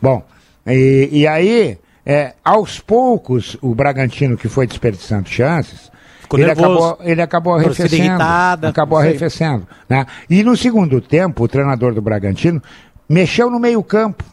[0.01, 0.21] Bom,
[0.67, 5.89] e, e aí, é, aos poucos, o Bragantino que foi desperdiçando chances,
[6.23, 6.67] Ficou ele nervoso.
[6.85, 7.95] acabou, ele acabou arrefecendo.
[8.03, 9.65] irritada, acabou não arrefecendo.
[9.89, 10.05] Né?
[10.29, 12.61] E no segundo tempo, o treinador do Bragantino
[13.07, 14.23] mexeu no meio-campo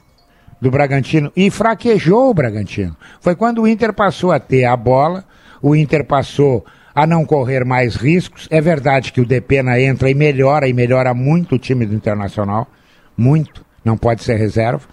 [0.61, 2.97] do Bragantino e fraquejou o Bragantino.
[3.21, 5.25] Foi quando o Inter passou a ter a bola,
[5.63, 8.49] o Inter passou a não correr mais riscos.
[8.51, 12.67] É verdade que o Depena entra e melhora, e melhora muito o time do Internacional.
[13.17, 13.65] Muito.
[13.85, 14.87] Não pode ser reserva.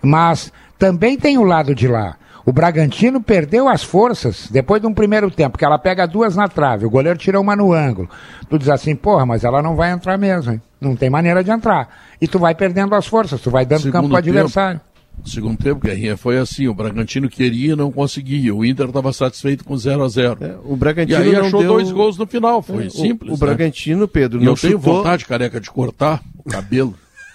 [0.00, 2.16] Mas também tem o lado de lá.
[2.44, 6.48] O Bragantino perdeu as forças depois de um primeiro tempo, que ela pega duas na
[6.48, 8.08] trave, o goleiro tira uma no ângulo.
[8.48, 10.62] Tu diz assim, porra, mas ela não vai entrar mesmo, hein?
[10.80, 11.88] Não tem maneira de entrar.
[12.20, 14.80] E tu vai perdendo as forças, tu vai dando campo pro adversário.
[15.24, 19.64] Segundo tempo, Guerrinha, foi assim, o Bragantino queria e não conseguia, o Inter estava satisfeito
[19.64, 22.60] com 0 a 0 O Bragantino E aí não achou deu- dois gols no final,
[22.60, 23.30] foi É, o- simples.
[23.30, 23.38] o né?
[23.38, 26.94] Bragantino, Pedro, E não eu tenho chutou- vontade, careca, de cortar o cabelo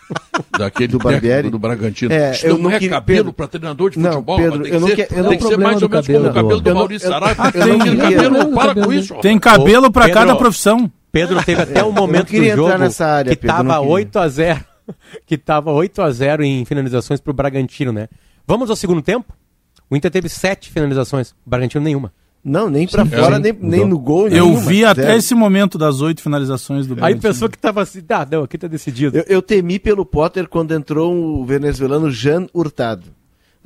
[0.57, 1.49] daquele Do Barbieri?
[1.49, 2.11] do Bragantino.
[2.13, 4.61] É, Isso eu não, não é queria- cabelo para treinador de Não, futebol, Pedro, mas
[4.63, 6.17] tem eu que não ser, que- eu não- tem que ser mais ou menos como
[6.19, 7.43] o cabelo cabelo do- Maurício Saraiva.
[7.43, 9.15] Ah, tem- tem- cabelo, para com isso.
[9.21, 10.91] Tem cabelo pra Pedro- cada profissão.
[11.09, 13.79] Pedro teve até um momento do jogo entrar nessa área, que Pedro, eu tava não
[13.79, 13.93] queria.
[13.93, 14.59] 8 a 0
[15.25, 18.07] que tava 8 a 0 em finalizações pro Bragantino, né?
[18.45, 19.33] Vamos ao segundo tempo?
[19.89, 22.11] O Inter teve sete finalizações, o Bragantino nenhuma.
[22.43, 23.41] Não, nem pra Sim, fora, sim.
[23.41, 24.27] nem, nem no gol.
[24.27, 25.17] Eu nenhuma, vi até zero.
[25.17, 27.21] esse momento das oito finalizações do Aí Bragantino.
[27.21, 29.17] pensou que tava assim, ah, não, aqui tá decidido.
[29.17, 33.03] Eu, eu temi pelo Potter quando entrou o venezuelano Jan Hurtado.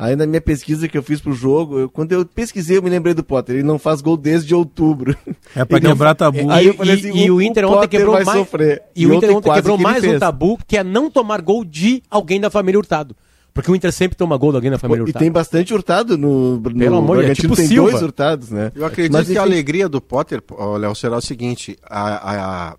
[0.03, 2.89] Aí na minha pesquisa que eu fiz pro jogo, eu- quando eu pesquisei, eu me
[2.89, 3.55] lembrei do Potter.
[3.55, 5.15] Ele não faz gol desde outubro.
[5.55, 6.49] É pra não- quebrar tabu.
[6.49, 8.27] Aí E, eu falei e- assim, e o Inter ontem quebrou mais.
[8.29, 8.81] sofrer.
[8.95, 12.01] E o Inter ontem quebrou que mais um tabu, que é não tomar gol de
[12.09, 13.15] alguém da família Hurtado.
[13.53, 15.21] Porque o Inter sempre toma gol de alguém da família E Hurtado.
[15.21, 17.91] tem bastante hurtado no, no Pelo amor de Deus, tipo tem Silva.
[17.91, 18.71] dois hurtados, né?
[18.73, 20.41] Eu acredito Mas, que a enfim, alegria do Potter,
[20.79, 22.75] Léo, será o seguinte: a- a- a-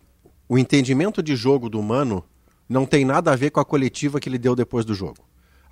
[0.49, 2.25] o entendimento de jogo do Mano
[2.69, 5.19] não tem nada a ver com a coletiva que ele deu depois do jogo.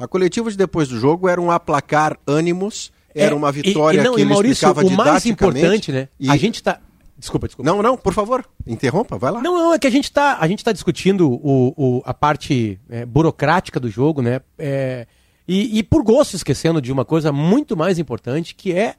[0.01, 4.01] A coletiva de depois do jogo era um aplacar ânimos, era É, uma e- vitória
[4.01, 6.09] e, não, que e ele Maurício, explicava o mais importante, né?
[6.19, 6.81] E- A gente tá.
[7.19, 7.71] Desculpa, desculpa.
[7.71, 9.43] Não, não, por favor, interrompa, vai lá.
[9.43, 12.81] Não, não, é que a gente tá, a gente tá discutindo o, o- a parte
[12.89, 14.41] é, burocrática do jogo, né?
[14.59, 15.07] É,
[15.47, 18.95] e, e por gosto esquecendo de uma coisa muito mais importante, que é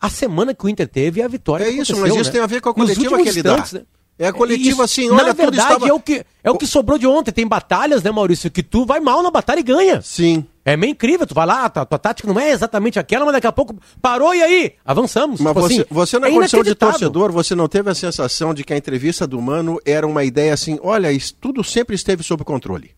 [0.00, 1.64] a semana que o Inter teve e a vitória.
[1.64, 2.30] É isso, mas isso né?
[2.30, 3.50] tem a ver com a coletiva que ele dá.
[3.54, 3.82] instantes, né?
[4.20, 6.98] É a coletiva assim, olha, na verdade, estava- é, o que, é o que sobrou
[6.98, 7.32] de ontem.
[7.32, 8.50] Tem batalhas, né, Maurício?
[8.50, 10.02] Que tu vai mal na batalha e ganha.
[10.02, 10.44] Sim.
[10.62, 11.26] É meio incrível.
[11.26, 14.34] Tu vai lá, tua, tua tática não é exatamente aquela, mas daqui a pouco parou
[14.34, 14.72] e aí?
[14.84, 15.40] Avançamos.
[15.40, 18.52] Mas Tipo você, assim, você na é condição de torcedor, você não teve a sensação
[18.52, 21.08] de que a entrevista do Mano era uma ideia assim, olha,
[21.40, 22.90] tudo sempre esteve sob controle.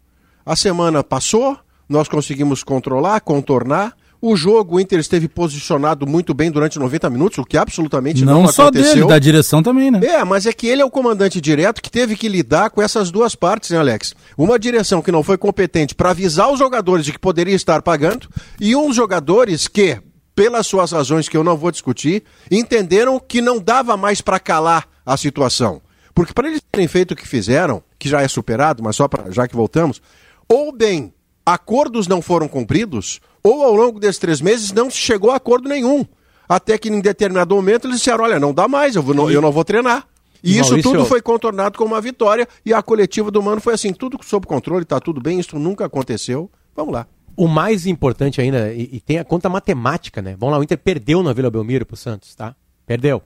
[0.45, 1.57] A semana passou,
[1.89, 3.95] nós conseguimos controlar, contornar.
[4.25, 8.43] O jogo, o Inter esteve posicionado muito bem durante 90 minutos, o que absolutamente não,
[8.43, 8.95] Não só aconteceu.
[8.95, 9.99] dele, da direção também, né?
[10.07, 13.11] É, mas é que ele é o comandante direto que teve que lidar com essas
[13.11, 14.15] duas partes, né, Alex?
[14.39, 18.29] Uma direção que não foi competente para avisar os jogadores de que poderia estar pagando
[18.61, 20.01] e uns jogadores que,
[20.37, 24.87] pelas suas razões que eu não vou discutir, entenderam que não dava mais para calar
[25.05, 25.83] a situação.
[26.15, 29.33] Porque para eles terem feito o que fizeram, que já é superado, mas só para
[29.33, 30.01] já que voltamos,
[30.49, 31.13] ou bem
[31.45, 35.69] acordos não foram cumpridos, ou ao longo desses três meses não se chegou a acordo
[35.69, 36.05] nenhum.
[36.49, 39.41] Até que em determinado momento eles disseram: olha, não dá mais, eu, vou- não, eu
[39.41, 40.07] não vou treinar.
[40.43, 43.61] E E, isso Maurício- tudo foi contornado com uma vitória e a coletiva do Mano
[43.61, 46.51] foi assim: tudo sob controle, tá tudo bem, isso nunca aconteceu.
[46.75, 47.07] Vamos lá.
[47.37, 50.37] O mais importante ainda, e, e tem a conta matemática, né?
[50.39, 52.55] Vamos lá, o Inter perdeu na Vila Belmiro pro Santos, tá?
[52.85, 53.23] Perdeu.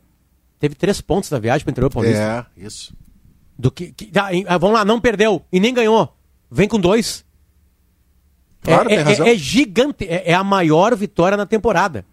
[0.60, 2.46] Teve três pontos na viagem pro interior paulista.
[2.56, 2.94] É, isso.
[3.58, 6.14] Do que, que- ah, ah, vamos lá, não perdeu e nem ganhou.
[6.50, 7.24] Vem com dois.
[8.62, 9.26] Claro, é, tem é- razão.
[9.26, 12.04] é gigante, é, é a maior vitória na temporada.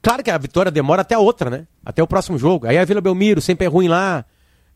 [0.00, 1.66] Claro que a vitória demora até a outra, né?
[1.84, 2.66] Até o próximo jogo.
[2.66, 4.24] Aí a Vila Belmiro, sempre é ruim lá.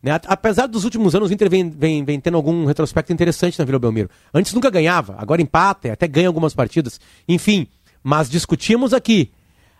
[0.02, 0.18] Né?
[0.26, 3.78] Apesar dos últimos anos, o Inter vem, vem, vem tendo algum retrospecto interessante na Vila
[3.78, 4.10] Belmiro.
[4.34, 7.00] Antes nunca ganhava, agora empata, até ganha algumas partidas.
[7.28, 7.68] Enfim,
[8.02, 9.30] mas discutimos aqui.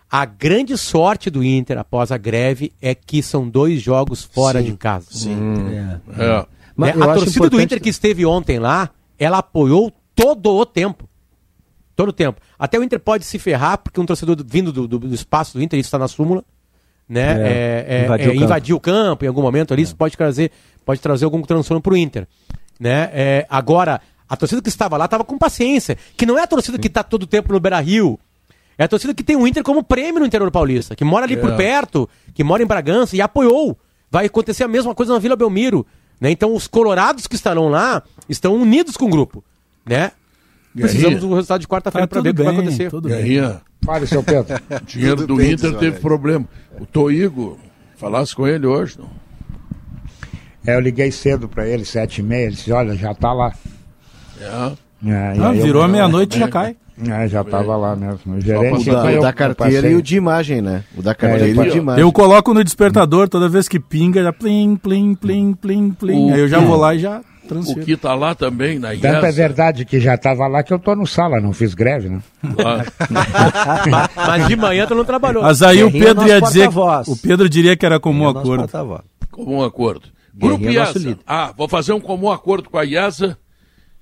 [0.09, 4.71] A grande sorte do Inter após a greve é que são dois jogos fora Sim,
[4.71, 5.07] de casa.
[5.11, 5.35] sim.
[5.35, 5.99] Né?
[6.17, 6.45] É.
[6.75, 7.03] Mas Né?
[7.03, 11.07] A torcida do importante- Inter que esteve ontem lá, ela apoiou todo o tempo.
[11.95, 12.41] Todo o tempo.
[12.57, 15.57] Até o Inter pode se ferrar, porque um torcedor do- vindo do, do- do espaço
[15.57, 16.43] do Inter, isso está na súmula,
[17.07, 17.21] né?
[17.21, 20.17] É, É, é, invadir é, o invadir o campo em algum momento ali, isso pode
[20.17, 20.51] trazer,
[20.85, 22.27] pode trazer algum transtorno para o Inter.
[22.79, 23.09] Né?
[23.13, 26.79] É, agora, a torcida que estava lá estava com paciência, que não é a torcida
[26.79, 28.19] que está todo o tempo no Beira Rio.
[28.75, 31.35] É a torcida que tem o Inter como prêmio no interior paulista, que mora ali
[31.35, 31.37] É.
[31.37, 33.77] por perto, que mora em Bragança e apoiou.
[34.09, 35.85] Vai acontecer a mesma coisa na Vila Belmiro.
[36.19, 36.31] Né?
[36.31, 39.43] Então os colorados que estarão lá estão unidos com o grupo.
[39.85, 40.11] Né?
[40.75, 42.89] Precisamos do resultado de quarta-feira Tá para ver o que vai bem, acontecer.
[42.89, 44.55] tudo Guerrinha, Fale, seu Pedro.
[44.55, 46.45] o dinheiro Tudo do bem, Inter teve problema.
[46.79, 47.59] O Toigo,
[47.97, 49.09] falasse com ele hoje, não?
[50.65, 53.53] É, eu liguei cedo pra ele, sete e meia, ele disse, olha, já tá lá.
[54.39, 54.71] É.
[55.05, 56.77] É, Ah, virou meia-noite e já cai.
[57.09, 58.33] É, já tava lá mesmo.
[58.33, 58.85] O O gerente...
[58.89, 59.91] da, eu- o da eu carteira passei.
[59.91, 60.83] e o de imagem, né?
[60.95, 62.01] O da carteira eu e o de imagem.
[62.01, 66.29] Eu coloco no despertador, toda vez que pinga, já plim, plim, plim, plim, plim.
[66.29, 67.83] O Aí eu já que- vou lá e já O transfiro.
[67.85, 70.95] que tá lá também, na Tanto é verdade que já tava lá que eu tô
[70.95, 72.21] no sala, não fiz greve, né?
[72.43, 72.85] lá-
[74.15, 75.43] mas, de manhã tu não trabalhou.
[75.43, 76.69] Mas aí o Guerrinha é Pedro ia dizer.
[77.07, 79.03] O Pedro diria que era comum É nosso acordo.
[79.31, 80.07] comum acordo.
[80.35, 81.17] Grupo Guerrinha é IESA.
[81.27, 83.37] Ah, vou fazer um comum acordo com a IESA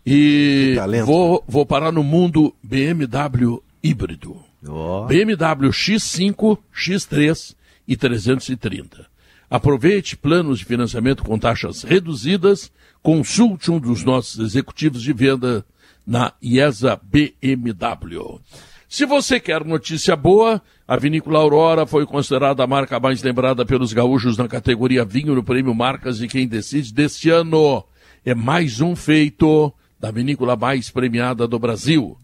[0.06, 0.76] e
[1.06, 4.38] vou, vou parar no mundo BMW híbrido.
[4.68, 5.06] Ó.
[5.06, 7.56] BMW X5, X3
[7.88, 9.06] e 330.
[9.50, 12.72] Aproveite planos de financiamento com taxas reduzidas.
[13.02, 15.66] Consulte um dos nossos executivos de venda
[16.06, 18.40] na IESA BMW.
[18.88, 23.94] Se você quer notícia boa, a Vinícola Aurora foi considerada a marca mais lembrada pelos
[23.94, 27.84] gaúchos na categoria vinho no Prêmio Marcas e Quem Decide deste ano.
[28.26, 32.18] É mais um feito da vinícola mais premiada do Brasil.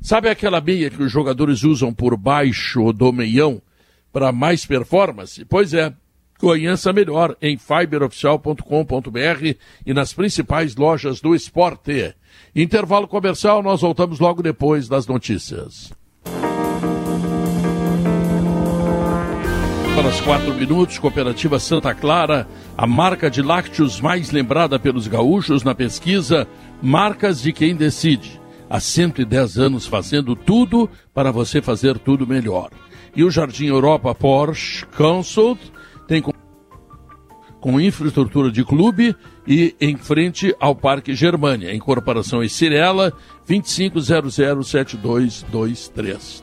[0.00, 3.60] Sabe aquela meia que os jogadores usam por baixo do meião
[4.12, 5.44] para mais performance?
[5.44, 5.92] Pois é,
[6.38, 12.14] conheça melhor em fiberoficial.com.br e nas principais lojas do esporte.
[12.54, 15.92] Intervalo comercial, nós voltamos logo depois das notícias.
[19.96, 25.62] Para os quatro minutos, Cooperativa Santa Clara, a marca de lácteos mais lembrada pelos gaúchos
[25.62, 26.48] na pesquisa
[26.82, 28.40] Marcas de Quem Decide.
[28.68, 32.70] Há 110 anos fazendo tudo para você fazer tudo melhor.
[33.14, 35.60] E o Jardim Europa Porsche Consult
[36.08, 36.22] tem
[37.60, 39.14] com infraestrutura de clube
[39.46, 43.12] e em frente ao Parque Germânia, em Corporação Cirela,
[43.48, 46.42] 25007223.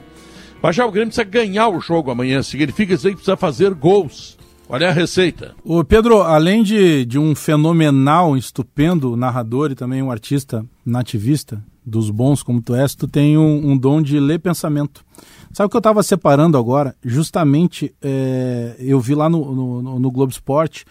[0.64, 4.38] Mas já o Grêmio precisa ganhar o jogo amanhã, significa dizer que precisa fazer gols.
[4.72, 5.54] Qual é a receita?
[5.66, 12.10] O Pedro, além de, de um fenomenal, estupendo narrador e também um artista nativista, dos
[12.10, 15.04] bons como tu és, tu tem um, um dom de ler pensamento.
[15.52, 16.96] Sabe o que eu estava separando agora?
[17.04, 20.86] Justamente, é, eu vi lá no, no, no Globo Esporte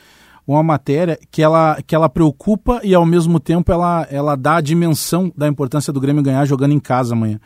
[0.47, 4.61] uma matéria que ela, que ela preocupa e ao mesmo tempo ela, ela dá a
[4.61, 7.41] dimensão da importância do Grêmio ganhar jogando em casa amanhã.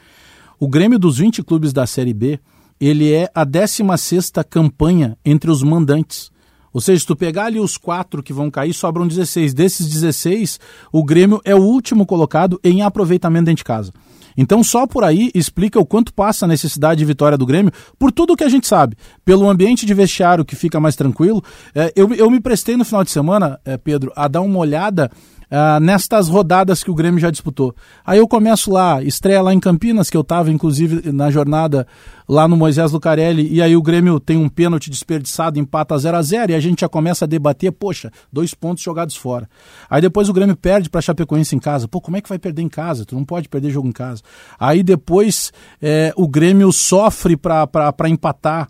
[0.59, 2.41] O Grêmio dos 20 clubes da Série B,
[2.87, 6.31] ele é a 16 campanha entre os mandantes.
[6.73, 9.55] Ou seja, se tu pegar ali os quatro que vão cair, sobram 16.
[9.55, 10.59] Desses 16,
[10.93, 13.93] o Grêmio é o último colocado em aproveitamento dentro de casa.
[14.37, 18.11] Então, só por aí explica o quanto passa a necessidade de vitória do Grêmio, por
[18.11, 18.97] tudo o que a gente sabe.
[19.25, 21.43] Pelo ambiente de vestiário que fica mais tranquilo.
[21.75, 25.11] É, eu, eu me prestei no final de semana, é, Pedro, a dar uma olhada
[25.51, 27.75] Uh, nestas rodadas que o Grêmio já disputou.
[28.05, 31.87] Aí eu começo lá, estreia lá em Campinas, que eu estava inclusive na jornada
[32.29, 36.23] lá no Moisés Lucarelli, e aí o Grêmio tem um pênalti desperdiçado, empata 0 a
[36.23, 39.49] 0 e a gente já começa a debater, poxa, dois pontos jogados fora.
[39.89, 41.87] Aí depois o Grêmio perde para Chapecoense em casa.
[41.87, 43.05] Pô, como é que vai perder em casa?
[43.05, 44.23] Tu não pode perder jogo em casa.
[44.59, 48.69] Aí depois é, o Grêmio sofre para empatar.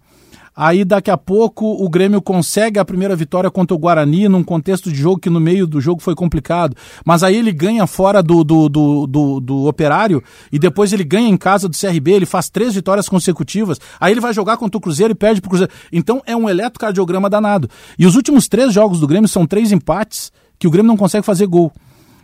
[0.57, 4.91] Aí daqui a pouco o Grêmio consegue a primeira vitória contra o Guarani num contexto
[4.91, 6.77] de jogo que no meio do jogo foi complicado.
[7.05, 11.29] Mas aí ele ganha fora do, do, do, do, do operário e depois ele ganha
[11.29, 13.81] em casa do CRB, ele faz três vitórias consecutivas.
[13.99, 15.73] Aí ele vai jogar contra o Cruzeiro e perde pro Cruzeiro.
[15.93, 17.69] Então é um eletrocardiograma danado.
[17.99, 21.27] E os últimos três jogos do Grêmio são três empates que o Grêmio não consegue
[21.27, 21.73] fazer gol.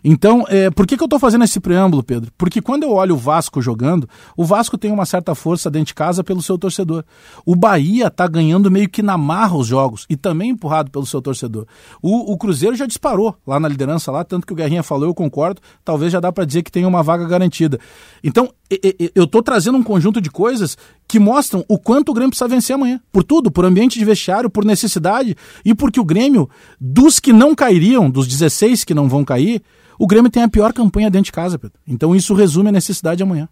[0.03, 2.33] Então, é, por que, que eu estou fazendo esse preâmbulo, Pedro?
[2.37, 5.95] Porque quando eu olho o Vasco jogando, o Vasco tem uma certa força dentro de
[5.95, 7.05] casa pelo seu torcedor.
[7.45, 11.21] O Bahia está ganhando meio que na marra os jogos e também empurrado pelo seu
[11.21, 11.67] torcedor.
[12.03, 15.15] O, o, Cruzeiro já disparou lá na liderança, lá, tanto que o Guerrinha falou, eu
[15.15, 17.79] concordo, talvez já dá para dizer que tem uma vaga garantida.
[18.23, 18.51] Então,
[19.15, 20.77] eu estou trazendo um conjunto de coisas
[21.11, 23.01] que mostram o quanto o Grêmio precisa vencer amanhã.
[23.11, 26.49] Por tudo, por ambiente de vestiário, por necessidade e porque o Grêmio,
[26.81, 29.61] dos que não cairiam, dos 16 que não vão cair,
[29.99, 31.77] o Grêmio tem a pior campanha dentro de casa, Pedro.
[31.87, 33.49] Então isso resume a necessidade amanhã.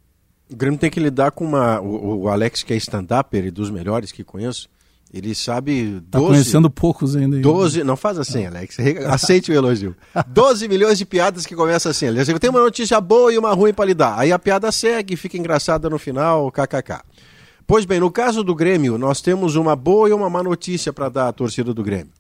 [0.51, 1.81] O Grêmio tem que lidar com uma.
[1.81, 4.69] O, o Alex, que é stand-upper e dos melhores que conheço,
[5.13, 5.83] ele sabe.
[5.83, 7.41] 12, tá conhecendo poucos ainda.
[7.41, 7.83] 12.
[7.83, 8.77] Não faz assim, Alex.
[9.09, 9.97] Aceite o elogio.
[10.29, 12.07] 12 milhões de piadas que começam assim.
[12.07, 14.17] Eu tenho uma notícia boa e uma ruim para lidar.
[14.17, 17.03] Aí a piada segue, fica engraçada no final, kkk.
[17.69, 21.11] Pois bem, no caso do Grêmio, nós temos uma boa e uma má notícia para
[21.11, 22.11] dar à torcida do Grêmio.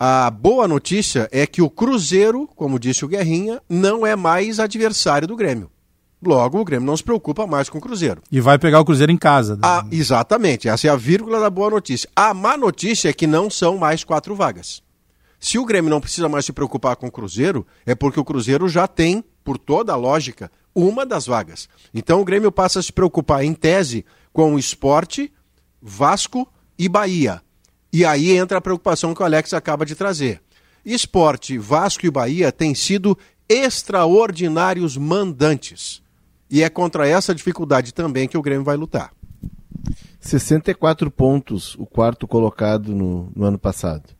[0.00, 5.28] A boa notícia é que o Cruzeiro, como disse o Guerrinha, não é mais adversário
[5.28, 5.70] do Grêmio.
[6.24, 8.22] Logo, o Grêmio não se preocupa mais com o Cruzeiro.
[8.32, 9.58] E vai pegar o Cruzeiro em casa.
[9.62, 12.08] Ah, exatamente, essa é a vírgula da boa notícia.
[12.16, 14.82] A má notícia é que não são mais quatro vagas.
[15.38, 18.66] Se o Grêmio não precisa mais se preocupar com o Cruzeiro, é porque o Cruzeiro
[18.66, 21.68] já tem, por toda a lógica, uma das vagas.
[21.92, 25.32] Então o Grêmio passa a se preocupar, em tese, com o esporte,
[25.80, 27.40] Vasco e Bahia.
[27.92, 30.42] E aí entra a preocupação que o Alex acaba de trazer.
[30.84, 33.16] Esporte, Vasco e Bahia têm sido
[33.48, 36.02] extraordinários mandantes.
[36.50, 39.12] E é contra essa dificuldade também que o Grêmio vai lutar.
[40.18, 44.10] 64 pontos o quarto colocado no, no ano passado.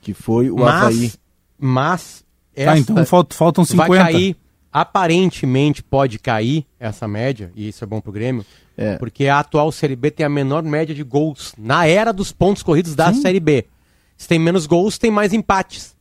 [0.00, 1.12] Que foi o mas, Havaí.
[1.58, 2.24] Mas.
[2.56, 3.86] Essa ah, então faltam 50.
[3.86, 4.36] Vai cair,
[4.72, 8.44] aparentemente pode cair essa média, e isso é bom pro Grêmio,
[8.78, 8.96] é.
[8.96, 12.62] Porque a atual Série B tem a menor média de gols na era dos pontos
[12.62, 13.22] corridos da Sim.
[13.22, 13.66] Série B.
[14.16, 15.96] Se tem menos gols, tem mais empates.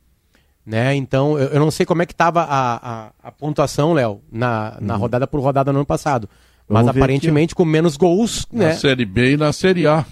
[0.63, 0.95] Né?
[0.95, 4.77] Então, eu, eu não sei como é que estava a, a, a, pontuação, Léo, na,
[4.79, 4.99] na uhum.
[4.99, 6.29] rodada por rodada no ano passado.
[6.69, 8.45] Mas Vamos aparentemente com menos gols.
[8.51, 8.73] Na né?
[8.75, 10.05] Série B e na Série A.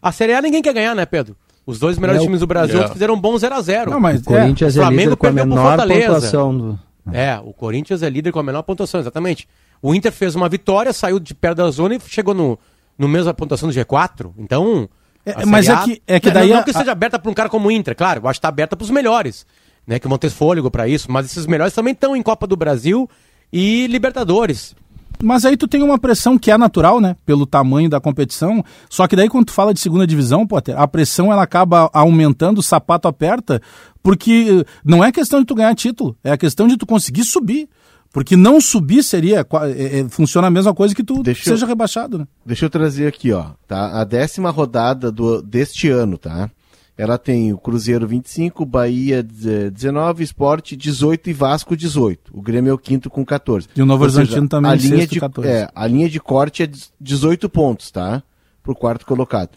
[0.00, 1.36] A Série A ninguém quer ganhar, né, Pedro?
[1.66, 2.88] Os dois melhores é, times do Brasil é.
[2.88, 3.90] fizeram um bom 0x0.
[3.90, 6.78] Não, mas o Corinthians é, é líder com a menor pontuação do...
[7.12, 9.46] É, o Corinthians é líder com a menor pontuação, exatamente.
[9.84, 12.58] O Inter fez uma vitória, saiu de perto da zona e chegou no,
[12.96, 14.32] no mesmo pontuação do G4.
[14.38, 14.88] Então.
[15.26, 16.48] É, mas é que, é que daí.
[16.48, 18.38] Não, não que seja aberta para um cara como o Inter, claro, eu acho que
[18.38, 19.44] está aberta para os melhores,
[19.86, 19.98] né?
[19.98, 23.06] Que vão ter fôlego para isso, mas esses melhores também estão em Copa do Brasil
[23.52, 24.74] e Libertadores.
[25.22, 27.14] Mas aí tu tem uma pressão que é natural, né?
[27.26, 28.64] Pelo tamanho da competição.
[28.88, 32.60] Só que daí quando tu fala de segunda divisão, Potter, a pressão ela acaba aumentando,
[32.60, 33.60] o sapato aperta,
[34.02, 37.68] porque não é questão de tu ganhar título, é a questão de tu conseguir subir.
[38.14, 39.40] Porque não subir seria.
[39.40, 42.28] É, é, funciona a mesma coisa que tu deixa seja eu, rebaixado, né?
[42.46, 43.46] Deixa eu trazer aqui, ó.
[43.66, 44.00] Tá?
[44.00, 46.48] A décima rodada do, deste ano, tá?
[46.96, 52.30] Ela tem o Cruzeiro 25, Bahia 19, Esporte 18 e Vasco 18.
[52.32, 53.66] O Grêmio é o quinto com 14.
[53.74, 55.50] E o Novo Horizontino também a linha de, 14.
[55.50, 58.22] É, a linha de corte é 18 pontos, tá?
[58.62, 59.50] Pro quarto colocado.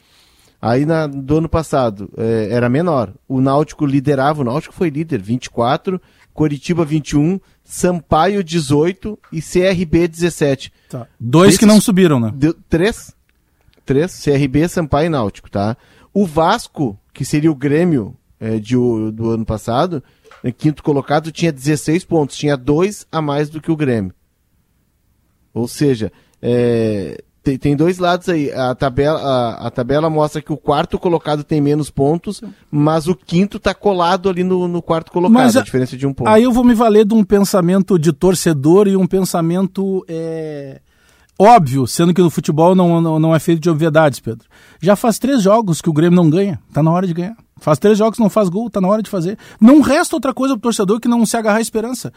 [0.60, 3.14] Aí na, do ano passado é, era menor.
[3.30, 6.02] O Náutico liderava, o Náutico foi líder, 24,
[6.34, 7.40] Coritiba 21,
[7.70, 10.72] Sampaio 18 e CRB 17.
[10.88, 11.06] Tá.
[11.20, 12.32] Dois Desses, que não subiram, né?
[12.34, 13.14] Deu, três.
[13.86, 15.76] Três, CRB, Sampaio e Náutico, tá?
[16.14, 18.76] O Vasco, que seria o Grêmio é, de,
[19.12, 20.02] do ano passado,
[20.42, 24.14] é, quinto colocado, tinha 16 pontos, tinha dois a mais do que o Grêmio.
[25.54, 26.10] Ou seja,
[26.42, 28.52] é, tem, tem dois lados aí.
[28.52, 33.16] A tabela, a, a, tabela mostra que o quarto colocado tem menos pontos, mas o
[33.16, 36.28] quinto está colado ali no, no quarto colocado, mas a, a, diferença de um ponto.
[36.28, 40.82] Aí eu vou me valer de um pensamento de torcedor e um pensamento é,
[41.40, 44.46] óbvio, sendo que no futebol não, não, não é feito de obviedades, Pedro.
[44.82, 46.60] Já faz três jogos que o Grêmio não ganha.
[46.74, 47.38] Tá na hora de ganhar.
[47.60, 49.38] Faz três jogos que não faz gol, tá na hora de fazer.
[49.60, 52.12] Não resta outra coisa pro torcedor que não se agarrar à esperança.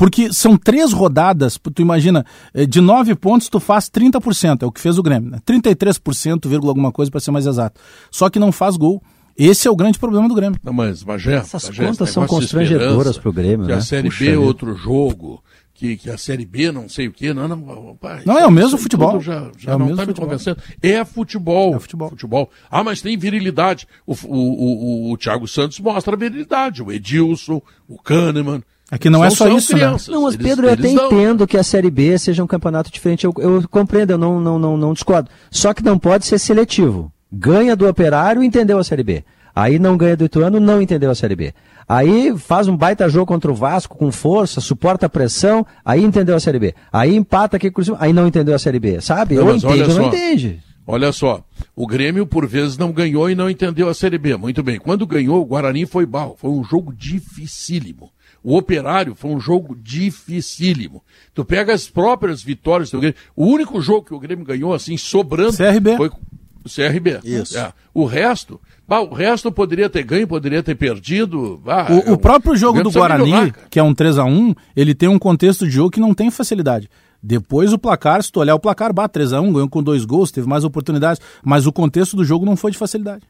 [0.00, 2.24] Porque são três rodadas, tu imagina,
[2.54, 5.38] eh, de nove pontos tu faz 30%, é o que fez o Grêmio, né?
[5.44, 7.78] 33%, vírgula alguma coisa para ser mais exato.
[8.10, 9.02] Só que não faz gol.
[9.36, 10.58] Esse é o grande problema do Grêmio.
[10.64, 13.76] Não, mas, Bagé, Essas esse contas são constrangedoras esperança, pro Grêmio, Que né?
[13.78, 15.44] a Série Puxa B é outro jogo,
[15.74, 17.34] que, que a Série B não sei o quê.
[17.34, 19.20] Não, não, pai, Não, é o mesmo futebol.
[19.20, 20.28] Já, já É o não mesmo está me futebol.
[20.30, 20.62] convencendo.
[20.82, 21.74] É futebol.
[21.74, 22.50] É futebol.
[22.70, 23.86] Ah, mas tem virilidade.
[24.06, 26.82] O, o, o, o Thiago Santos mostra a virilidade.
[26.82, 28.62] O Edilson, o Kahneman.
[28.90, 29.78] É que não é só isso, né?
[29.78, 30.08] crianças.
[30.08, 31.06] Não, mas Eles- Pedro, eu até dão.
[31.06, 33.24] entendo que a Série B seja um campeonato diferente.
[33.24, 35.30] Eu, eu compreendo, eu não, não, não, não discordo.
[35.50, 37.12] Só que não pode ser seletivo.
[37.32, 39.24] Ganha do Operário, entendeu a Série B.
[39.54, 41.54] Aí não ganha do Ituano, não entendeu a Série B.
[41.88, 46.36] Aí faz um baita jogo contra o Vasco com força, suporta a pressão, aí entendeu
[46.36, 46.74] a Série B.
[46.92, 49.34] Aí empata aqui com o Cruzeiro, aí não entendeu a Série B, sabe?
[49.34, 50.06] Não, olha ou não só.
[50.08, 50.60] entende.
[50.86, 51.44] Olha só,
[51.76, 54.36] o Grêmio por vezes não ganhou e não entendeu a Série B.
[54.36, 54.78] Muito bem.
[54.78, 56.36] Quando ganhou, o Guarani foi mal.
[56.40, 58.10] Foi um jogo dificílimo.
[58.42, 61.02] O Operário foi um jogo dificílimo.
[61.34, 63.16] Tu pega as próprias vitórias do Grêmio.
[63.36, 65.96] O único jogo que o Grêmio ganhou assim, sobrando, CRB.
[65.96, 67.20] foi o CRB.
[67.24, 67.58] Isso.
[67.58, 67.72] É.
[67.92, 71.60] O resto, bah, o resto poderia ter ganho, poderia ter perdido.
[71.64, 74.18] bah, é O, o um- próprio jogo Grêmio do Guarani, melhorar, que é um 3
[74.18, 76.88] a 1 ele tem um contexto de jogo que não tem facilidade.
[77.22, 80.48] Depois o placar, se tu olhar o placar, bate 3x1, ganhou com dois gols, teve
[80.48, 83.22] mais oportunidades, mas o contexto do jogo não foi de facilidade.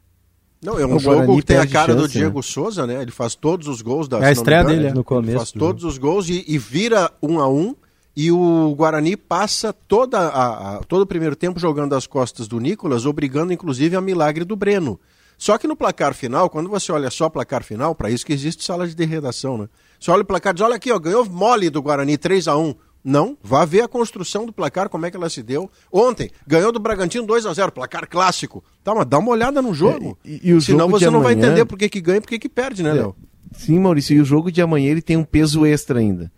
[0.61, 2.43] Não, é um O jogo Guarani que tem a cara do chance, Diego né?
[2.43, 3.01] Souza, né?
[3.01, 4.89] Ele faz todos os gols da É a estreia dele, é.
[4.91, 7.75] No Ele começo faz do todos os gols e, e vira um a um.
[8.15, 12.59] E o Guarani passa toda a, a- todo o primeiro tempo jogando às costas do
[12.59, 14.99] Nicolas, obrigando inclusive a milagre do Breno.
[15.37, 18.33] Só que no placar final, quando você olha só o placar final, para isso que
[18.33, 19.67] existe sala de redação, né?
[19.99, 22.55] Você olha o placar e diz, olha aqui, ó, ganhou mole do Guarani 3 a
[22.57, 25.69] 1 Não, vá ver a construção do placar, como é que ela se deu.
[25.91, 28.63] Ontem, ganhou do Bragantino 2 a 0 placar clássico.
[28.83, 30.17] Tá, mas dá uma olhada no jogo.
[30.23, 32.21] É, e- e o Senão jogo você não vai entender por que, que ganha e
[32.21, 33.15] por que, que perde, né, Léo?
[33.53, 36.31] Sim, Maurício, e o jogo de amanhã ele tem um peso extra ainda.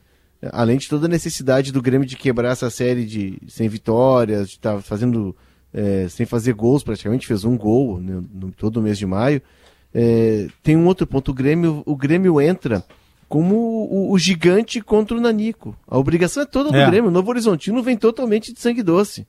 [0.51, 4.55] Além de toda a necessidade do Grêmio de quebrar essa série de sem vitórias, de
[4.55, 5.35] estar fazendo
[5.73, 9.41] é, sem fazer gols, praticamente fez um gol né, no, todo o mês de maio.
[9.93, 12.83] É, tem um outro ponto, o Grêmio, o Grêmio entra
[13.29, 15.75] como o, o gigante contra o Nanico.
[15.87, 16.85] A obrigação é toda do É.
[16.85, 17.09] Grêmio.
[17.09, 19.25] O Novo Horizontino vem totalmente de sangue doce.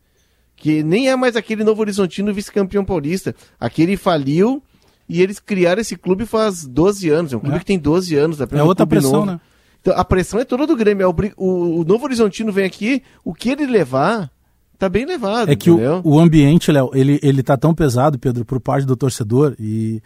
[0.56, 3.34] Que nem é mais aquele Novo Horizontino vice-campeão paulista.
[3.58, 4.62] Aquele faliu
[5.08, 7.32] e eles criaram esse clube faz 12 anos.
[7.32, 7.58] É um clube É.
[7.58, 8.40] que tem 12 anos.
[8.40, 9.40] É outra pressão, né?
[9.80, 11.04] Então, a pressão é toda do Grêmio.
[11.04, 14.30] É O, o Novo Horizontino vem aqui, o que ele levar,
[14.78, 15.50] tá bem levado.
[15.50, 18.96] É que o, o ambiente, Léo, ele, ele tá tão pesado, Pedro, por parte do
[18.96, 20.00] torcedor, e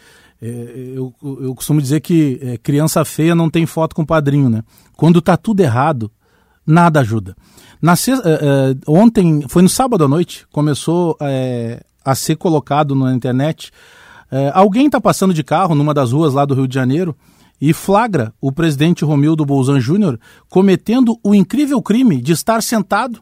[0.47, 4.63] eu, eu costumo dizer que é, criança feia não tem foto com padrinho, né?
[4.97, 6.11] Quando tá tudo errado,
[6.67, 7.37] nada ajuda.
[7.81, 12.95] Na sex- é, é, ontem, foi no sábado à noite, começou é, a ser colocado
[12.95, 13.71] na internet.
[14.31, 17.17] é, alguém tá passando de carro numa das ruas lá do Rio de Janeiro
[17.61, 23.21] e flagra o presidente Romildo Bolzan Júnior cometendo o incrível crime de estar sentado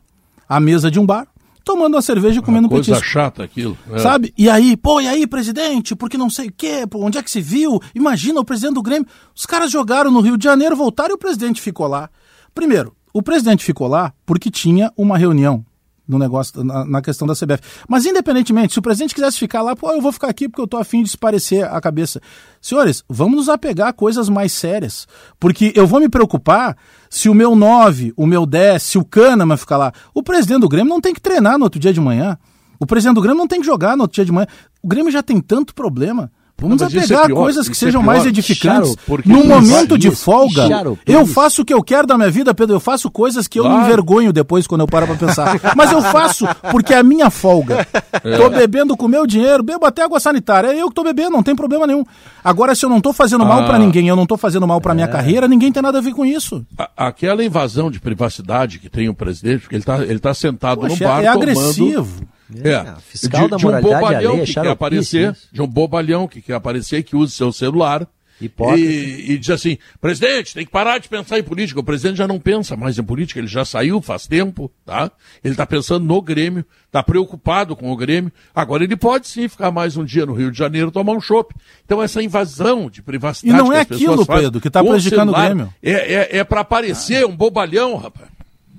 [0.49, 1.27] à mesa de um bar,
[1.67, 3.11] tomando uma cerveja e comendo um Coisa petisco.
[3.13, 3.77] chata aquilo.
[3.91, 3.99] é.
[3.99, 4.33] Sabe?
[4.39, 5.97] E aí, pô, e aí, presidente?
[5.97, 7.81] Porque não sei o quê, pô, onde é que se viu?
[7.93, 9.07] Imagina o presidente do Grêmio.
[9.35, 12.09] Os caras jogaram no Rio de Janeiro, voltaram e o presidente ficou lá.
[12.55, 15.67] Primeiro, o presidente ficou lá porque tinha uma reunião
[16.07, 17.63] no negócio, na, na questão da CBF.
[17.89, 20.67] Mas independentemente, se o presidente quisesse ficar lá, pô, eu vou ficar aqui porque eu
[20.67, 22.21] tô afim de esparecer a cabeça.
[22.61, 25.07] Senhores, vamos nos apegar a coisas mais sérias.
[25.39, 26.77] Porque eu vou me preocupar
[27.11, 29.93] se o meu 9, o meu 10, se o Kahneman ficar lá.
[30.15, 32.39] O presidente do Grêmio não tem que treinar no outro dia de manhã.
[32.79, 34.47] O presidente do Grêmio não tem que jogar no outro dia de manhã.
[34.83, 36.31] O Grêmio já tem tanto problema.
[36.59, 38.07] Vamos Não, isso apegar é pior, coisas que é sejam pior.
[38.13, 38.97] mais edificantes.
[39.07, 42.55] Charo, Num momento de folga, Charo, eu faço o que eu quero da minha vida,
[42.55, 42.77] Pedro.
[42.77, 43.85] Eu faço coisas que eu me Claro.
[43.85, 45.61] envergonho depois quando eu paro pra pensar.
[45.77, 47.87] Mas eu faço porque é a minha folga.
[48.25, 48.37] É.
[48.39, 50.69] Tô bebendo com o meu dinheiro, bebo até água sanitária.
[50.69, 52.05] É eu que tô bebendo, não tem problema nenhum.
[52.43, 53.67] Agora, se eu não tô fazendo mal Ah.
[53.67, 54.95] pra ninguém, eu não tô fazendo mal pra É.
[54.95, 56.65] minha carreira, ninguém tem nada a ver com isso.
[56.79, 60.81] A- Aquela invasão de privacidade que tem o presidente, porque ele está ele tá sentado
[60.81, 62.23] Poxa, no bar é tomando- agressivo.
[62.55, 65.49] É, fiscal de, da de um moralidade bobalhão alheia, que quer aparecer, isso.
[65.53, 68.09] de um bobalhão que quer aparecer, que usa seu celular
[68.41, 68.81] Hipócrita.
[68.81, 71.81] e, e diz assim, presidente, tem que parar de pensar em política.
[71.81, 75.11] O presidente já não pensa mais em política, ele já saiu faz tempo, tá?
[75.43, 78.31] Ele está pensando no Grêmio, está preocupado com o Grêmio.
[78.55, 81.55] Agora ele pode sim ficar mais um dia no Rio de Janeiro tomar um chopp.
[81.85, 84.71] Então essa invasão de privacidade E não que é as pessoas aquilo, fazem Pedro, que
[84.71, 85.75] tá com prejudicando o Grêmio.
[85.83, 88.29] É, é, é para aparecer um bobalhão, rapaz.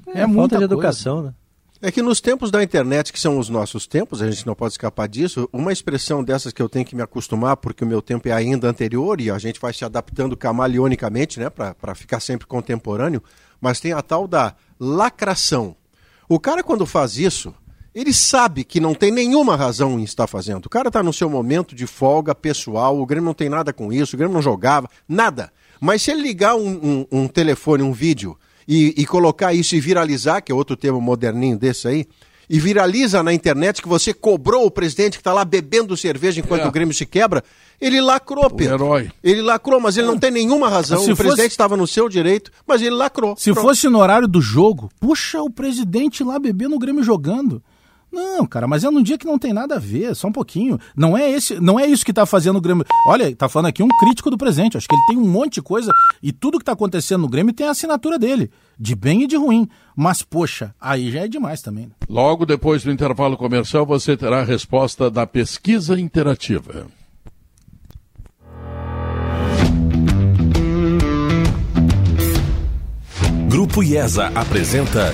[0.07, 0.65] É, falta muita de coisa.
[0.65, 1.33] educação, né?
[1.87, 4.73] É que nos tempos da internet, que são os nossos tempos, a gente não pode
[4.73, 8.27] escapar disso, uma expressão dessas que eu tenho que me acostumar, porque o meu tempo
[8.27, 13.23] é ainda anterior e a gente vai se adaptando camaleonicamente, né, para ficar sempre contemporâneo,
[13.61, 15.77] mas tem a tal da lacração.
[16.27, 17.55] O cara, quando faz isso,
[17.95, 20.65] ele sabe que não tem nenhuma razão em estar fazendo.
[20.65, 23.93] O cara está no seu momento de folga pessoal, o Grêmio não tem nada com
[23.93, 25.53] isso, o Grêmio não jogava, nada.
[25.79, 28.37] Mas se ele ligar um, um, um telefone, um vídeo,
[28.67, 32.07] e, e, colocar isso e viralizar, que é outro termo moderninho desse aí,
[32.49, 36.63] e viraliza na internet que você cobrou o presidente que está lá bebendo cerveja enquanto
[36.63, 36.67] é.
[36.67, 37.43] o Grêmio se quebra,
[37.79, 38.75] ele lacrou, Pedro.
[38.75, 39.11] herói.
[39.23, 40.99] Ele lacrou, mas ele não tem nenhuma razão.
[40.99, 41.23] Se o fosse...
[41.23, 43.35] presidente estava no seu direito, mas ele lacrou.
[43.37, 43.65] Se Pronto.
[43.65, 47.61] fosse no horário do jogo, puxa o presidente lá bebendo o Grêmio jogando.
[48.17, 50.79] Não, cara, mas é num dia que não tem nada a ver, só um pouquinho.
[50.95, 52.83] Não é esse, não é isso que tá fazendo o Grêmio.
[53.07, 54.75] Olha, tá falando aqui um crítico do presente.
[54.75, 55.91] Acho que ele tem um monte de coisa
[56.21, 58.49] e tudo que tá acontecendo no Grêmio tem a assinatura dele,
[58.79, 59.69] de bem e de ruim.
[59.95, 61.85] Mas poxa, aí já é demais também.
[61.85, 61.91] Né?
[62.09, 66.87] Logo depois do intervalo comercial, você terá a resposta da pesquisa interativa.
[73.47, 75.13] Grupo IESA apresenta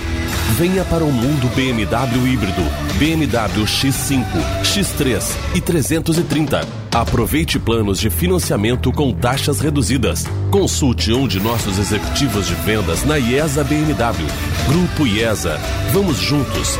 [0.52, 2.62] Venha para o mundo BMW híbrido,
[3.00, 4.26] BMW X5,
[4.62, 6.62] X3 e 330.
[6.94, 10.26] Aproveite planos de financiamento com taxas reduzidas.
[10.52, 14.28] Consulte um de nossos executivos de vendas na IESA BMW.
[14.68, 15.58] Grupo IESA.
[15.91, 16.80] Vamos juntos.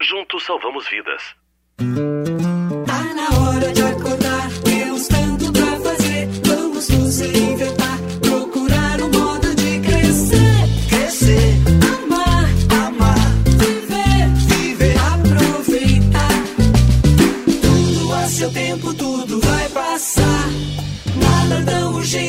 [0.00, 2.33] Juntos salvamos vidas.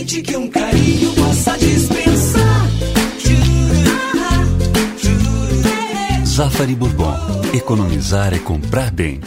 [0.05, 2.65] Urgente que um carinho possa dispensar.
[6.25, 7.15] Zafari Bourbon.
[7.53, 9.21] Economizar é comprar bem.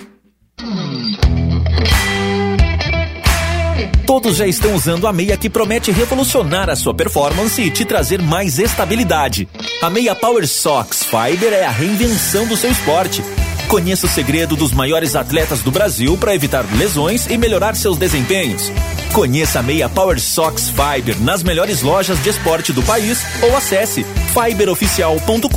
[4.07, 8.23] Todos já estão usando a meia que promete revolucionar a sua performance e te trazer
[8.23, 9.49] mais estabilidade.
[9.83, 13.23] A meia Power Sox Fiber é a reinvenção do seu esporte.
[13.69, 18.73] Conheça o segredo dos maiores atletas do Brasil para evitar lesões e melhorar seus desempenhos.
[19.13, 24.07] Conheça a meia Power Sox Fiber nas melhores lojas de esporte do país ou acesse
[24.33, 25.49] fiberoficial.com.br.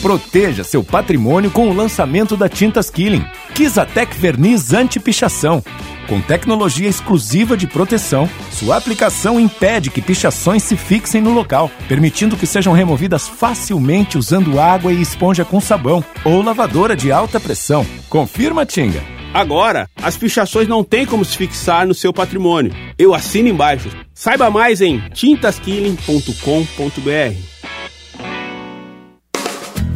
[0.00, 3.24] Proteja seu patrimônio com o lançamento da Tintas Killing.
[3.54, 5.64] Kizatec Verniz Anti-Pichação
[6.10, 12.36] com tecnologia exclusiva de proteção, sua aplicação impede que pichações se fixem no local, permitindo
[12.36, 17.86] que sejam removidas facilmente usando água e esponja com sabão ou lavadora de alta pressão.
[18.08, 19.00] Confirma, Tinga.
[19.32, 22.72] Agora, as pichações não têm como se fixar no seu patrimônio.
[22.98, 23.88] Eu assino embaixo.
[24.12, 27.59] Saiba mais em tintaskilling.com.br.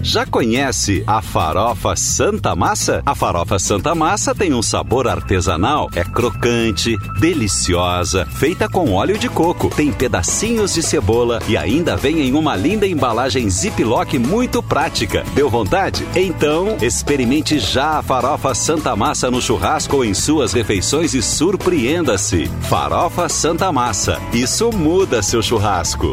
[0.04, 3.02] Já conhece a farofa Santa Massa?
[3.06, 9.30] A farofa Santa Massa tem um sabor artesanal, é crocante, deliciosa, feita com óleo de
[9.30, 15.24] coco, tem pedacinhos de cebola e ainda vem em uma linda embalagem Ziploc muito prática.
[15.34, 16.06] Deu vontade?
[16.14, 22.46] Então, experimente já a farofa Santa Massa no churrasco ou em suas refeições e surpreenda-se.
[22.68, 24.20] Farofa Santa Massa.
[24.34, 26.10] Isso muda seu churrasco.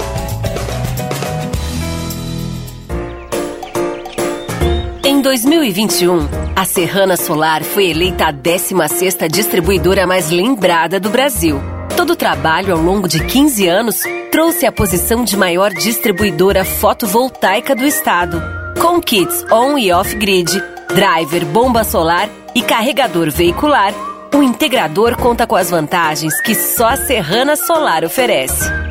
[5.22, 11.62] Em 2021, a Serrana Solar foi eleita a 16ª distribuidora mais lembrada do Brasil.
[11.96, 14.02] Todo o trabalho ao longo de 15 anos
[14.32, 18.42] trouxe a posição de maior distribuidora fotovoltaica do estado.
[18.82, 23.94] Com kits on e off-grid, driver, bomba solar e carregador veicular,
[24.36, 28.91] o integrador conta com as vantagens que só a Serrana Solar oferece.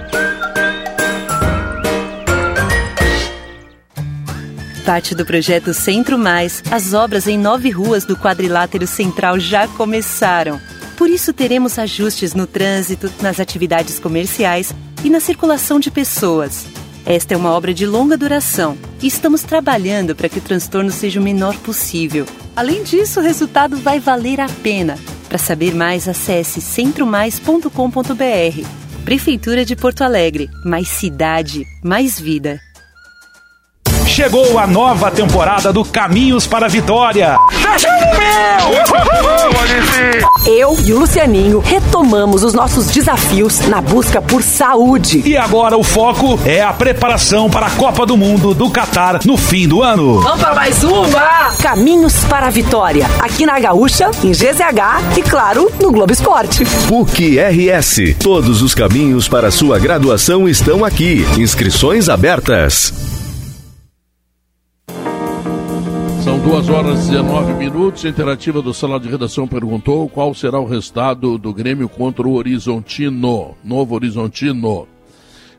[4.91, 10.61] Parte do projeto Centro Mais, as obras em nove ruas do quadrilátero central já começaram.
[10.97, 14.75] Por isso, teremos ajustes no trânsito, nas atividades comerciais
[15.05, 16.67] e na circulação de pessoas.
[17.07, 21.21] Esta é uma obra de longa duração e estamos trabalhando para que o transtorno seja
[21.21, 22.27] o menor possível.
[22.57, 24.99] Além disso, o resultado vai valer a pena.
[25.29, 28.67] Para saber mais, acesse centromais.com.br.
[29.05, 30.51] Prefeitura de Porto Alegre.
[30.65, 32.61] Mais cidade, mais vida.
[34.11, 37.39] Chegou a nova temporada do Caminhos para a Vitória.
[40.45, 45.23] Eu e o Lucianinho retomamos os nossos desafios na busca por saúde.
[45.25, 49.37] E agora o foco é a preparação para a Copa do Mundo do Catar no
[49.37, 50.21] fim do ano.
[50.21, 51.55] Vamos para mais uma!
[51.63, 56.65] Caminhos para a Vitória, aqui na Gaúcha, em GZH e, claro, no Globo Esporte.
[56.89, 58.17] PUC RS.
[58.19, 61.25] Todos os caminhos para sua graduação estão aqui.
[61.39, 62.93] Inscrições abertas.
[66.41, 68.05] Duas horas e 19 minutos.
[68.05, 72.35] A interativa do Sala de Redação perguntou qual será o resultado do Grêmio contra o
[72.35, 74.89] Horizontino, Novo Horizontino.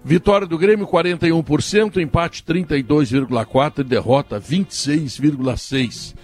[0.04, 6.16] Vitória do Grêmio 41%, empate 32,4% e derrota 26,6%.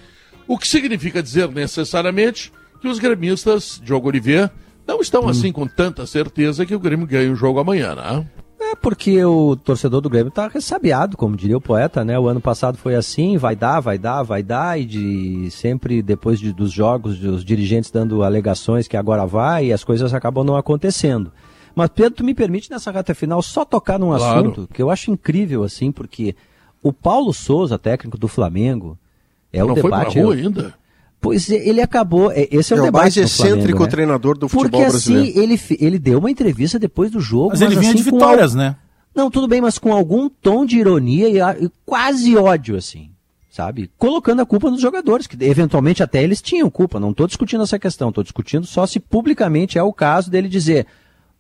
[0.48, 2.52] O que significa dizer necessariamente
[2.82, 4.52] que os gremistas, Diogo Oliveira,
[4.88, 8.26] não estão assim com tanta certeza que o Grêmio ganha o jogo amanhã, né?
[8.72, 12.20] É porque o torcedor do Grêmio tá ressabiado, como diria o poeta, né?
[12.20, 16.40] O ano passado foi assim, vai dar, vai dar, vai dar, e de sempre depois
[16.40, 20.56] de, dos jogos, os dirigentes dando alegações que agora vai, e as coisas acabam não
[20.58, 21.32] acontecendo.
[21.76, 24.40] Mas Pedro, tu me permite nessa reta final só tocar num Claro.
[24.40, 26.36] assunto que eu acho incrível, assim, porque
[26.84, 28.98] o Paulo Souza, técnico do Flamengo,
[29.54, 30.14] é o não foi debate.
[30.14, 30.74] pra rua eu- ainda?
[31.20, 32.32] Pois é, ele acabou.
[32.32, 33.90] é- Esse é, É o o debate mais excêntrico Flamengo, né?
[33.90, 35.30] treinador do futebol Porque brasileiro.
[35.30, 37.50] assim, ele, ele deu uma entrevista depois do jogo.
[37.50, 38.76] Mas ele vinha assim, de com vitórias, al- né?
[39.16, 43.10] Não, tudo bem, mas com algum tom de ironia e, e quase ódio, assim.
[43.50, 43.90] Sabe?
[43.98, 47.00] Colocando a culpa nos jogadores, que eventualmente até eles tinham culpa.
[47.00, 50.86] Não estou discutindo essa questão, estou discutindo só se publicamente é o caso dele dizer.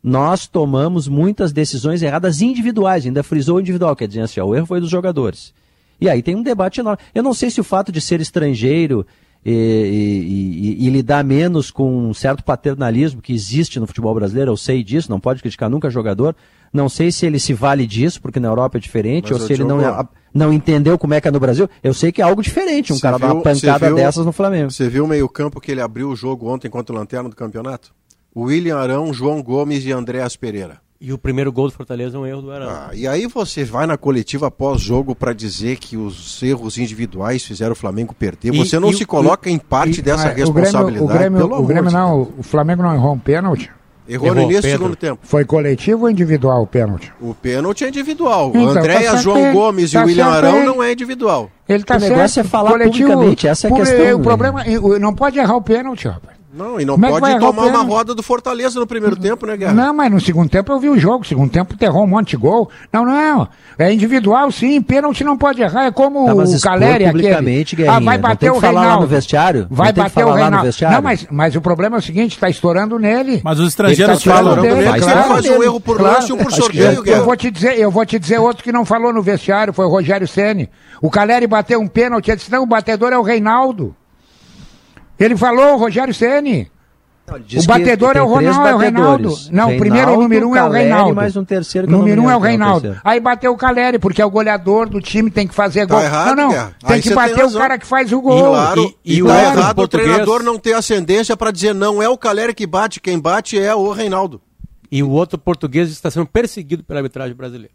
[0.03, 4.55] Nós tomamos muitas decisões erradas individuais, ainda frisou o individual, quer dizer assim, ó, o
[4.55, 5.53] erro foi dos jogadores.
[6.01, 6.99] E aí tem um debate enorme.
[7.13, 9.05] Eu não sei se o fato de ser estrangeiro
[9.49, 14.51] e, e- e- e lidar menos com um certo paternalismo que existe no futebol brasileiro,
[14.51, 16.35] eu sei disso, não pode criticar nunca jogador.
[16.73, 19.53] Não sei se ele se vale disso, porque na Europa é diferente, Mas, ou se
[19.53, 21.69] ele não, Diogo, não entendeu como é que é no Brasil.
[21.81, 23.95] Eu sei que é algo diferente, um Você cara dar uma viu- você pancada viu-
[23.95, 24.69] dessas no Flamengo.
[24.69, 27.95] Você viu o meio-campo que ele abriu o jogo ontem contra o Lanterna do campeonato?
[28.35, 30.79] William Arão, João Gomes e Andréas Pereira.
[30.99, 32.69] E o primeiro gol do Fortaleza é um erro do Arão.
[32.69, 37.73] Ah, e aí você vai na coletiva pós-jogo para dizer que os erros individuais fizeram
[37.73, 38.51] o Flamengo perder.
[38.53, 40.99] E- Você não e se o- coloca em parte E- dessa ah, responsabilidade.
[41.03, 43.19] O Grêmio, o Grêmio, pelo o amor Grêmio de não, o Flamengo não errou um
[43.19, 43.69] pênalti.
[44.09, 45.19] Errou no início do segundo tempo.
[45.21, 47.11] Foi coletivo ou individual o pênalti?
[47.21, 48.49] O pênalti é individual.
[48.49, 50.65] Então, o André, tá João ele, Gomes tá e o William Arão ele.
[50.65, 51.51] não é individual.
[51.67, 52.47] Ele tá O negócio certo.
[52.47, 54.23] é falar publicamente, essa é a questão, O né?
[54.23, 56.36] problema, e- não pode errar o pênalti, rapaz.
[56.57, 59.55] Não, e não Como é pode tomar uma roda do Fortaleza no primeiro tempo, né,
[59.55, 59.73] Guerra?
[59.73, 61.25] Não, mas no segundo tempo eu vi o jogo.
[61.25, 62.69] Segundo tempo errou um monte de gol.
[62.91, 63.47] Não, não.
[63.77, 64.81] É individual, sim.
[64.81, 65.85] Pênalti não pode errar.
[65.85, 69.01] É como Tá, mas o Caleri publicamente, Ah, vai Não bater o falar Reinaldo.
[69.03, 69.67] no vestiário?
[69.69, 70.65] Vai Não tem que bater o Reinaldo.
[70.65, 70.95] vestiário?
[70.95, 73.39] Não, mas, mas o problema é o seguinte, está estourando nele.
[73.43, 75.19] Mas os estrangeiros Ele tá falam também, nele, que claro.
[75.19, 76.15] ele faz um erro por Claro.
[76.15, 77.17] lance e um por sorteio, eu, Guerra.
[77.19, 79.85] eu vou te dizer, eu vou te dizer outro que não falou no vestiário, foi
[79.85, 80.69] o Rogério Ceni.
[81.01, 83.95] O Caleri bateu um pênalti, ele disse, não, o batedor é o Reinaldo.
[85.19, 86.69] Ele falou, o Rogério Ceni.
[87.29, 89.35] O batedor tem é o Ronaldo, é o Reinaldo.
[89.51, 91.15] Não, o primeiro, o Reinaldo, número um é o Caleri, Reinaldo.
[91.15, 92.81] mais um terceiro que o número um é o é o Reinaldo.
[92.81, 93.01] terceiro.
[93.03, 96.03] Aí bateu o Caleri, porque é o goleador do time, tem que fazer Tá gol.
[96.05, 96.49] errado, não, não.
[96.51, 96.75] Guerra.
[96.79, 98.51] Tem Aí que você tem bater o cara que faz o gol.
[98.51, 102.01] Claro, e, e tá o errado português- o treinador não ter ascendência para dizer não
[102.01, 104.39] é o Caleri que bate, quem bate é o Reinaldo.
[104.89, 107.73] E o outro português está sendo perseguido pela arbitragem brasileira.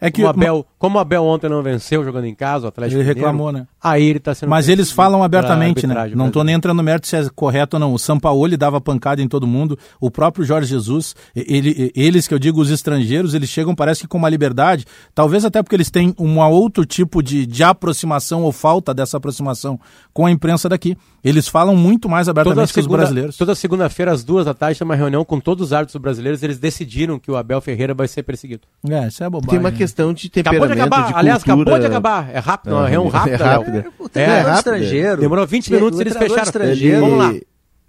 [0.00, 2.68] É que como, o Abel, como o Abel ontem não venceu jogando em casa, o
[2.68, 3.66] Atlético Ele Mineiro, reclamou, né?
[3.82, 6.10] Aí ele está sendo Mas eles falam abertamente, né?
[6.14, 7.92] Não estou nem entrando no mérito se é correto ou não.
[7.92, 9.78] O Sampaoli dava pancada em todo mundo.
[10.00, 14.08] O próprio Jorge Jesus, ele- eles que eu digo, os estrangeiros, eles chegam, parece que
[14.08, 18.52] com uma liberdade, talvez até porque eles têm um outro tipo de, de aproximação ou
[18.52, 19.78] falta dessa aproximação
[20.12, 20.96] com a imprensa daqui.
[21.22, 23.36] Eles falam muito mais abertamente que os segunda- brasileiros.
[23.36, 26.42] Toda segunda-feira, às duas da tarde, tem uma reunião com todos os árbitros brasileiros.
[26.42, 28.62] Eles decidiram que o Abel Ferreira vai ser perseguido.
[28.88, 29.50] É, isso é bobagem.
[29.50, 31.06] Tem uma questão de Acabou de temperamento, acabar.
[31.08, 31.62] de Aliás, cultura.
[31.62, 32.30] acabou de acabar.
[32.34, 33.32] É rápido, não, é um rápido.
[33.32, 33.86] É rápida.
[33.98, 34.56] O É, treinador rápido.
[34.58, 35.20] estrangeiro.
[35.20, 36.42] Demorou 20 Se- minutos e eles fecharam.
[36.42, 37.34] estrangeiro, Vamos lá.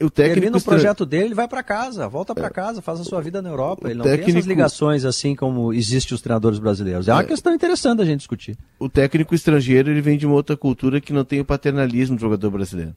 [0.04, 3.04] O técnico Termina o projeto dele, ele vai para casa, volta para casa, faz a
[3.04, 3.88] sua vida na Europa.
[3.88, 7.08] Ele não tem técnico- essas ligações assim como existe os treinadores brasileiros.
[7.08, 7.26] É uma É.
[7.26, 8.58] questão interessante da gente discutir.
[8.80, 12.20] o técnico estrangeiro ele vem de uma outra cultura que não tem o paternalismo do
[12.20, 12.96] jogador brasileiro.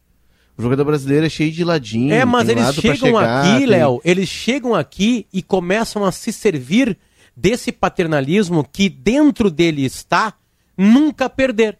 [0.57, 2.15] O jogador brasileiro é cheio de ladinho.
[2.15, 6.11] É, mas tem eles chegam chegar, aqui, tem- Léo, eles chegam aqui e começam a
[6.13, 6.97] se servir
[7.37, 10.35] desse paternalismo que dentro dele está
[10.77, 11.79] nunca perder.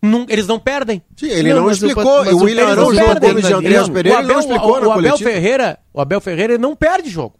[0.00, 1.02] Nun- eles não perdem.
[1.16, 2.22] Sim, ele não, mas o explicou.
[2.24, 3.30] o o William não João perdem.
[3.30, 5.18] Gomes e Andreas O Pereira, ele Abel, não explicou o, na o Abel.
[5.18, 7.34] Ferreira, o Abel Ferreira ele não perde jogo.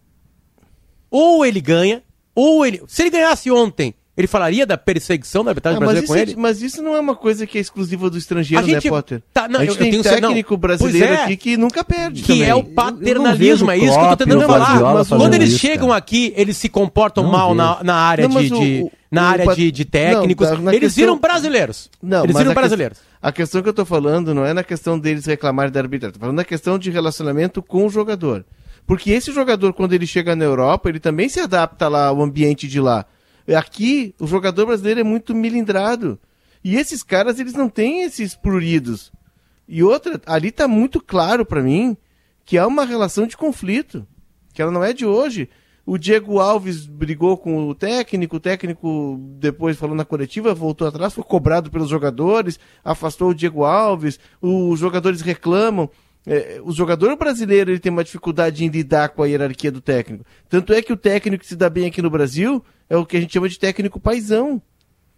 [1.11, 2.03] Ou ele ganha,
[2.35, 2.83] ou ele.
[2.89, 6.35] Se ele ganhasse ontem, ele falaria da perseguição da arbitragem Ah, mas, com é- ele?
[6.37, 9.23] mas isso não é uma coisa que é exclusiva do estrangeiro, A gente- né, Potter?
[9.33, 10.59] tá, não, a gente eu- eu tem tenho que- técnico não.
[10.61, 11.23] brasileiro é.
[11.25, 12.49] aqui que nunca perde Que também.
[12.49, 15.05] é o paternalismo, é isso que eu tô tentando falar.
[15.05, 15.99] fazendo Quando eles isso, chegam cara.
[15.99, 18.91] aqui, eles se comportam Não mal na, na área Não, mas de, o- de- o-
[19.11, 20.51] na o área de, de técnicos.
[20.51, 21.89] Não, na eles questão- viram brasileiros.
[22.03, 22.99] Não, eles mas viram a que- brasileiros.
[23.23, 26.21] A questão que eu tô falando não é na questão deles reclamarem da arbitragem, tô
[26.21, 28.45] falando na questão de relacionamento com o jogador.
[28.87, 32.67] Porque esse jogador, quando ele chega na Europa, ele também se adapta lá ao ambiente
[32.67, 33.05] de lá.
[33.57, 36.19] Aqui, o jogador brasileiro é muito milindrado.
[36.63, 39.13] E esses caras, eles não têm esses pruridos.
[39.67, 41.97] E outra, ali tá muito claro pra mim
[42.45, 44.07] que há uma relação de conflito.
[44.53, 45.49] Que ela não é de hoje.
[45.87, 51.15] O Diego Alves brigou com o técnico, o técnico depois falou na coletiva, voltou atrás,
[51.15, 55.89] foi cobrado pelos jogadores, afastou o Diego Alves, os jogadores reclamam.
[56.27, 60.27] É, o jogador brasileiro ele tem uma dificuldade em lidar com a hierarquia do técnico.
[60.47, 63.17] Tanto é que o técnico que se dá bem aqui no Brasil é o que
[63.17, 64.61] a gente chama de técnico paisão.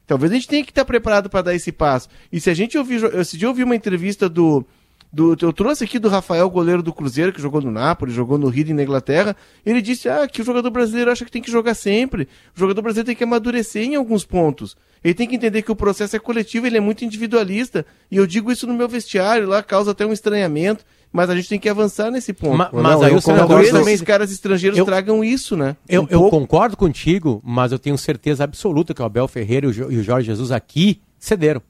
[0.06, 2.08] Talvez a gente tenha que estar preparado para dar esse passo.
[2.32, 4.66] E se a gente ouvir, esse dia eu ouvi uma entrevista do,
[5.12, 8.52] do, eu trouxe aqui do Rafael, goleiro do Cruzeiro, que jogou no Napoli, jogou no
[8.52, 9.36] e na Inglaterra.
[9.64, 12.28] Ele disse ah, que o jogador brasileiro acha que tem que jogar sempre.
[12.56, 14.76] O jogador brasileiro tem que amadurecer em alguns pontos.
[15.02, 17.86] Ele tem que entender que o processo é coletivo, ele é muito individualista.
[18.10, 20.84] E eu digo isso no meu vestiário, lá causa até um estranhamento.
[21.12, 22.56] Mas a gente tem que avançar nesse ponto.
[22.56, 25.76] Ma- mas aí o senador Talvez também- esses caras estrangeiros Eu- tragam isso, né?
[25.88, 29.70] Eu, Um eu concordo contigo, mas eu tenho certeza absoluta que o Abel Ferreira e
[29.70, 31.60] o Jo- o Jorge Jesus aqui cederam.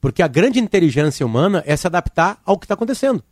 [0.00, 3.22] Porque a grande inteligência humana é se adaptar ao que está acontecendo.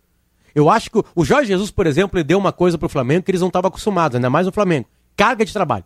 [0.55, 2.91] Eu acho que o- o Jorge Jesus, por exemplo, ele deu uma coisa para o
[2.91, 4.87] Flamengo que eles não estavam acostumados, ainda mais no Flamengo:
[5.17, 5.85] carga de trabalho.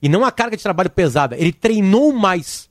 [0.00, 2.68] E não a carga de trabalho pesada, ele treinou mais.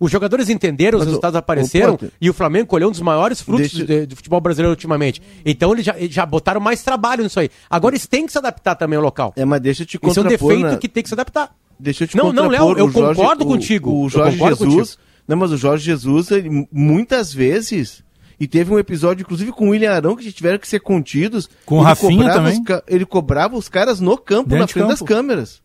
[0.00, 2.90] Os jogadores entenderam, os Mas o- resultados o apareceram Potter- e o Flamengo colheu um
[2.90, 5.20] dos maiores frutos Deixa- de, de futebol brasileiro ultimamente.
[5.44, 7.50] Então eles já, já botaram mais trabalho nisso aí.
[7.68, 9.34] Agora eles têm que se adaptar também ao local.
[9.36, 11.54] É, mas deixa eu te Isso é um defeito na- que tem que se adaptar.
[11.78, 13.90] Deixa eu te Não, não, Léo, eu o Jorge- concordo o- contigo.
[13.92, 14.88] O Eu Jorge concordo Jesus.
[14.90, 15.02] contigo.
[15.28, 18.02] Não, mas o Jorge Jesus, ele, muitas vezes.
[18.38, 21.48] E teve um episódio, inclusive, com o William Arão, que tiveram que ser contidos.
[21.66, 22.62] Com o Ele Rafinha cobrava também.
[22.62, 25.12] os ele cobrava os caras no campo, Dentro na frente das campo.
[25.12, 25.60] câmeras.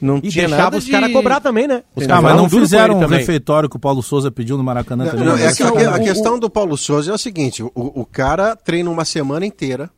[0.00, 0.90] Não E tinha deixava nada os de...
[0.90, 1.82] caras cobrar também, né?
[1.94, 3.18] Os Ah, caras mas não fizeram um também.
[3.20, 5.24] refeitório que o Paulo Souza pediu no Maracanã também.
[5.26, 7.70] Não, é que a, Não, a o- questão do Paulo Souza é o seguinte: o,
[7.74, 9.88] o cara treina uma semana inteira,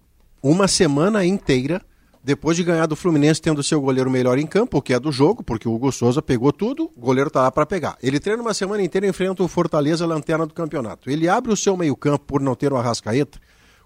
[0.41, 1.83] uma semana inteira,
[2.23, 5.11] depois de ganhar do Fluminense, tendo seu goleiro melhor em campo, o que é do
[5.11, 7.97] jogo, porque o Hugo Souza pegou tudo, o goleiro tá lá para pegar.
[8.01, 11.11] Ele treina uma semana inteira e enfrenta o Fortaleza, lanterna do campeonato.
[11.11, 13.39] Ele abre o seu meio-campo por não ter o Arrascaeta.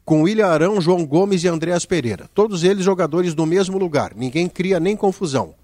[0.04, 2.28] Com William Arão, João Gomes e Andréas Pereira.
[2.34, 4.12] Todos eles jogadores do mesmo lugar.
[4.16, 5.54] Ninguém cria nem confusão.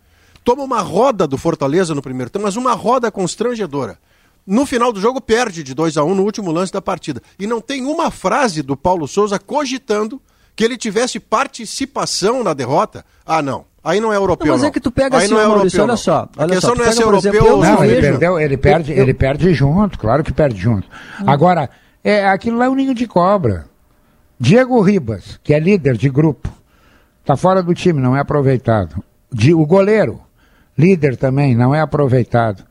[0.48, 3.98] Toma uma roda do Fortaleza no primeiro tempo, mas uma roda constrangedora.
[4.46, 7.20] No final do jogo, perde de 2 a 1 no último lance da partida.
[7.38, 10.18] E não tem uma frase do Paulo Souza cogitando
[10.56, 13.04] que ele tivesse participação na derrota.
[13.26, 13.66] Ah, não.
[13.84, 14.46] Aí não é europeu.
[14.46, 15.96] Não, mas é que tu pega assim, não é Maurício, europeu, olha não.
[15.98, 18.00] só, A olha questão só, não é ser exemplo, europeu eu ou não Não, ele
[18.00, 20.88] perdeu, ele perde, eu- ele perde junto, claro que perde junto.
[21.26, 21.68] Agora,
[22.02, 23.66] é, aquilo lá é um ninho de cobra.
[24.40, 26.48] Diego Ribas, que é líder de grupo,
[27.22, 29.04] tá fora do time, não é aproveitado.
[29.30, 30.22] Di- o goleiro,
[30.78, 32.62] líder também, não é aproveitado.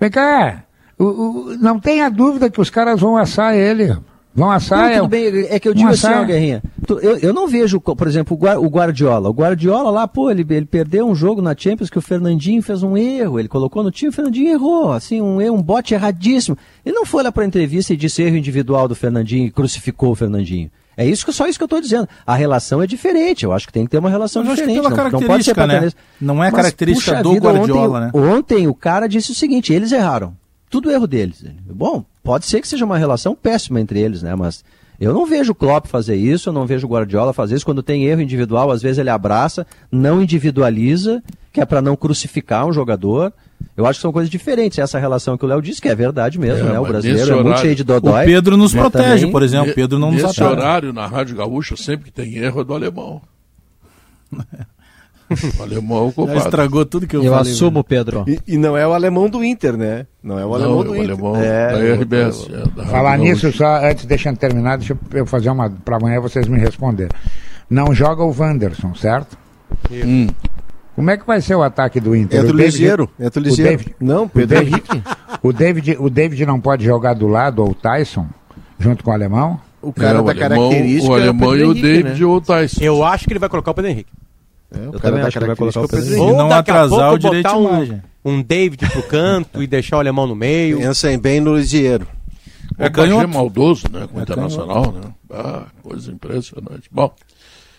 [0.00, 0.64] Vem cá,
[0.98, 3.96] o- o- não tenha dúvida que os caras vão assar ele.
[4.34, 4.78] Vão assar.
[4.78, 6.22] Não, é- tudo bem, é que eu digo assim, assar.
[6.22, 9.28] ó, Guerrinha, eu, eu não vejo, por exemplo, o Gua- o Guardiola.
[9.28, 12.84] O Guardiola lá, pô, ele, ele perdeu um jogo na Champions que o Fernandinho fez
[12.84, 13.40] um erro.
[13.40, 16.56] Ele colocou no time, o Fernandinho errou, assim, um um bote erradíssimo.
[16.86, 20.14] Ele não foi lá pra entrevista e disse erro individual do Fernandinho e crucificou o
[20.14, 20.70] Fernandinho.
[20.98, 22.08] É isso que, só isso que eu estou dizendo.
[22.26, 23.44] A relação é diferente.
[23.44, 24.80] Eu acho que tem que ter uma relação eu diferente.
[24.82, 25.90] não, não pode ser né?
[26.20, 28.34] Não é Mas, característica puxa do vida, Guardiola, ontem, né?
[28.34, 30.36] Ontem o cara disse o seguinte: eles erraram.
[30.68, 31.44] Tudo erro deles.
[31.70, 34.34] Bom, pode ser que seja uma relação péssima entre eles, né?
[34.34, 34.64] Mas
[34.98, 37.64] eu não vejo o Klopp fazer isso, eu não vejo o Guardiola fazer isso.
[37.64, 41.22] Quando tem erro individual, às vezes ele abraça, não individualiza,
[41.52, 43.32] que é para não crucificar um jogador.
[43.76, 44.78] Eu acho que são coisas diferentes.
[44.78, 46.80] Essa relação que o Léo disse, que é verdade mesmo, É, né?
[46.80, 48.22] O brasileiro nesse é muito horário- cheio de dodói.
[48.24, 49.30] O Pedro nos né, protege, também.
[49.32, 49.70] por exemplo.
[49.70, 50.50] O Pedro não nos Nesse ataca.
[50.60, 53.22] horário, na Rádio Gaúcha, sempre que tem erro é do alemão.
[55.58, 57.52] o alemão é o Já estragou tudo que eu, Eu falei.
[57.52, 58.24] assumo, Pedro.
[58.26, 60.06] E, e não é o alemão do Inter, né?
[60.22, 61.10] Não é o Não, alemão é do o Inter.
[61.10, 62.48] alemão é, da o- RBS.
[62.50, 63.58] é, da Falar Rádio nisso, Gaúcha.
[63.58, 65.70] só antes, deixando terminar, deixa eu fazer uma.
[65.70, 67.12] Para amanhã vocês me responderem.
[67.70, 69.36] Não joga o Wanderson, certo?
[69.90, 70.26] Hum.
[70.98, 72.40] Como é que vai ser o ataque do Inter?
[72.40, 73.70] Entra o David- Ligeiro, entra o o Ligeiro.
[73.70, 75.02] David- Não, o Pedro David, Henrique.
[75.44, 78.26] o, David, o David não pode jogar do lado, ou o Tyson,
[78.80, 79.60] junto com o alemão?
[79.80, 81.12] O cara É, o da alemão- característica.
[81.12, 82.26] O alemão é e o Pedro Henrique, David né?
[82.26, 82.80] ou o Tyson.
[82.82, 84.10] Eu acho que ele vai colocar o Pedro Henrique.
[84.74, 86.30] É, o Eu cara da o característica é o Pedro Henrique.
[86.32, 88.02] E não atrasar pouco o direito um, imagem.
[88.24, 90.78] um David pro canto e deixar o alemão no meio.
[90.78, 92.08] Pensem bem no Lisieiro.
[92.76, 93.20] É É canhoto.
[93.22, 93.28] canhoto.
[93.34, 94.08] maldoso, né?
[94.10, 95.00] Com o É Internacional, né?
[95.32, 96.88] Ah, coisa impressionante.
[96.90, 97.12] Bom,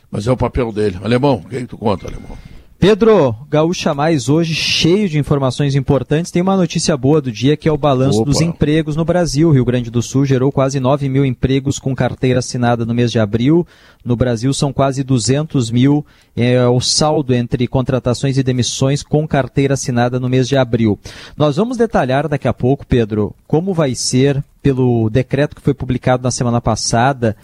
[0.10, 0.98] mas é o papel dele.
[1.04, 2.38] Alemão, o que, é que tu conta, Alemão?
[2.80, 6.32] Pedro, Gaúcha Mais hoje cheio de informações importantes.
[6.32, 8.32] Tem uma notícia boa do dia que é o balanço Opa.
[8.32, 9.52] dos empregos no Brasil.
[9.52, 13.20] Rio Grande do Sul gerou quase 9 mil empregos com carteira assinada no mês de
[13.20, 13.68] abril.
[14.04, 16.06] No Brasil são quase 200 mil.
[16.38, 20.98] É o saldo entre contratações e demissões com carteira assinada no mês de abril.
[21.36, 26.24] Nós vamos detalhar daqui a pouco, Pedro, como vai ser, pelo decreto que foi publicado
[26.24, 27.36] na semana passada,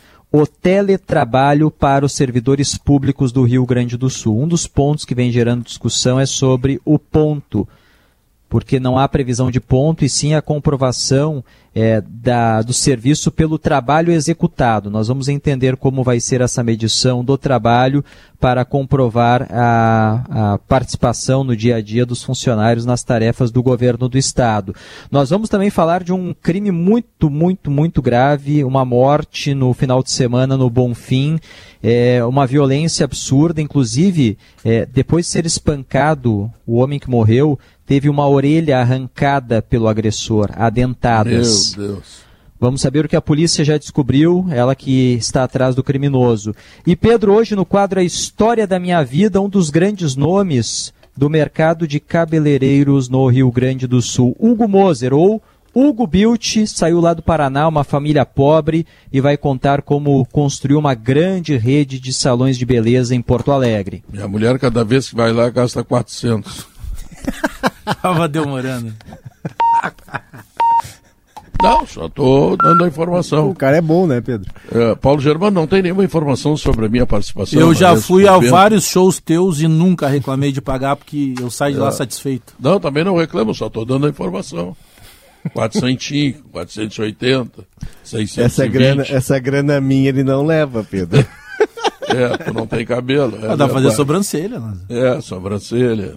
[0.41, 4.41] o teletrabalho para os servidores públicos do Rio Grande do Sul.
[4.41, 7.67] Um dos pontos que vem gerando discussão é sobre o ponto,
[8.55, 11.43] porque não há previsão de ponto e sim a comprovação
[11.75, 14.89] é, da, do serviço pelo trabalho executado.
[14.89, 18.01] Nós vamos entender como vai ser essa medição do trabalho
[18.39, 24.07] para comprovar a, a participação no dia a dia dos funcionários nas tarefas do governo
[24.07, 24.73] do Estado.
[25.11, 30.01] Nós vamos também falar de um crime muito, muito, muito grave, uma morte no final
[30.01, 31.39] de semana no Bonfim,
[31.83, 38.09] é, uma violência absurda, inclusive, é, depois de ser espancado, o homem que morreu teve
[38.09, 41.75] uma orelha arrancada pelo agressor, a dentadas.
[41.75, 42.25] Meu Deus.
[42.59, 46.55] Vamos saber o que a polícia já descobriu, ela que está atrás do criminoso.
[46.87, 51.29] E Pedro, hoje no quadro A História da Minha Vida, um dos grandes nomes do
[51.29, 55.41] mercado de cabeleireiros no Rio Grande do Sul, Hugo Moser, ou
[55.73, 60.93] Hugo Bilt, saiu lá do Paraná, uma família pobre, e vai contar como construiu uma
[60.93, 64.01] grande rede de salões de beleza em Porto Alegre.
[64.11, 66.65] Minha mulher, cada vez que vai lá, gasta 400.
[68.01, 68.93] Tava demorando.
[71.61, 73.49] Não, só tô dando a informação.
[73.49, 74.51] O cara é bom, né, Pedro?
[74.71, 77.59] É, Paulo Germano não tem nenhuma informação sobre a minha participação.
[77.59, 81.49] Eu já mas fui a vários shows teus e nunca reclamei de pagar porque eu
[81.49, 81.91] saio de lá É.
[81.91, 82.53] satisfeito.
[82.59, 84.75] Não, também não reclamo, só tô dando a informação.
[85.53, 87.63] 400, 480,
[88.03, 88.45] 620.
[88.45, 91.25] Essa grana, essa grana minha ele não leva, Pedro.
[92.07, 93.35] É, tu não tem cabelo.
[93.43, 93.95] É, Ah, dá pra fazer verdade.
[93.95, 94.73] sobrancelha, né?
[94.89, 96.13] É, sobrancelha.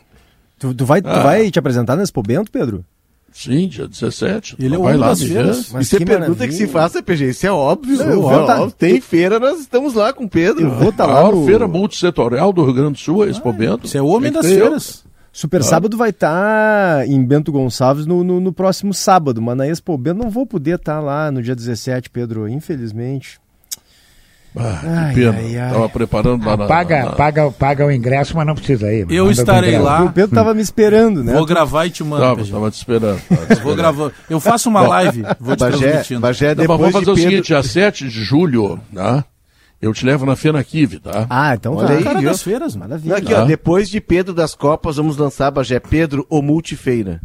[0.59, 1.22] Tu, tu vai, tu Ah.
[1.22, 2.85] vai te apresentar nesse Bento, Pedro?
[3.30, 4.56] Sim, dia 17.
[4.59, 5.70] Ele é o vai homem lá das feiras.
[5.72, 6.48] Mas é que pergunta maravilha.
[6.48, 7.28] que se faça, PG.
[7.30, 7.97] Isso é óbvio.
[7.98, 8.74] Não, é eu vou tá- óbvio.
[8.76, 10.62] Tem feira, nós estamos lá com o Pedro.
[10.64, 11.44] Eu vou estar A lá maior no...
[11.47, 13.86] feira multissetorial do Rio Grande do Sul é Expo Bento.
[13.86, 14.59] Você é o homem das eu.
[14.59, 15.05] feiras.
[15.30, 19.97] Super Sábado vai estar em Bento Gonçalves no, no, no próximo sábado, mas na Expo
[19.97, 23.39] Bento não vou poder estar lá no dia 17, Pedro, infelizmente.
[24.60, 25.39] Ah, Ai, que pena.
[25.39, 25.72] ai, ai.
[25.72, 29.06] Tava preparando lá na, paga, na- paga, paga o ingresso, mas não precisa ir.
[29.10, 30.02] Eu estarei lá.
[30.05, 31.32] o Pedro tava me esperando, né?
[31.32, 32.22] Vou gravar e te mando.
[32.22, 33.20] Tava, tava te esperando.
[33.28, 34.10] tava te Vou gravar.
[34.28, 36.20] Eu faço uma live, vou te Bagé, transmitindo.
[36.20, 37.30] Bagé Não, mas depois vamos fazer de o Pedro...
[37.30, 39.24] seguinte, dia 7 de julho, tá?
[39.80, 41.24] Eu te levo na Fena Kive, tá?
[41.30, 41.94] Ah, então Olha tá.
[41.94, 42.28] aí, Cara viu?
[42.30, 42.74] das feiras.
[42.74, 43.10] Maravilha.
[43.12, 43.44] Não, aqui, ó, Ah.
[43.44, 47.20] depois de Pedro das Copas, vamos lançar, Bagé, Pedro, o Multifeira.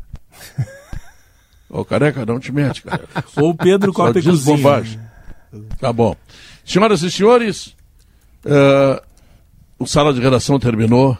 [1.69, 3.05] Ô, careca, não te mete, cara.
[3.37, 4.55] Ou Pedro Copa e Cozinha.
[4.57, 4.99] bobagem.
[5.79, 6.15] Tá bom.
[6.65, 7.75] Senhoras e senhores,
[8.45, 9.01] eh,
[9.77, 11.17] o Sala de Redação terminou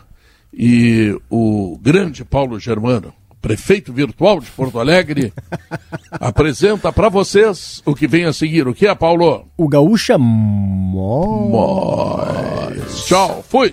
[0.54, 5.34] e o grande Paulo Germano, prefeito virtual de Porto Alegre,
[6.12, 8.68] apresenta para vocês o que vem a seguir.
[8.68, 9.46] O que é, Paulo?
[9.58, 10.18] O Gaúcha.
[10.18, 11.54] Mois.
[13.06, 13.72] Tchau, fui!